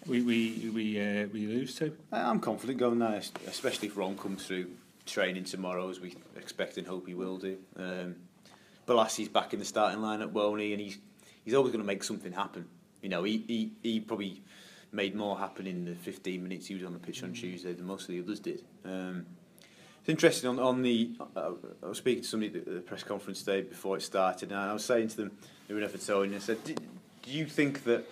we, 0.06 0.22
we, 0.22 0.70
we, 0.74 1.00
uh, 1.00 1.26
we 1.32 1.46
lose 1.46 1.74
to. 1.76 1.96
I'm 2.10 2.40
confident 2.40 2.78
going 2.78 2.98
there, 2.98 3.20
especially 3.46 3.88
if 3.88 3.96
Ron 3.96 4.16
comes 4.16 4.46
through 4.46 4.70
training 5.06 5.44
tomorrow, 5.44 5.88
as 5.88 6.00
we 6.00 6.14
expect 6.36 6.78
and 6.78 6.86
hope 6.86 7.06
he 7.06 7.14
will 7.14 7.36
do. 7.36 7.58
Um, 7.76 8.16
Bolasie's 8.86 9.28
back 9.28 9.52
in 9.52 9.58
the 9.58 9.64
starting 9.64 10.00
lineup, 10.00 10.32
won't 10.32 10.60
he? 10.60 10.72
And 10.72 10.80
he's 10.80 10.98
he's 11.44 11.54
always 11.54 11.72
going 11.72 11.82
to 11.82 11.86
make 11.86 12.02
something 12.02 12.32
happen. 12.32 12.66
You 13.02 13.08
know, 13.08 13.24
he, 13.24 13.44
he 13.46 13.72
he 13.82 14.00
probably 14.00 14.42
made 14.92 15.14
more 15.14 15.38
happen 15.38 15.66
in 15.66 15.84
the 15.84 15.94
15 15.94 16.42
minutes 16.42 16.66
he 16.66 16.74
was 16.74 16.84
on 16.84 16.92
the 16.92 16.98
pitch 16.98 17.22
on 17.22 17.32
Tuesday 17.32 17.72
than 17.72 17.86
most 17.86 18.02
of 18.02 18.08
the 18.08 18.20
others 18.20 18.40
did. 18.40 18.64
Um, 18.84 19.26
it's 20.00 20.08
interesting 20.08 20.48
on 20.50 20.58
on 20.58 20.82
the. 20.82 21.10
Uh, 21.36 21.52
I 21.82 21.86
was 21.86 21.98
speaking 21.98 22.22
to 22.22 22.28
somebody 22.28 22.58
at 22.58 22.64
the 22.64 22.80
press 22.80 23.02
conference 23.02 23.40
today 23.40 23.62
before 23.62 23.96
it 23.96 24.02
started, 24.02 24.50
and 24.50 24.60
I 24.60 24.72
was 24.72 24.84
saying 24.84 25.08
to 25.08 25.16
them, 25.16 25.32
they 25.68 25.74
were 25.74 25.80
in 25.80 25.84
Everton, 25.84 26.24
and 26.24 26.34
I 26.36 26.38
said, 26.38 26.58
do, 27.30 27.32
"Do 27.32 27.38
you 27.38 27.46
think 27.46 27.84
that 27.84 28.06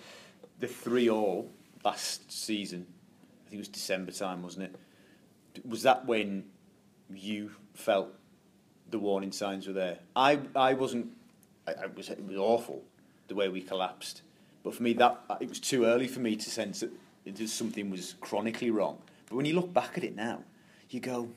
the 0.59 0.67
three 0.67 1.09
all 1.09 1.49
last 1.83 2.31
season, 2.31 2.85
I 3.45 3.49
think 3.49 3.55
it 3.55 3.59
was 3.59 3.67
December 3.67 4.11
time, 4.11 4.43
wasn't 4.43 4.65
it? 4.65 5.65
Was 5.67 5.83
that 5.83 6.05
when 6.05 6.45
you 7.13 7.51
felt 7.73 8.09
the 8.89 8.99
warning 8.99 9.31
signs 9.31 9.67
were 9.67 9.73
there? 9.73 9.99
I 10.15 10.39
I 10.55 10.73
wasn't. 10.73 11.07
I, 11.67 11.73
I 11.83 11.85
was 11.87 12.09
it 12.09 12.25
was 12.25 12.37
awful 12.37 12.83
the 13.27 13.35
way 13.35 13.49
we 13.49 13.61
collapsed, 13.61 14.21
but 14.63 14.73
for 14.73 14.83
me 14.83 14.93
that 14.93 15.21
it 15.39 15.49
was 15.49 15.59
too 15.59 15.85
early 15.85 16.07
for 16.07 16.19
me 16.19 16.35
to 16.35 16.49
sense 16.49 16.79
that 16.81 16.91
something 17.47 17.89
was 17.89 18.15
chronically 18.21 18.71
wrong. 18.71 18.97
But 19.27 19.35
when 19.35 19.45
you 19.45 19.53
look 19.53 19.71
back 19.71 19.97
at 19.97 20.03
it 20.03 20.15
now, 20.15 20.43
you 20.89 20.99
go 20.99 21.29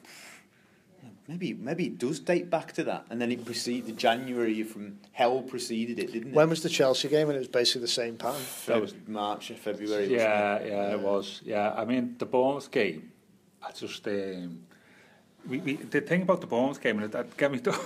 maybe 1.29 1.55
maybe 1.55 1.87
it 1.87 1.99
does 1.99 2.21
date 2.21 2.51
back 2.51 2.73
to 2.75 2.85
that, 2.85 3.07
and 3.11 3.21
then 3.21 3.33
it 3.33 3.45
preceded 3.45 3.97
January 3.97 4.63
from 4.63 4.99
hell 5.13 5.43
preceded 5.43 5.99
it, 5.99 6.13
didn't 6.13 6.31
it? 6.31 6.35
When 6.35 6.51
was 6.51 6.63
the 6.63 6.69
Chelsea 6.69 7.09
game? 7.09 7.29
And 7.29 7.37
it 7.37 7.41
was 7.41 7.49
basically 7.49 7.83
the 7.83 7.89
same 7.89 8.17
pattern. 8.17 8.43
That 8.67 8.81
was 8.81 8.95
March, 9.07 9.51
or 9.51 9.55
February. 9.55 10.13
Yeah, 10.13 10.57
it? 10.57 10.71
yeah, 10.71 10.93
it 10.93 11.01
was. 11.01 11.41
Yeah, 11.45 11.73
I 11.73 11.85
mean 11.85 12.17
the 12.19 12.27
Bournemouth 12.27 12.71
game. 12.71 13.13
I 13.63 13.73
just 13.73 14.07
um, 14.07 14.65
we, 15.47 15.59
we 15.59 15.77
the 15.77 16.01
thing 16.01 16.23
about 16.23 16.41
the 16.41 16.47
Bournemouth 16.47 16.81
game, 16.81 16.99
and 16.99 17.07
it, 17.07 17.13
that 17.13 17.51
me 17.51 17.59
going 17.59 17.79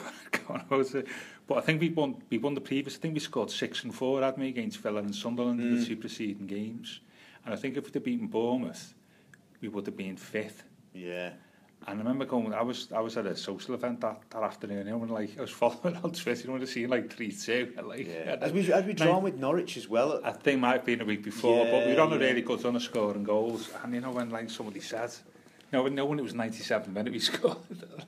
about 0.60 0.94
it. 0.94 1.06
But 1.46 1.58
I 1.58 1.60
think 1.60 1.80
we 1.80 1.90
won 1.90 2.22
we 2.30 2.38
won 2.38 2.54
the 2.54 2.60
previous. 2.60 2.96
I 2.96 3.00
think 3.00 3.14
we 3.14 3.20
scored 3.20 3.50
six 3.50 3.84
and 3.84 3.94
four, 3.94 4.22
hadn't 4.22 4.40
we, 4.40 4.48
against 4.48 4.78
Villa 4.78 5.00
and 5.00 5.14
Sunderland 5.14 5.60
mm. 5.60 5.62
in 5.62 5.76
the 5.76 5.82
mm. 5.82 5.86
two 5.86 5.96
preceding 5.96 6.46
games. 6.46 7.00
And 7.44 7.54
I 7.54 7.56
think 7.56 7.76
if 7.76 7.84
we'd 7.84 7.94
have 7.94 8.04
beaten 8.04 8.26
Bournemouth, 8.26 8.94
we 9.60 9.68
would 9.68 9.86
have 9.86 9.96
been 9.96 10.16
fifth. 10.16 10.64
Yeah. 10.92 11.30
And 11.88 12.00
I 12.00 12.02
remember 12.02 12.24
going, 12.24 12.52
I 12.52 12.62
was, 12.62 12.90
I 12.92 13.00
was 13.00 13.16
at 13.16 13.26
a 13.26 13.36
social 13.36 13.74
event 13.74 14.00
that, 14.00 14.20
that 14.30 14.42
afternoon, 14.42 14.88
and 14.88 15.10
like, 15.10 15.38
I 15.38 15.42
was 15.42 15.50
following 15.62 15.96
on 15.96 16.10
Twitter, 16.10 16.42
you 16.42 16.48
know, 16.48 16.54
and 16.54 16.64
I 16.64 16.66
seen 16.66 16.88
like 16.88 17.14
3-2. 17.14 17.82
Like, 17.86 18.08
yeah. 18.08 18.36
As 18.40 18.52
we, 18.52 18.64
had 18.64 18.86
we 18.86 18.92
drawn 18.92 19.22
with 19.22 19.36
Norwich 19.36 19.76
as 19.76 19.88
well. 19.88 20.20
I 20.24 20.32
think 20.32 20.60
might 20.60 20.72
have 20.72 20.84
been 20.84 21.00
a 21.00 21.04
week 21.04 21.22
before, 21.22 21.64
yeah, 21.64 21.70
but 21.70 21.86
we 21.86 21.94
were 21.94 22.00
on 22.00 22.10
yeah. 22.10 22.16
a 22.16 22.18
really 22.18 22.42
good 22.42 22.64
run 22.64 22.74
of 22.74 22.82
scoring 22.82 23.22
goals. 23.22 23.70
And 23.84 23.94
you 23.94 24.00
know, 24.00 24.10
when 24.10 24.30
like 24.30 24.50
somebody 24.50 24.80
said, 24.80 25.12
you 25.72 25.78
know, 25.78 25.88
no 25.88 26.04
one, 26.06 26.18
it 26.18 26.22
was 26.22 26.34
97 26.34 26.92
minute 26.92 27.12
we 27.12 27.18
scored. 27.20 27.56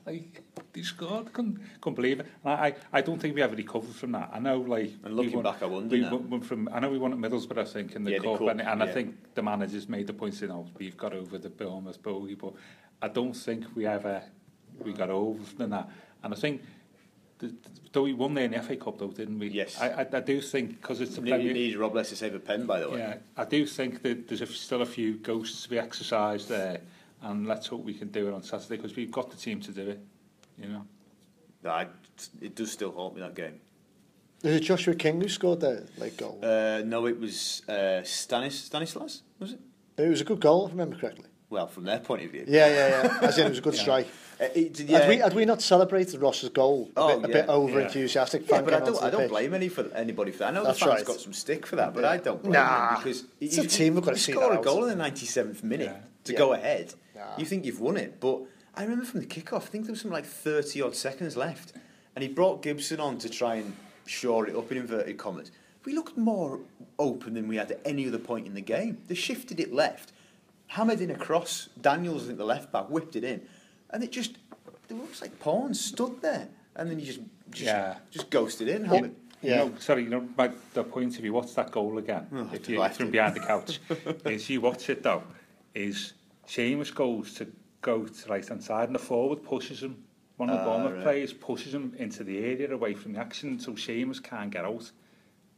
like, 0.05 0.41
they 0.73 0.81
scored, 0.81 1.31
couldn't, 1.33 1.59
couldn't 1.81 1.95
believe 1.95 2.19
it. 2.19 2.27
And 2.43 2.53
I, 2.53 2.67
I, 2.67 2.75
I 2.93 3.01
don't 3.01 3.19
think 3.19 3.35
we 3.35 3.41
ever 3.41 3.55
recovered 3.55 3.95
from 3.95 4.13
that. 4.13 4.29
I 4.33 4.39
know, 4.39 4.59
like... 4.59 4.93
And 5.03 5.15
looking 5.15 5.31
we 5.31 5.35
won, 5.37 5.43
back, 5.43 5.63
I 5.63 5.65
wonder 5.65 5.95
we 5.95 6.01
now. 6.01 6.15
won 6.15 6.41
from, 6.41 6.69
I 6.71 6.79
know 6.79 6.89
we 6.89 6.97
won 6.97 7.11
at 7.11 7.19
Middlesbrough, 7.19 7.57
I 7.57 7.65
think, 7.65 7.95
in 7.95 8.03
the 8.03 8.11
yeah, 8.11 8.17
cup, 8.19 8.33
the 8.33 8.37
cup, 8.39 8.47
and, 8.49 8.61
and 8.61 8.79
yeah. 8.79 8.85
I 8.85 8.91
think 8.91 9.33
the 9.35 9.43
managers 9.43 9.89
made 9.89 10.07
the 10.07 10.13
point, 10.13 10.39
you 10.41 10.47
oh, 10.47 10.53
know, 10.53 10.67
we've 10.77 10.97
got 10.97 11.13
over 11.13 11.37
the 11.37 11.49
Bournemouth 11.49 12.01
bogey, 12.01 12.35
but 12.35 12.53
I 13.01 13.07
don't 13.07 13.33
think 13.33 13.65
we 13.75 13.85
ever 13.85 14.21
we 14.83 14.93
got 14.93 15.09
over 15.09 15.39
than 15.57 15.71
that. 15.71 15.89
And 16.23 16.33
I 16.33 16.37
think 16.37 16.61
though 17.91 18.03
we 18.03 18.13
won 18.13 18.33
there 18.33 18.45
in 18.45 18.51
the 18.51 18.61
FA 18.61 18.75
Cup, 18.75 18.99
though, 18.99 19.07
didn't 19.07 19.39
we? 19.39 19.49
Yes. 19.49 19.79
I, 19.79 19.89
I, 19.89 20.07
I 20.11 20.19
do 20.19 20.41
think 20.41 20.81
because 20.81 21.01
it's 21.01 21.17
a 21.17 21.21
Premier... 21.21 21.53
Need, 21.53 21.77
Rob 21.77 21.95
Less 21.95 22.09
to 22.09 22.15
save 22.15 22.35
a 22.35 22.39
pen, 22.39 22.65
by 22.65 22.79
the 22.79 22.89
way. 22.89 22.99
Yeah, 22.99 23.17
I 23.37 23.45
do 23.45 23.65
think 23.65 24.01
that 24.03 24.27
there's 24.27 24.41
a, 24.41 24.47
still 24.47 24.81
a 24.81 24.85
few 24.85 25.15
ghosts 25.15 25.63
to 25.63 25.69
be 25.69 25.79
exercised 25.79 26.49
there, 26.49 26.81
and 27.21 27.47
let's 27.47 27.67
hope 27.67 27.83
we 27.83 27.93
can 27.93 28.09
do 28.09 28.27
it 28.27 28.33
on 28.33 28.43
Saturday 28.43 28.77
because 28.77 28.95
we've 28.95 29.11
got 29.11 29.29
the 29.29 29.37
team 29.37 29.59
to 29.61 29.71
do 29.71 29.89
it. 29.89 29.99
You 30.61 30.69
know. 30.69 30.85
No, 31.63 31.69
I, 31.71 31.87
it 32.41 32.55
does 32.55 32.71
still 32.71 32.91
haunt 32.91 33.15
me 33.15 33.21
that 33.21 33.35
game. 33.35 33.59
Is 34.43 34.55
it 34.55 34.61
Joshua 34.61 34.95
King 34.95 35.19
who 35.19 35.27
scored 35.27 35.59
that 35.61 35.99
late 35.99 36.15
goal? 36.15 36.39
Uh, 36.41 36.81
no, 36.85 37.05
it 37.07 37.19
was 37.19 37.61
uh, 37.67 38.01
Stanis, 38.03 38.53
Stanislas, 38.53 39.23
was 39.37 39.53
it? 39.53 39.59
It 39.97 40.07
was 40.07 40.21
a 40.21 40.23
good 40.23 40.39
goal, 40.39 40.65
if 40.65 40.69
I 40.69 40.73
remember 40.73 40.95
correctly. 40.95 41.25
Well, 41.49 41.67
from 41.67 41.83
their 41.85 41.99
point 41.99 42.23
of 42.23 42.31
view. 42.31 42.45
Yeah, 42.47 42.67
yeah, 42.67 43.03
yeah. 43.03 43.27
As 43.27 43.37
in, 43.39 43.47
it 43.47 43.49
was 43.49 43.57
a 43.57 43.61
good 43.61 43.73
yeah. 43.75 43.81
strike. 43.81 44.07
Uh, 44.39 44.45
it, 44.53 44.79
yeah. 44.81 44.99
Had 44.99 45.09
we 45.09 45.17
had 45.17 45.33
we 45.33 45.45
not 45.45 45.61
celebrated 45.61 46.21
Ross's 46.21 46.49
goal 46.49 46.91
a 46.95 46.99
oh, 46.99 47.19
bit, 47.19 47.29
a 47.29 47.33
bit 47.33 47.49
over 47.49 47.81
enthusiastic? 47.81 48.49
Yeah, 48.49 48.61
but 48.61 48.73
I 48.73 48.79
don't 48.79 49.03
I 49.03 49.09
don't 49.09 49.21
pitch. 49.21 49.29
blame 49.29 49.53
any 49.53 49.67
for 49.67 49.91
anybody 49.93 50.31
for 50.31 50.39
that. 50.39 50.49
I 50.49 50.51
know 50.51 50.63
That's 50.63 50.79
the 50.79 50.85
fans 50.85 50.99
right. 50.99 51.05
got 51.05 51.19
some 51.19 51.33
stick 51.33 51.65
for 51.65 51.75
that, 51.77 51.93
but 51.93 52.05
I 52.05 52.17
don't 52.17 52.41
blame 52.41 52.53
nah, 52.53 52.93
them 52.93 53.03
because 53.03 53.25
it's 53.41 53.57
you, 53.57 53.63
a 53.63 53.67
team 53.67 53.95
we've 53.95 54.03
got 54.03 54.13
to 54.13 54.19
see 54.19 54.31
score 54.31 54.53
a 54.53 54.61
goal 54.61 54.85
in 54.85 54.97
the 54.97 55.03
97th 55.03 55.63
minute 55.63 55.95
to 56.25 56.33
go 56.33 56.53
ahead. 56.53 56.93
Nah. 57.15 57.21
You 57.37 57.45
think 57.45 57.65
you've 57.65 57.81
won 57.81 57.97
it, 57.97 58.19
but 58.19 58.41
I 58.75 58.83
remember 58.83 59.05
from 59.05 59.19
the 59.19 59.25
kickoff, 59.25 59.63
I 59.63 59.65
think 59.65 59.85
there 59.85 59.91
was 59.91 60.01
something 60.01 60.13
like 60.13 60.25
30 60.25 60.83
odd 60.83 60.95
seconds 60.95 61.35
left, 61.35 61.73
and 62.15 62.23
he 62.23 62.29
brought 62.29 62.61
Gibson 62.61 62.99
on 62.99 63.17
to 63.17 63.29
try 63.29 63.55
and 63.55 63.75
shore 64.05 64.47
it 64.47 64.55
up 64.55 64.71
in 64.71 64.77
inverted 64.77 65.17
commas. 65.17 65.51
We 65.83 65.93
looked 65.93 66.17
more 66.17 66.59
open 66.97 67.33
than 67.33 67.47
we 67.47 67.57
had 67.57 67.71
at 67.71 67.81
any 67.83 68.07
other 68.07 68.19
point 68.19 68.45
in 68.45 68.53
the 68.53 68.61
game. 68.61 68.99
They 69.07 69.15
shifted 69.15 69.59
it 69.59 69.73
left 69.73 70.13
hammered 70.69 71.01
in 71.01 71.11
across. 71.11 71.69
Daniels, 71.81 72.23
I 72.23 72.27
think 72.27 72.37
the 72.37 72.45
left 72.45 72.71
back, 72.71 72.89
whipped 72.89 73.15
it 73.15 73.23
in. 73.23 73.41
And 73.89 74.03
it 74.03 74.11
just, 74.11 74.37
it 74.89 74.93
looks 74.93 75.21
like 75.21 75.39
Pawn 75.39 75.73
stood 75.73 76.21
there. 76.21 76.47
And 76.75 76.89
then 76.89 76.99
you 76.99 77.05
just 77.05 77.19
just, 77.51 77.65
yeah. 77.65 77.95
just 78.11 78.29
ghosted 78.29 78.67
in. 78.67 78.85
Hammered. 78.85 79.15
yeah. 79.41 79.63
You 79.63 79.69
know, 79.69 79.77
sorry, 79.79 80.03
you 80.03 80.09
know, 80.09 80.27
my, 80.37 80.51
the 80.73 80.83
point 80.83 81.17
of 81.17 81.25
you 81.25 81.33
watch 81.33 81.53
that 81.55 81.71
goal 81.71 81.97
again, 81.97 82.27
oh, 82.33 82.49
if 82.53 82.69
you, 82.69 82.87
from 82.89 83.11
behind 83.11 83.35
the 83.35 83.39
couch, 83.39 83.79
is 84.25 84.49
you 84.49 84.61
watch 84.61 84.89
it 84.89 85.01
though, 85.03 85.23
is 85.73 86.13
Seamus 86.47 86.93
goes 86.93 87.33
to 87.35 87.47
go 87.81 88.05
to 88.05 88.29
right 88.29 88.47
hand 88.47 88.63
side 88.63 88.89
and 88.89 88.95
the 88.95 88.99
forward 88.99 89.43
pushes 89.43 89.81
him. 89.81 90.03
One 90.37 90.49
of 90.49 90.63
the 90.63 90.71
uh, 90.71 90.91
right. 90.93 91.03
players 91.03 91.33
pushes 91.33 91.73
him 91.73 91.93
into 91.97 92.23
the 92.23 92.37
area 92.37 92.71
away 92.71 92.93
from 92.93 93.13
the 93.13 93.19
action, 93.19 93.59
so 93.59 93.73
Seamus 93.73 94.23
can't 94.23 94.51
get 94.51 94.63
out 94.63 94.89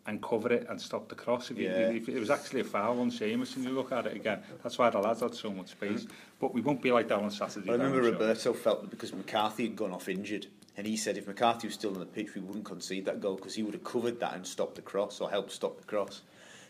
and 0.08 0.22
cover 0.22 0.52
it 0.52 0.66
and 0.70 0.82
stop 0.82 1.08
the 1.10 1.16
cross. 1.16 1.52
If 1.52 1.58
yeah. 1.58 1.90
you, 1.90 1.98
if, 1.98 2.10
it 2.10 2.20
was 2.20 2.30
actually 2.30 2.62
a 2.62 2.64
foul 2.64 3.00
on 3.00 3.12
Seamus, 3.12 3.56
and 3.56 3.66
you 3.66 3.72
look 3.72 3.92
at 3.92 4.08
it 4.08 4.16
again, 4.16 4.42
that's 4.64 4.78
why 4.78 4.90
the 4.90 5.00
lads 5.00 5.22
had 5.22 5.36
so 5.36 5.52
much 5.52 5.70
space. 5.70 6.06
Mm. 6.06 6.10
But 6.40 6.54
we 6.54 6.62
won't 6.62 6.82
be 6.82 6.92
like 6.92 7.08
that 7.10 7.20
on 7.20 7.30
Saturday. 7.30 7.70
I 7.70 7.74
remember 7.74 8.02
Roberto 8.02 8.34
so. 8.34 8.54
felt 8.54 8.82
that 8.82 8.90
because 8.90 9.14
McCarthy 9.14 9.68
had 9.68 9.76
gone 9.76 9.92
off 9.92 10.10
injured, 10.10 10.48
and 10.78 10.88
he 10.88 10.98
said 10.98 11.18
if 11.18 11.28
McCarthy 11.28 11.68
was 11.68 11.76
still 11.76 11.94
on 11.94 12.00
the 12.00 12.06
pitch, 12.06 12.34
we 12.34 12.42
wouldn't 12.42 12.66
concede 12.66 13.06
that 13.06 13.22
goal 13.22 13.36
because 13.36 13.56
he 13.56 13.64
would 13.64 13.74
have 13.74 13.84
covered 13.84 14.20
that 14.20 14.34
and 14.34 14.46
stopped 14.46 14.76
the 14.76 14.82
cross 14.82 15.22
or 15.22 15.30
helped 15.30 15.52
stop 15.52 15.78
the 15.78 15.86
cross. 15.86 16.22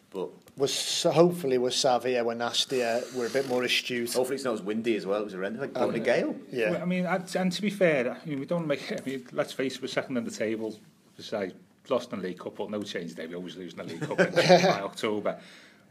But 0.09 0.29
was 0.57 1.03
hopefully 1.03 1.57
was 1.57 1.73
Savia 1.73 2.17
eh, 2.17 2.21
we're 2.21 2.33
nastier, 2.33 3.01
we're 3.15 3.27
a 3.27 3.29
bit 3.29 3.47
more 3.47 3.63
astute. 3.63 4.11
Hopefully 4.11 4.35
it's 4.35 4.43
not 4.43 4.55
as 4.55 4.61
windy 4.61 4.97
as 4.97 5.05
well. 5.05 5.21
It 5.21 5.23
was 5.23 5.33
horrendous, 5.33 5.61
like 5.61 5.73
going 5.73 5.89
um, 5.89 5.95
a 5.95 5.99
gale. 5.99 6.35
Yeah, 6.51 6.71
well, 6.71 6.81
I 6.81 6.85
mean, 6.85 7.05
and 7.05 7.51
to 7.51 7.61
be 7.61 7.69
fair, 7.69 8.19
I 8.21 8.29
mean, 8.29 8.41
we 8.41 8.45
don't 8.45 8.67
make. 8.67 8.91
I 8.91 8.97
mean, 9.05 9.25
let's 9.31 9.53
face 9.53 9.77
it, 9.77 9.81
we're 9.81 9.87
second 9.87 10.17
on 10.17 10.25
the 10.25 10.31
table 10.31 10.77
besides 11.15 11.53
lost 11.89 12.13
in 12.13 12.21
the 12.21 12.27
League 12.27 12.39
Cup, 12.39 12.55
but 12.55 12.69
no 12.69 12.81
change 12.83 13.15
there. 13.15 13.27
We 13.27 13.35
always 13.35 13.57
lose 13.57 13.73
in 13.73 13.79
the 13.79 13.83
League 13.85 14.01
Cup 14.01 14.17
by 14.17 14.81
October. 14.81 15.39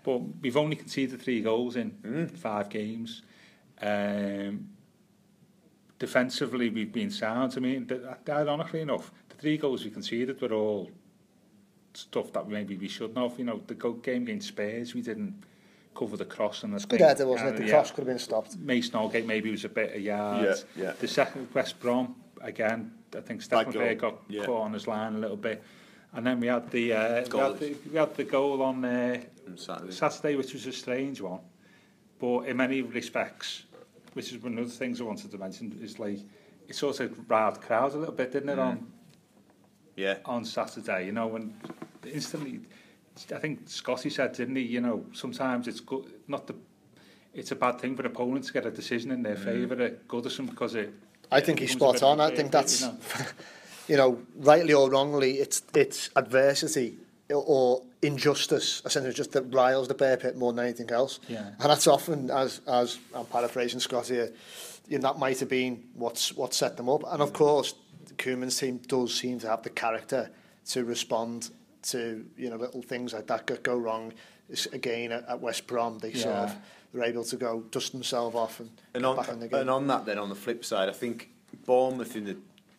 But 0.02 0.18
we've 0.40 0.56
only 0.56 0.76
conceded 0.76 1.20
three 1.20 1.40
goals 1.40 1.76
in 1.76 1.90
mm. 2.02 2.30
five 2.38 2.68
games. 2.70 3.22
Um, 3.80 4.68
defensively, 5.98 6.70
we've 6.70 6.92
been 6.92 7.10
sound. 7.10 7.54
I 7.56 7.60
mean, 7.60 7.88
ironically 8.28 8.80
enough, 8.80 9.12
the 9.28 9.36
three 9.36 9.58
goals 9.58 9.84
we 9.84 9.90
conceded 9.90 10.40
were 10.40 10.52
all 10.52 10.90
stuff 11.94 12.32
that 12.32 12.48
maybe 12.48 12.76
we 12.76 12.88
shouldn't 12.88 13.18
have. 13.18 13.38
You 13.38 13.44
know, 13.44 13.60
the 13.66 13.74
game 13.74 14.22
against 14.22 14.48
Spurs, 14.48 14.94
we 14.94 15.02
didn't 15.02 15.44
cover 15.94 16.16
the 16.16 16.24
cross 16.24 16.62
and 16.62 16.72
the 16.72 16.86
good 16.86 17.00
Header, 17.00 17.26
wasn't 17.26 17.50
it? 17.50 17.54
Uh, 17.54 17.58
the 17.58 17.64
yeah. 17.64 17.70
cross 17.70 17.90
could 17.90 17.98
have 17.98 18.06
been 18.06 18.18
stopped. 18.18 18.56
Mason 18.56 18.94
Allgate 18.94 19.26
maybe 19.26 19.50
was 19.50 19.64
a 19.64 19.68
bit 19.68 19.94
a 19.94 20.00
yard. 20.00 20.44
Yeah, 20.44 20.84
yeah. 20.84 20.92
The 20.98 21.08
second 21.08 21.48
West 21.52 21.80
Brom 21.80 22.14
again 22.40 22.92
I 23.16 23.20
think 23.20 23.42
Stefan 23.42 23.72
Fair 23.72 23.94
got 23.94 24.18
yeah. 24.28 24.44
caught 24.44 24.62
on 24.62 24.72
his 24.72 24.86
line 24.86 25.14
a 25.14 25.18
little 25.18 25.36
bit. 25.36 25.62
And 26.12 26.26
then 26.26 26.40
we 26.40 26.48
had 26.48 26.70
the, 26.70 26.92
uh, 26.92 27.24
we, 27.32 27.38
had 27.38 27.58
the 27.58 27.76
we 27.92 27.98
had 27.98 28.14
the 28.16 28.24
goal 28.24 28.62
on 28.62 28.84
uh, 28.84 29.20
Saturday. 29.54 29.92
Saturday, 29.92 30.36
which 30.36 30.52
was 30.52 30.66
a 30.66 30.72
strange 30.72 31.20
one, 31.20 31.40
but 32.18 32.40
in 32.40 32.56
many 32.56 32.82
respects, 32.82 33.64
which 34.14 34.32
is 34.32 34.42
one 34.42 34.58
of 34.58 34.66
the 34.66 34.74
things 34.74 35.00
I 35.00 35.04
wanted 35.04 35.30
to 35.30 35.38
mention, 35.38 35.78
is 35.80 36.00
like 36.00 36.18
it 36.66 36.74
sort 36.74 36.98
of 37.00 37.30
riled 37.30 37.60
crowds 37.60 37.94
a 37.94 37.98
little 37.98 38.14
bit, 38.14 38.32
didn't 38.32 38.48
it? 38.48 38.58
Mm. 38.58 38.66
On 38.66 38.92
yeah, 39.96 40.16
on 40.24 40.44
Saturday, 40.44 41.06
you 41.06 41.12
know, 41.12 41.28
when 41.28 41.54
instantly, 42.04 42.60
I 43.34 43.38
think 43.38 43.68
Scotty 43.68 44.10
said, 44.10 44.32
didn't 44.32 44.56
he? 44.56 44.62
You 44.62 44.80
know, 44.80 45.04
sometimes 45.12 45.68
it's 45.68 45.80
good, 45.80 46.12
not 46.26 46.46
the, 46.46 46.54
it's 47.34 47.52
a 47.52 47.56
bad 47.56 47.80
thing 47.80 47.94
for 47.96 48.04
opponents 48.06 48.48
to 48.48 48.54
get 48.54 48.66
a 48.66 48.70
decision 48.70 49.10
in 49.12 49.22
their 49.22 49.36
mm. 49.36 49.44
favour 49.44 49.80
at 49.82 50.08
Goodison 50.08 50.48
because 50.48 50.74
it 50.74 50.92
I 51.30 51.40
think 51.40 51.60
he's 51.60 51.72
spot 51.72 52.02
on. 52.02 52.20
I 52.20 52.34
think 52.34 52.50
that's. 52.52 52.84
You 53.88 53.96
know. 53.96 54.22
rightly 54.36 54.72
or 54.72 54.88
wrongly, 54.88 55.38
it's 55.40 55.62
it's 55.74 56.10
adversity 56.14 56.96
or 57.28 57.82
injustice, 58.02 58.82
essentially 58.84 59.12
just 59.12 59.32
that 59.32 59.52
riles 59.52 59.88
the 59.88 59.94
bear 59.94 60.16
pit 60.16 60.36
more 60.36 60.52
than 60.52 60.64
anything 60.64 60.90
else. 60.90 61.20
Yeah. 61.28 61.48
And 61.58 61.70
that's 61.70 61.86
often, 61.86 62.30
as 62.30 62.60
as 62.66 62.98
I'm 63.14 63.26
paraphrasing 63.26 63.80
Scott 63.80 64.06
here, 64.06 64.32
you 64.88 64.98
know, 64.98 65.08
that 65.08 65.18
might 65.18 65.40
have 65.40 65.48
been 65.48 65.84
what's 65.94 66.34
what 66.34 66.54
set 66.54 66.76
them 66.76 66.88
up. 66.88 67.02
And 67.08 67.22
of 67.22 67.32
course, 67.32 67.74
Koeman's 68.16 68.58
team 68.58 68.78
does 68.86 69.14
seem 69.14 69.38
to 69.40 69.48
have 69.48 69.62
the 69.62 69.70
character 69.70 70.30
to 70.70 70.84
respond 70.84 71.50
to 71.82 72.24
you 72.36 72.50
know 72.50 72.56
little 72.56 72.82
things 72.82 73.12
like 73.12 73.26
that 73.28 73.46
could 73.46 73.62
go 73.62 73.76
wrong. 73.76 74.12
Again 74.72 75.12
at, 75.12 75.28
at 75.28 75.40
West 75.40 75.68
Brom, 75.68 76.00
they 76.00 76.10
yeah. 76.10 76.22
sort 76.22 76.34
of 76.36 76.56
were 76.92 77.04
able 77.04 77.24
to 77.24 77.36
go 77.36 77.60
dust 77.70 77.92
themselves 77.92 78.34
off 78.34 78.60
and, 78.60 78.70
and 78.94 79.06
on, 79.06 79.16
back 79.16 79.28
in 79.28 79.40
the 79.40 79.48
game. 79.48 79.60
And 79.60 79.70
on 79.70 79.86
that, 79.88 80.06
then 80.06 80.18
on 80.18 80.28
the 80.28 80.34
flip 80.34 80.64
side, 80.64 80.88
I 80.88 80.92
think 80.92 81.30
Bournemouth 81.66 82.16
in 82.16 82.24
the 82.24 82.36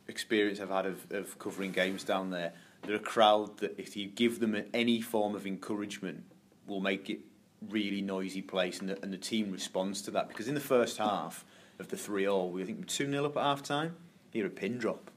experience 0.08 0.60
I've 0.60 0.70
had 0.70 0.86
of, 0.86 1.12
of 1.12 1.40
covering 1.40 1.72
games 1.72 2.04
down 2.04 2.30
there, 2.30 2.54
they're 2.84 2.96
a 2.96 3.00
crowd 3.00 3.58
that 3.60 3.80
if 3.80 3.96
you 3.96 4.08
give 4.08 4.40
them 4.40 4.64
any 4.74 5.02
form 5.02 5.36
of 5.36 5.46
encouragement, 5.46 6.24
will 6.68 6.80
make 6.80 7.10
it 7.10 7.20
really 7.70 8.02
noisy 8.02 8.42
place, 8.42 8.80
and 8.80 8.90
the, 8.90 9.02
and 9.04 9.14
the 9.14 9.18
team 9.18 9.52
responds 9.52 10.02
to 10.04 10.12
that. 10.12 10.28
Because 10.28 10.48
in 10.48 10.56
the 10.56 10.62
first 10.62 10.98
half 10.98 11.46
of 11.80 11.90
the 11.90 11.98
three 11.98 12.28
all, 12.28 12.50
we 12.50 12.64
I 12.64 12.66
think 12.66 12.88
two 12.88 13.10
0 13.10 13.26
up 13.26 13.38
at 13.38 13.44
half 13.44 13.64
time. 13.64 13.96
Here 14.32 14.46
a 14.46 14.50
pin 14.50 14.78
drop, 14.78 15.12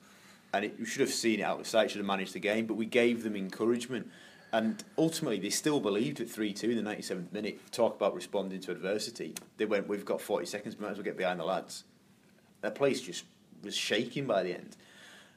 and 0.53 0.64
it, 0.64 0.74
you 0.78 0.84
should 0.84 1.01
have 1.01 1.11
seen 1.11 1.40
it 1.40 1.45
out 1.45 1.61
of 1.61 1.66
sight. 1.66 1.90
Should 1.90 1.99
have 1.99 2.07
managed 2.07 2.34
the 2.34 2.40
game, 2.40 2.66
but 2.66 2.74
we 2.74 2.86
gave 2.86 3.22
them 3.22 3.36
encouragement. 3.36 4.11
And 4.55 4.84
ultimately, 4.96 5.40
they 5.40 5.50
still 5.50 5.80
believed 5.80 6.20
at 6.20 6.30
3 6.30 6.52
2 6.52 6.70
in 6.70 6.84
the 6.84 6.88
97th 6.88 7.32
minute. 7.32 7.59
Talk 7.72 7.96
about 7.96 8.14
responding 8.14 8.61
to 8.61 8.70
adversity. 8.70 9.34
They 9.57 9.64
went, 9.64 9.88
We've 9.88 10.05
got 10.05 10.20
40 10.20 10.46
seconds, 10.46 10.78
we 10.78 10.84
might 10.84 10.92
as 10.92 10.96
well 10.96 11.05
get 11.05 11.16
behind 11.16 11.40
the 11.40 11.44
lads. 11.44 11.82
That 12.61 12.76
place 12.76 13.00
just 13.00 13.24
was 13.64 13.74
shaking 13.76 14.26
by 14.26 14.44
the 14.44 14.55
end. 14.55 14.76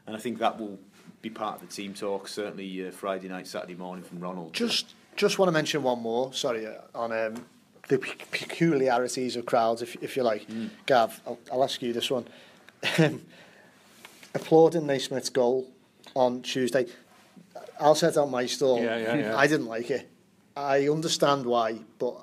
And 0.05 0.15
I 0.15 0.19
think 0.19 0.37
that 0.37 0.59
will 0.59 0.77
be 1.23 1.31
part 1.31 1.55
of 1.55 1.67
the 1.67 1.73
team 1.73 1.95
talk, 1.95 2.27
certainly 2.27 2.87
uh, 2.87 2.91
Friday 2.91 3.27
night, 3.27 3.47
Saturday 3.47 3.73
morning 3.73 4.03
from 4.03 4.19
Ronald. 4.19 4.53
Just 4.53 4.93
just 5.15 5.39
want 5.39 5.47
to 5.47 5.51
mention 5.51 5.81
one 5.81 5.99
more, 5.99 6.31
sorry, 6.31 6.67
uh, 6.67 6.73
on 6.93 7.11
um, 7.11 7.43
the 7.87 7.97
peculiarities 7.97 9.35
of 9.35 9.47
crowds, 9.47 9.81
if, 9.81 9.95
if 10.03 10.15
you 10.15 10.21
like. 10.21 10.47
Mm. 10.47 10.69
Gav, 10.85 11.19
I'll, 11.25 11.39
I'll 11.51 11.63
ask 11.63 11.81
you 11.81 11.91
this 11.91 12.11
one. 12.11 12.27
Applauding 14.35 14.85
Naismith's 14.85 15.29
goal 15.29 15.67
on 16.15 16.43
Tuesday. 16.43 16.85
I'll 17.79 17.95
set 17.95 18.17
out 18.17 18.29
my 18.29 18.45
stall. 18.45 18.81
Yeah, 18.81 18.97
yeah, 18.97 19.15
yeah. 19.15 19.37
I 19.37 19.47
didn't 19.47 19.67
like 19.67 19.89
it. 19.89 20.09
I 20.55 20.87
understand 20.87 21.45
why, 21.45 21.79
but 21.99 22.15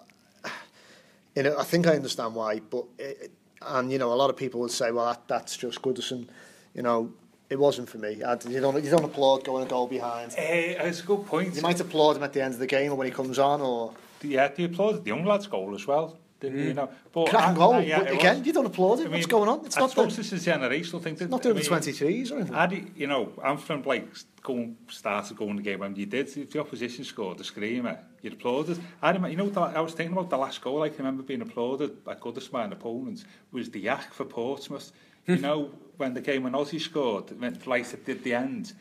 you 1.37 1.43
know, 1.45 1.57
I 1.59 1.65
think 1.65 1.87
I 1.87 1.95
understand 1.95 2.35
why. 2.35 2.61
But 2.61 2.85
it, 2.99 3.33
and 3.63 3.91
you 3.93 3.99
know, 3.99 4.13
a 4.13 4.15
lot 4.15 4.31
of 4.31 4.37
people 4.37 4.61
would 4.61 4.71
say, 4.71 4.91
well, 4.91 5.07
that, 5.07 5.27
that's 5.29 5.57
just 5.57 5.81
Goodison. 5.83 6.29
You 6.75 6.83
know, 6.83 7.13
it 7.51 7.59
wasn't 7.59 7.89
for 7.89 7.99
me. 7.99 8.23
I, 8.23 8.33
you 8.49 8.61
don't 8.61 8.83
you 8.83 8.91
don't 8.91 9.05
applaud 9.05 9.45
going 9.45 9.65
a 9.65 9.69
goal 9.69 9.87
behind. 9.87 10.33
Hey, 10.33 10.77
it's 10.79 11.01
a 11.01 11.05
good 11.05 11.27
point. 11.27 11.55
You 11.55 11.63
might 11.63 11.81
applaud 11.81 12.17
him 12.17 12.23
at 12.23 12.33
the 12.33 12.43
end 12.43 12.55
of 12.55 12.61
the 12.61 12.67
game 12.67 12.93
or 12.93 12.97
when 12.97 13.07
he 13.07 13.13
comes 13.13 13.39
on, 13.39 13.61
or 13.61 13.95
yeah, 14.23 14.49
do 14.49 14.63
you 14.63 14.69
applaud 14.69 15.05
the 15.05 15.09
young 15.09 15.25
lad's 15.25 15.47
goal 15.47 15.75
as 15.75 15.87
well? 15.87 16.19
didn't 16.45 16.59
mm. 16.59 16.67
you 16.67 16.75
know? 16.75 16.91
But 17.13 17.29
Crack 17.29 17.49
and 17.49 17.57
goal. 17.57 17.75
I, 17.75 17.81
yeah, 17.81 18.01
again, 18.03 18.39
was, 18.39 18.47
you 18.47 18.53
don't 18.53 18.67
applaud 18.67 19.01
it. 19.01 19.03
I 19.03 19.05
mean, 19.05 19.13
What's 19.13 19.27
going 19.27 19.49
on? 19.49 19.67
It's 19.67 19.77
I 19.77 19.81
not 19.81 19.91
suppose 19.91 20.17
the, 20.17 20.23
this 20.23 20.33
is 20.33 20.47
generational 20.47 21.03
thing. 21.03 21.15
It's 21.15 21.23
not 21.23 21.43
doing 21.43 21.57
I 21.57 21.61
mean, 21.61 21.71
the 21.71 21.93
23s 21.93 22.31
or 22.31 22.37
anything. 22.37 22.55
Had, 22.55 22.91
you 22.97 23.07
know, 23.07 23.33
I'm 23.43 23.59
from 23.59 23.83
like 23.83 24.09
going, 24.43 24.77
started 24.89 25.37
going 25.37 25.57
the 25.57 25.63
game 25.63 25.81
when 25.81 25.97
you 25.97 26.07
did. 26.07 26.29
If 26.37 26.53
the 26.53 26.61
opposition 26.61 27.05
scored 27.05 27.39
the 27.39 27.45
screamer, 27.45 27.99
you'd 28.23 28.35
applauded. 28.35 28.79
I 29.03 29.09
remember, 29.09 29.29
you 29.29 29.37
know, 29.37 29.51
the, 29.51 29.61
I 29.61 29.81
was 29.81 29.95
thinking 29.95 30.17
about 30.17 30.31
the 30.31 30.39
last 30.39 30.61
goal. 30.61 30.83
I 30.83 30.89
remember 30.89 31.23
being 31.23 31.43
applauded 31.43 32.05
by 32.05 32.15
Goodison 32.15 32.73
opponents 32.73 33.25
was 33.53 33.71
the 33.71 33.81
yak 33.81 34.13
for 34.13 34.25
Portsmouth. 34.25 34.93
you 35.27 35.39
know, 35.39 35.71
when 35.97 36.13
the 36.13 36.21
game 36.21 36.43
when 36.43 36.53
Aussie 36.53 36.81
scored, 36.81 37.33
right 37.67 37.95
at 37.95 38.05
the, 38.05 38.13
the 38.13 38.35
end, 38.35 38.75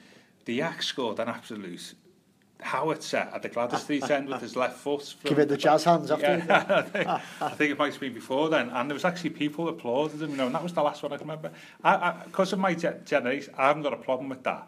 the 0.45 0.55
yak 0.55 0.83
scored 0.83 1.19
an 1.19 1.29
absolute 1.29 1.93
howitzer 2.63 3.29
at 3.33 3.41
the 3.41 3.49
Gwladys 3.49 3.79
Street 3.79 4.09
end 4.09 4.29
with 4.29 4.41
his 4.41 4.55
left 4.55 4.77
foot. 4.77 5.15
Give 5.23 5.39
it 5.39 5.49
the 5.49 5.57
jazz 5.57 5.83
hands 5.83 6.09
after. 6.11 6.25
Yeah, 6.25 6.65
I, 6.77 6.81
think, 6.81 7.07
I 7.07 7.49
think 7.49 7.71
it 7.71 7.77
might 7.77 7.91
have 7.91 7.99
been 7.99 8.13
before 8.13 8.49
then, 8.49 8.69
and 8.69 8.89
there 8.89 8.95
was 8.95 9.05
actually 9.05 9.31
people 9.31 9.67
applauded 9.69 10.21
him. 10.21 10.31
You 10.31 10.37
know, 10.37 10.45
and 10.47 10.55
that 10.55 10.63
was 10.63 10.73
the 10.73 10.83
last 10.83 11.03
one 11.03 11.13
I 11.13 11.17
can 11.17 11.27
remember. 11.27 11.51
Because 12.25 12.53
of 12.53 12.59
my 12.59 12.73
generation, 12.73 13.53
I 13.57 13.67
haven't 13.67 13.83
got 13.83 13.93
a 13.93 13.97
problem 13.97 14.29
with 14.29 14.43
that. 14.43 14.67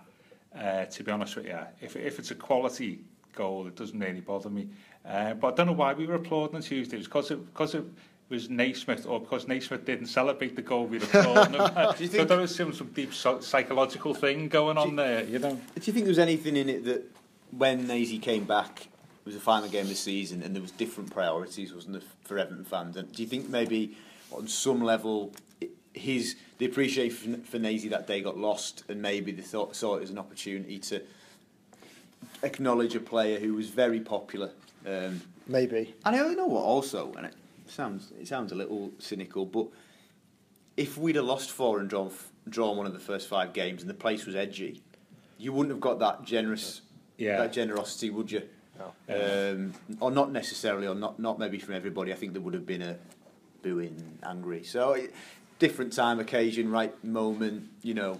Uh, 0.55 0.85
to 0.85 1.03
be 1.03 1.11
honest 1.11 1.35
with 1.35 1.45
you, 1.45 1.59
if 1.81 1.95
if 1.95 2.17
it's 2.17 2.31
a 2.31 2.35
quality 2.35 3.01
goal, 3.33 3.67
it 3.67 3.75
doesn't 3.75 3.99
really 3.99 4.21
bother 4.21 4.49
me. 4.49 4.69
Uh, 5.05 5.33
but 5.33 5.53
I 5.53 5.55
don't 5.57 5.67
know 5.67 5.73
why 5.73 5.93
we 5.93 6.05
were 6.05 6.15
applauding 6.15 6.55
on 6.55 6.61
Tuesday. 6.61 6.95
It 6.95 6.99
was 6.99 7.07
because 7.07 7.31
it, 7.31 7.53
because 7.53 7.75
it 7.75 7.83
was 8.29 8.49
Naismith, 8.49 9.05
or 9.05 9.19
because 9.19 9.47
Naismith 9.47 9.85
didn't 9.85 10.07
celebrate 10.07 10.55
the 10.55 10.61
goal 10.61 10.85
we 10.85 10.97
were 10.97 11.05
applauding. 11.05 11.53
Do 11.97 12.03
you 12.03 12.09
think, 12.09 12.21
so 12.21 12.25
there 12.25 12.39
was 12.39 12.55
some, 12.55 12.73
some 12.73 12.87
deep 12.87 13.13
psychological 13.13 14.13
thing 14.13 14.47
going 14.47 14.77
on 14.77 14.91
you, 14.91 14.95
there, 14.95 15.23
you 15.25 15.39
know. 15.39 15.51
Do 15.51 15.81
you 15.83 15.93
think 15.93 16.05
there 16.05 16.07
was 16.07 16.19
anything 16.19 16.55
in 16.55 16.69
it 16.69 16.85
that 16.85 17.03
when 17.57 17.87
Nazy 17.87 18.19
came 18.19 18.43
back, 18.43 18.81
it 18.81 19.25
was 19.25 19.35
the 19.35 19.41
final 19.41 19.69
game 19.69 19.83
of 19.83 19.89
the 19.89 19.95
season, 19.95 20.43
and 20.43 20.55
there 20.55 20.61
was 20.61 20.71
different 20.71 21.11
priorities, 21.11 21.73
wasn't 21.73 21.93
there, 21.93 22.09
for 22.23 22.37
Everton 22.37 22.65
fans? 22.65 22.97
And 22.97 23.11
do 23.11 23.23
you 23.23 23.27
think 23.27 23.49
maybe 23.49 23.97
on 24.31 24.47
some 24.47 24.81
level 24.81 25.33
his 25.93 26.35
the 26.57 26.65
appreciation 26.65 27.41
for, 27.43 27.57
Nazy 27.57 27.89
that 27.89 28.07
day 28.07 28.21
got 28.21 28.37
lost, 28.37 28.83
and 28.89 29.01
maybe 29.01 29.31
they 29.31 29.41
thought 29.41 29.75
saw 29.75 29.95
it 29.95 30.03
as 30.03 30.09
an 30.09 30.17
opportunity 30.17 30.77
to 30.79 31.01
acknowledge 32.43 32.95
a 32.95 32.99
player 32.99 33.39
who 33.39 33.53
was 33.53 33.69
very 33.69 33.99
popular. 33.99 34.51
Um, 34.85 35.21
maybe. 35.47 35.95
And 36.05 36.15
I 36.15 36.33
know 36.33 36.45
what 36.45 36.63
also, 36.63 37.13
and 37.13 37.25
it 37.25 37.33
sounds 37.67 38.11
it 38.19 38.27
sounds 38.27 38.51
a 38.51 38.55
little 38.55 38.91
cynical, 38.99 39.45
but 39.45 39.67
if 40.77 40.97
we'd 40.97 41.15
have 41.15 41.25
lost 41.25 41.51
four 41.51 41.79
and 41.79 41.89
drawn 41.89 42.11
drawn 42.47 42.77
one 42.77 42.85
of 42.85 42.93
the 42.93 42.99
first 42.99 43.27
five 43.27 43.53
games, 43.53 43.81
and 43.81 43.89
the 43.89 43.95
place 43.95 44.25
was 44.25 44.35
edgy, 44.35 44.81
you 45.37 45.51
wouldn't 45.53 45.71
have 45.71 45.81
got 45.81 45.99
that 45.99 46.23
generous 46.23 46.81
yeah. 47.17 47.37
that 47.37 47.53
generosity, 47.53 48.09
would 48.09 48.31
you? 48.31 48.43
No. 48.77 48.93
Um, 49.09 49.73
or 49.99 50.11
not 50.11 50.31
necessarily, 50.31 50.87
or 50.87 50.95
not 50.95 51.19
not 51.19 51.39
maybe 51.39 51.59
from 51.59 51.75
everybody. 51.75 52.11
I 52.11 52.15
think 52.15 52.33
there 52.33 52.41
would 52.41 52.53
have 52.53 52.65
been 52.65 52.81
a 52.81 52.97
booing, 53.61 54.19
angry. 54.23 54.63
So 54.63 54.97
different 55.59 55.93
time, 55.93 56.19
occasion, 56.19 56.69
right 56.69 56.91
moment. 57.03 57.69
You 57.83 57.93
know, 57.93 58.19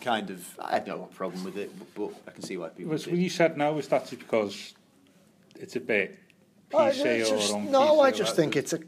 kind 0.00 0.30
of. 0.30 0.46
I 0.60 0.74
have 0.74 0.86
no 0.86 0.98
problem 1.14 1.42
with 1.44 1.56
it, 1.56 1.72
but, 1.78 1.94
but 1.94 2.30
I 2.30 2.32
can 2.32 2.42
see 2.42 2.56
why 2.56 2.68
people. 2.68 2.92
Was 2.92 3.06
when 3.06 3.20
you 3.20 3.30
said 3.30 3.56
no, 3.56 3.72
was 3.72 3.88
that 3.88 4.10
because 4.10 4.74
it's 5.56 5.76
a 5.76 5.80
bit 5.80 6.18
I 6.76 6.90
just, 6.92 7.56
no, 7.56 8.00
I 8.00 8.10
just 8.10 8.36
think 8.36 8.56
it's 8.56 8.72
a, 8.72 8.78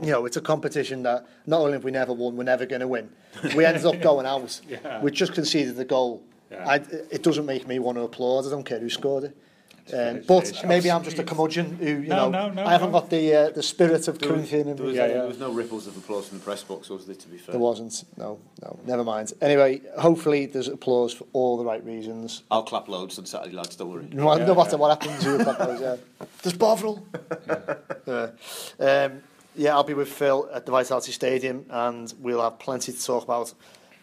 you 0.00 0.10
know, 0.10 0.26
it's 0.26 0.36
a 0.36 0.40
competition 0.40 1.02
that 1.04 1.26
not 1.46 1.60
only 1.60 1.72
have 1.72 1.84
we 1.84 1.90
never 1.90 2.12
won, 2.12 2.36
we're 2.36 2.44
never 2.44 2.66
going 2.66 2.80
to 2.80 2.88
win. 2.88 3.10
We 3.54 3.64
ended 3.64 3.84
up 3.84 4.00
going 4.02 4.26
out. 4.26 4.60
yeah. 4.68 5.00
We 5.00 5.10
just 5.10 5.34
conceded 5.34 5.76
the 5.76 5.84
goal 5.84 6.22
yeah. 6.50 6.68
I, 6.68 6.76
it 7.10 7.22
doesn't 7.22 7.46
make 7.46 7.66
me 7.66 7.78
want 7.78 7.98
to 7.98 8.02
applaud. 8.02 8.46
I 8.46 8.50
don't 8.50 8.64
care 8.64 8.80
who 8.80 8.90
scored 8.90 9.24
it. 9.24 9.36
Um, 9.92 10.22
but 10.26 10.62
maybe 10.66 10.90
I'm 10.90 11.02
just 11.02 11.18
a 11.18 11.24
curmudgeon 11.24 11.76
who, 11.76 11.86
you 11.86 12.08
no, 12.08 12.30
know, 12.30 12.48
no, 12.48 12.54
no, 12.54 12.64
I 12.64 12.72
haven't 12.72 12.92
no. 12.92 13.00
got 13.00 13.10
the 13.10 13.34
uh, 13.34 13.50
the 13.50 13.62
spirit 13.62 14.06
of 14.06 14.20
Corinthian 14.20 14.68
in 14.68 14.76
me. 14.80 14.94
Yeah, 14.94 15.06
yeah. 15.06 15.12
There 15.14 15.26
was 15.26 15.38
no 15.40 15.52
ripples 15.52 15.86
of 15.86 15.96
applause 15.96 16.28
from 16.28 16.38
the 16.38 16.44
press 16.44 16.62
box, 16.62 16.88
was 16.88 17.06
there, 17.06 17.16
to 17.16 17.28
be 17.28 17.38
fair? 17.38 17.54
There 17.54 17.60
wasn't, 17.60 18.04
no, 18.16 18.38
no, 18.62 18.78
never 18.86 19.02
mind. 19.02 19.32
Anyway, 19.40 19.80
hopefully 19.98 20.46
there's 20.46 20.68
applause 20.68 21.12
for 21.12 21.26
all 21.32 21.56
the 21.56 21.64
right 21.64 21.84
reasons. 21.84 22.44
I'll 22.50 22.62
clap 22.62 22.88
loads 22.88 23.18
on 23.18 23.26
Saturday, 23.26 23.56
lads, 23.56 23.74
don't 23.74 23.90
worry. 23.90 24.08
No, 24.12 24.36
yeah, 24.36 24.44
no 24.44 24.54
matter 24.54 24.70
yeah. 24.72 24.76
what 24.76 25.02
happens, 25.02 25.24
you'll 25.24 25.42
clap 25.42 25.58
loads, 25.58 25.80
yeah. 25.80 25.96
There's 26.42 26.56
Bovril. 26.56 27.04
yeah. 27.48 28.30
yeah. 28.78 29.04
Um, 29.04 29.22
yeah, 29.56 29.74
I'll 29.74 29.84
be 29.84 29.94
with 29.94 30.12
Phil 30.12 30.48
at 30.52 30.64
the 30.64 30.72
Vitality 30.72 31.12
Stadium 31.12 31.66
and 31.68 32.12
we'll 32.20 32.40
have 32.40 32.58
plenty 32.58 32.92
to 32.92 33.04
talk 33.04 33.24
about 33.24 33.52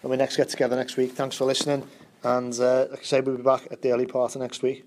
when 0.01 0.11
we 0.11 0.17
next 0.17 0.35
get 0.35 0.49
together 0.49 0.75
next 0.75 0.97
week. 0.97 1.13
Thanks 1.13 1.37
for 1.37 1.45
listening. 1.45 1.87
And 2.23 2.53
uh, 2.59 2.87
like 2.89 2.99
I 2.99 3.03
say, 3.03 3.21
we'll 3.21 3.37
be 3.37 3.43
back 3.43 3.67
at 3.71 3.81
the 3.81 3.91
early 3.91 4.05
part 4.05 4.35
of 4.35 4.41
next 4.41 4.61
week. 4.61 4.85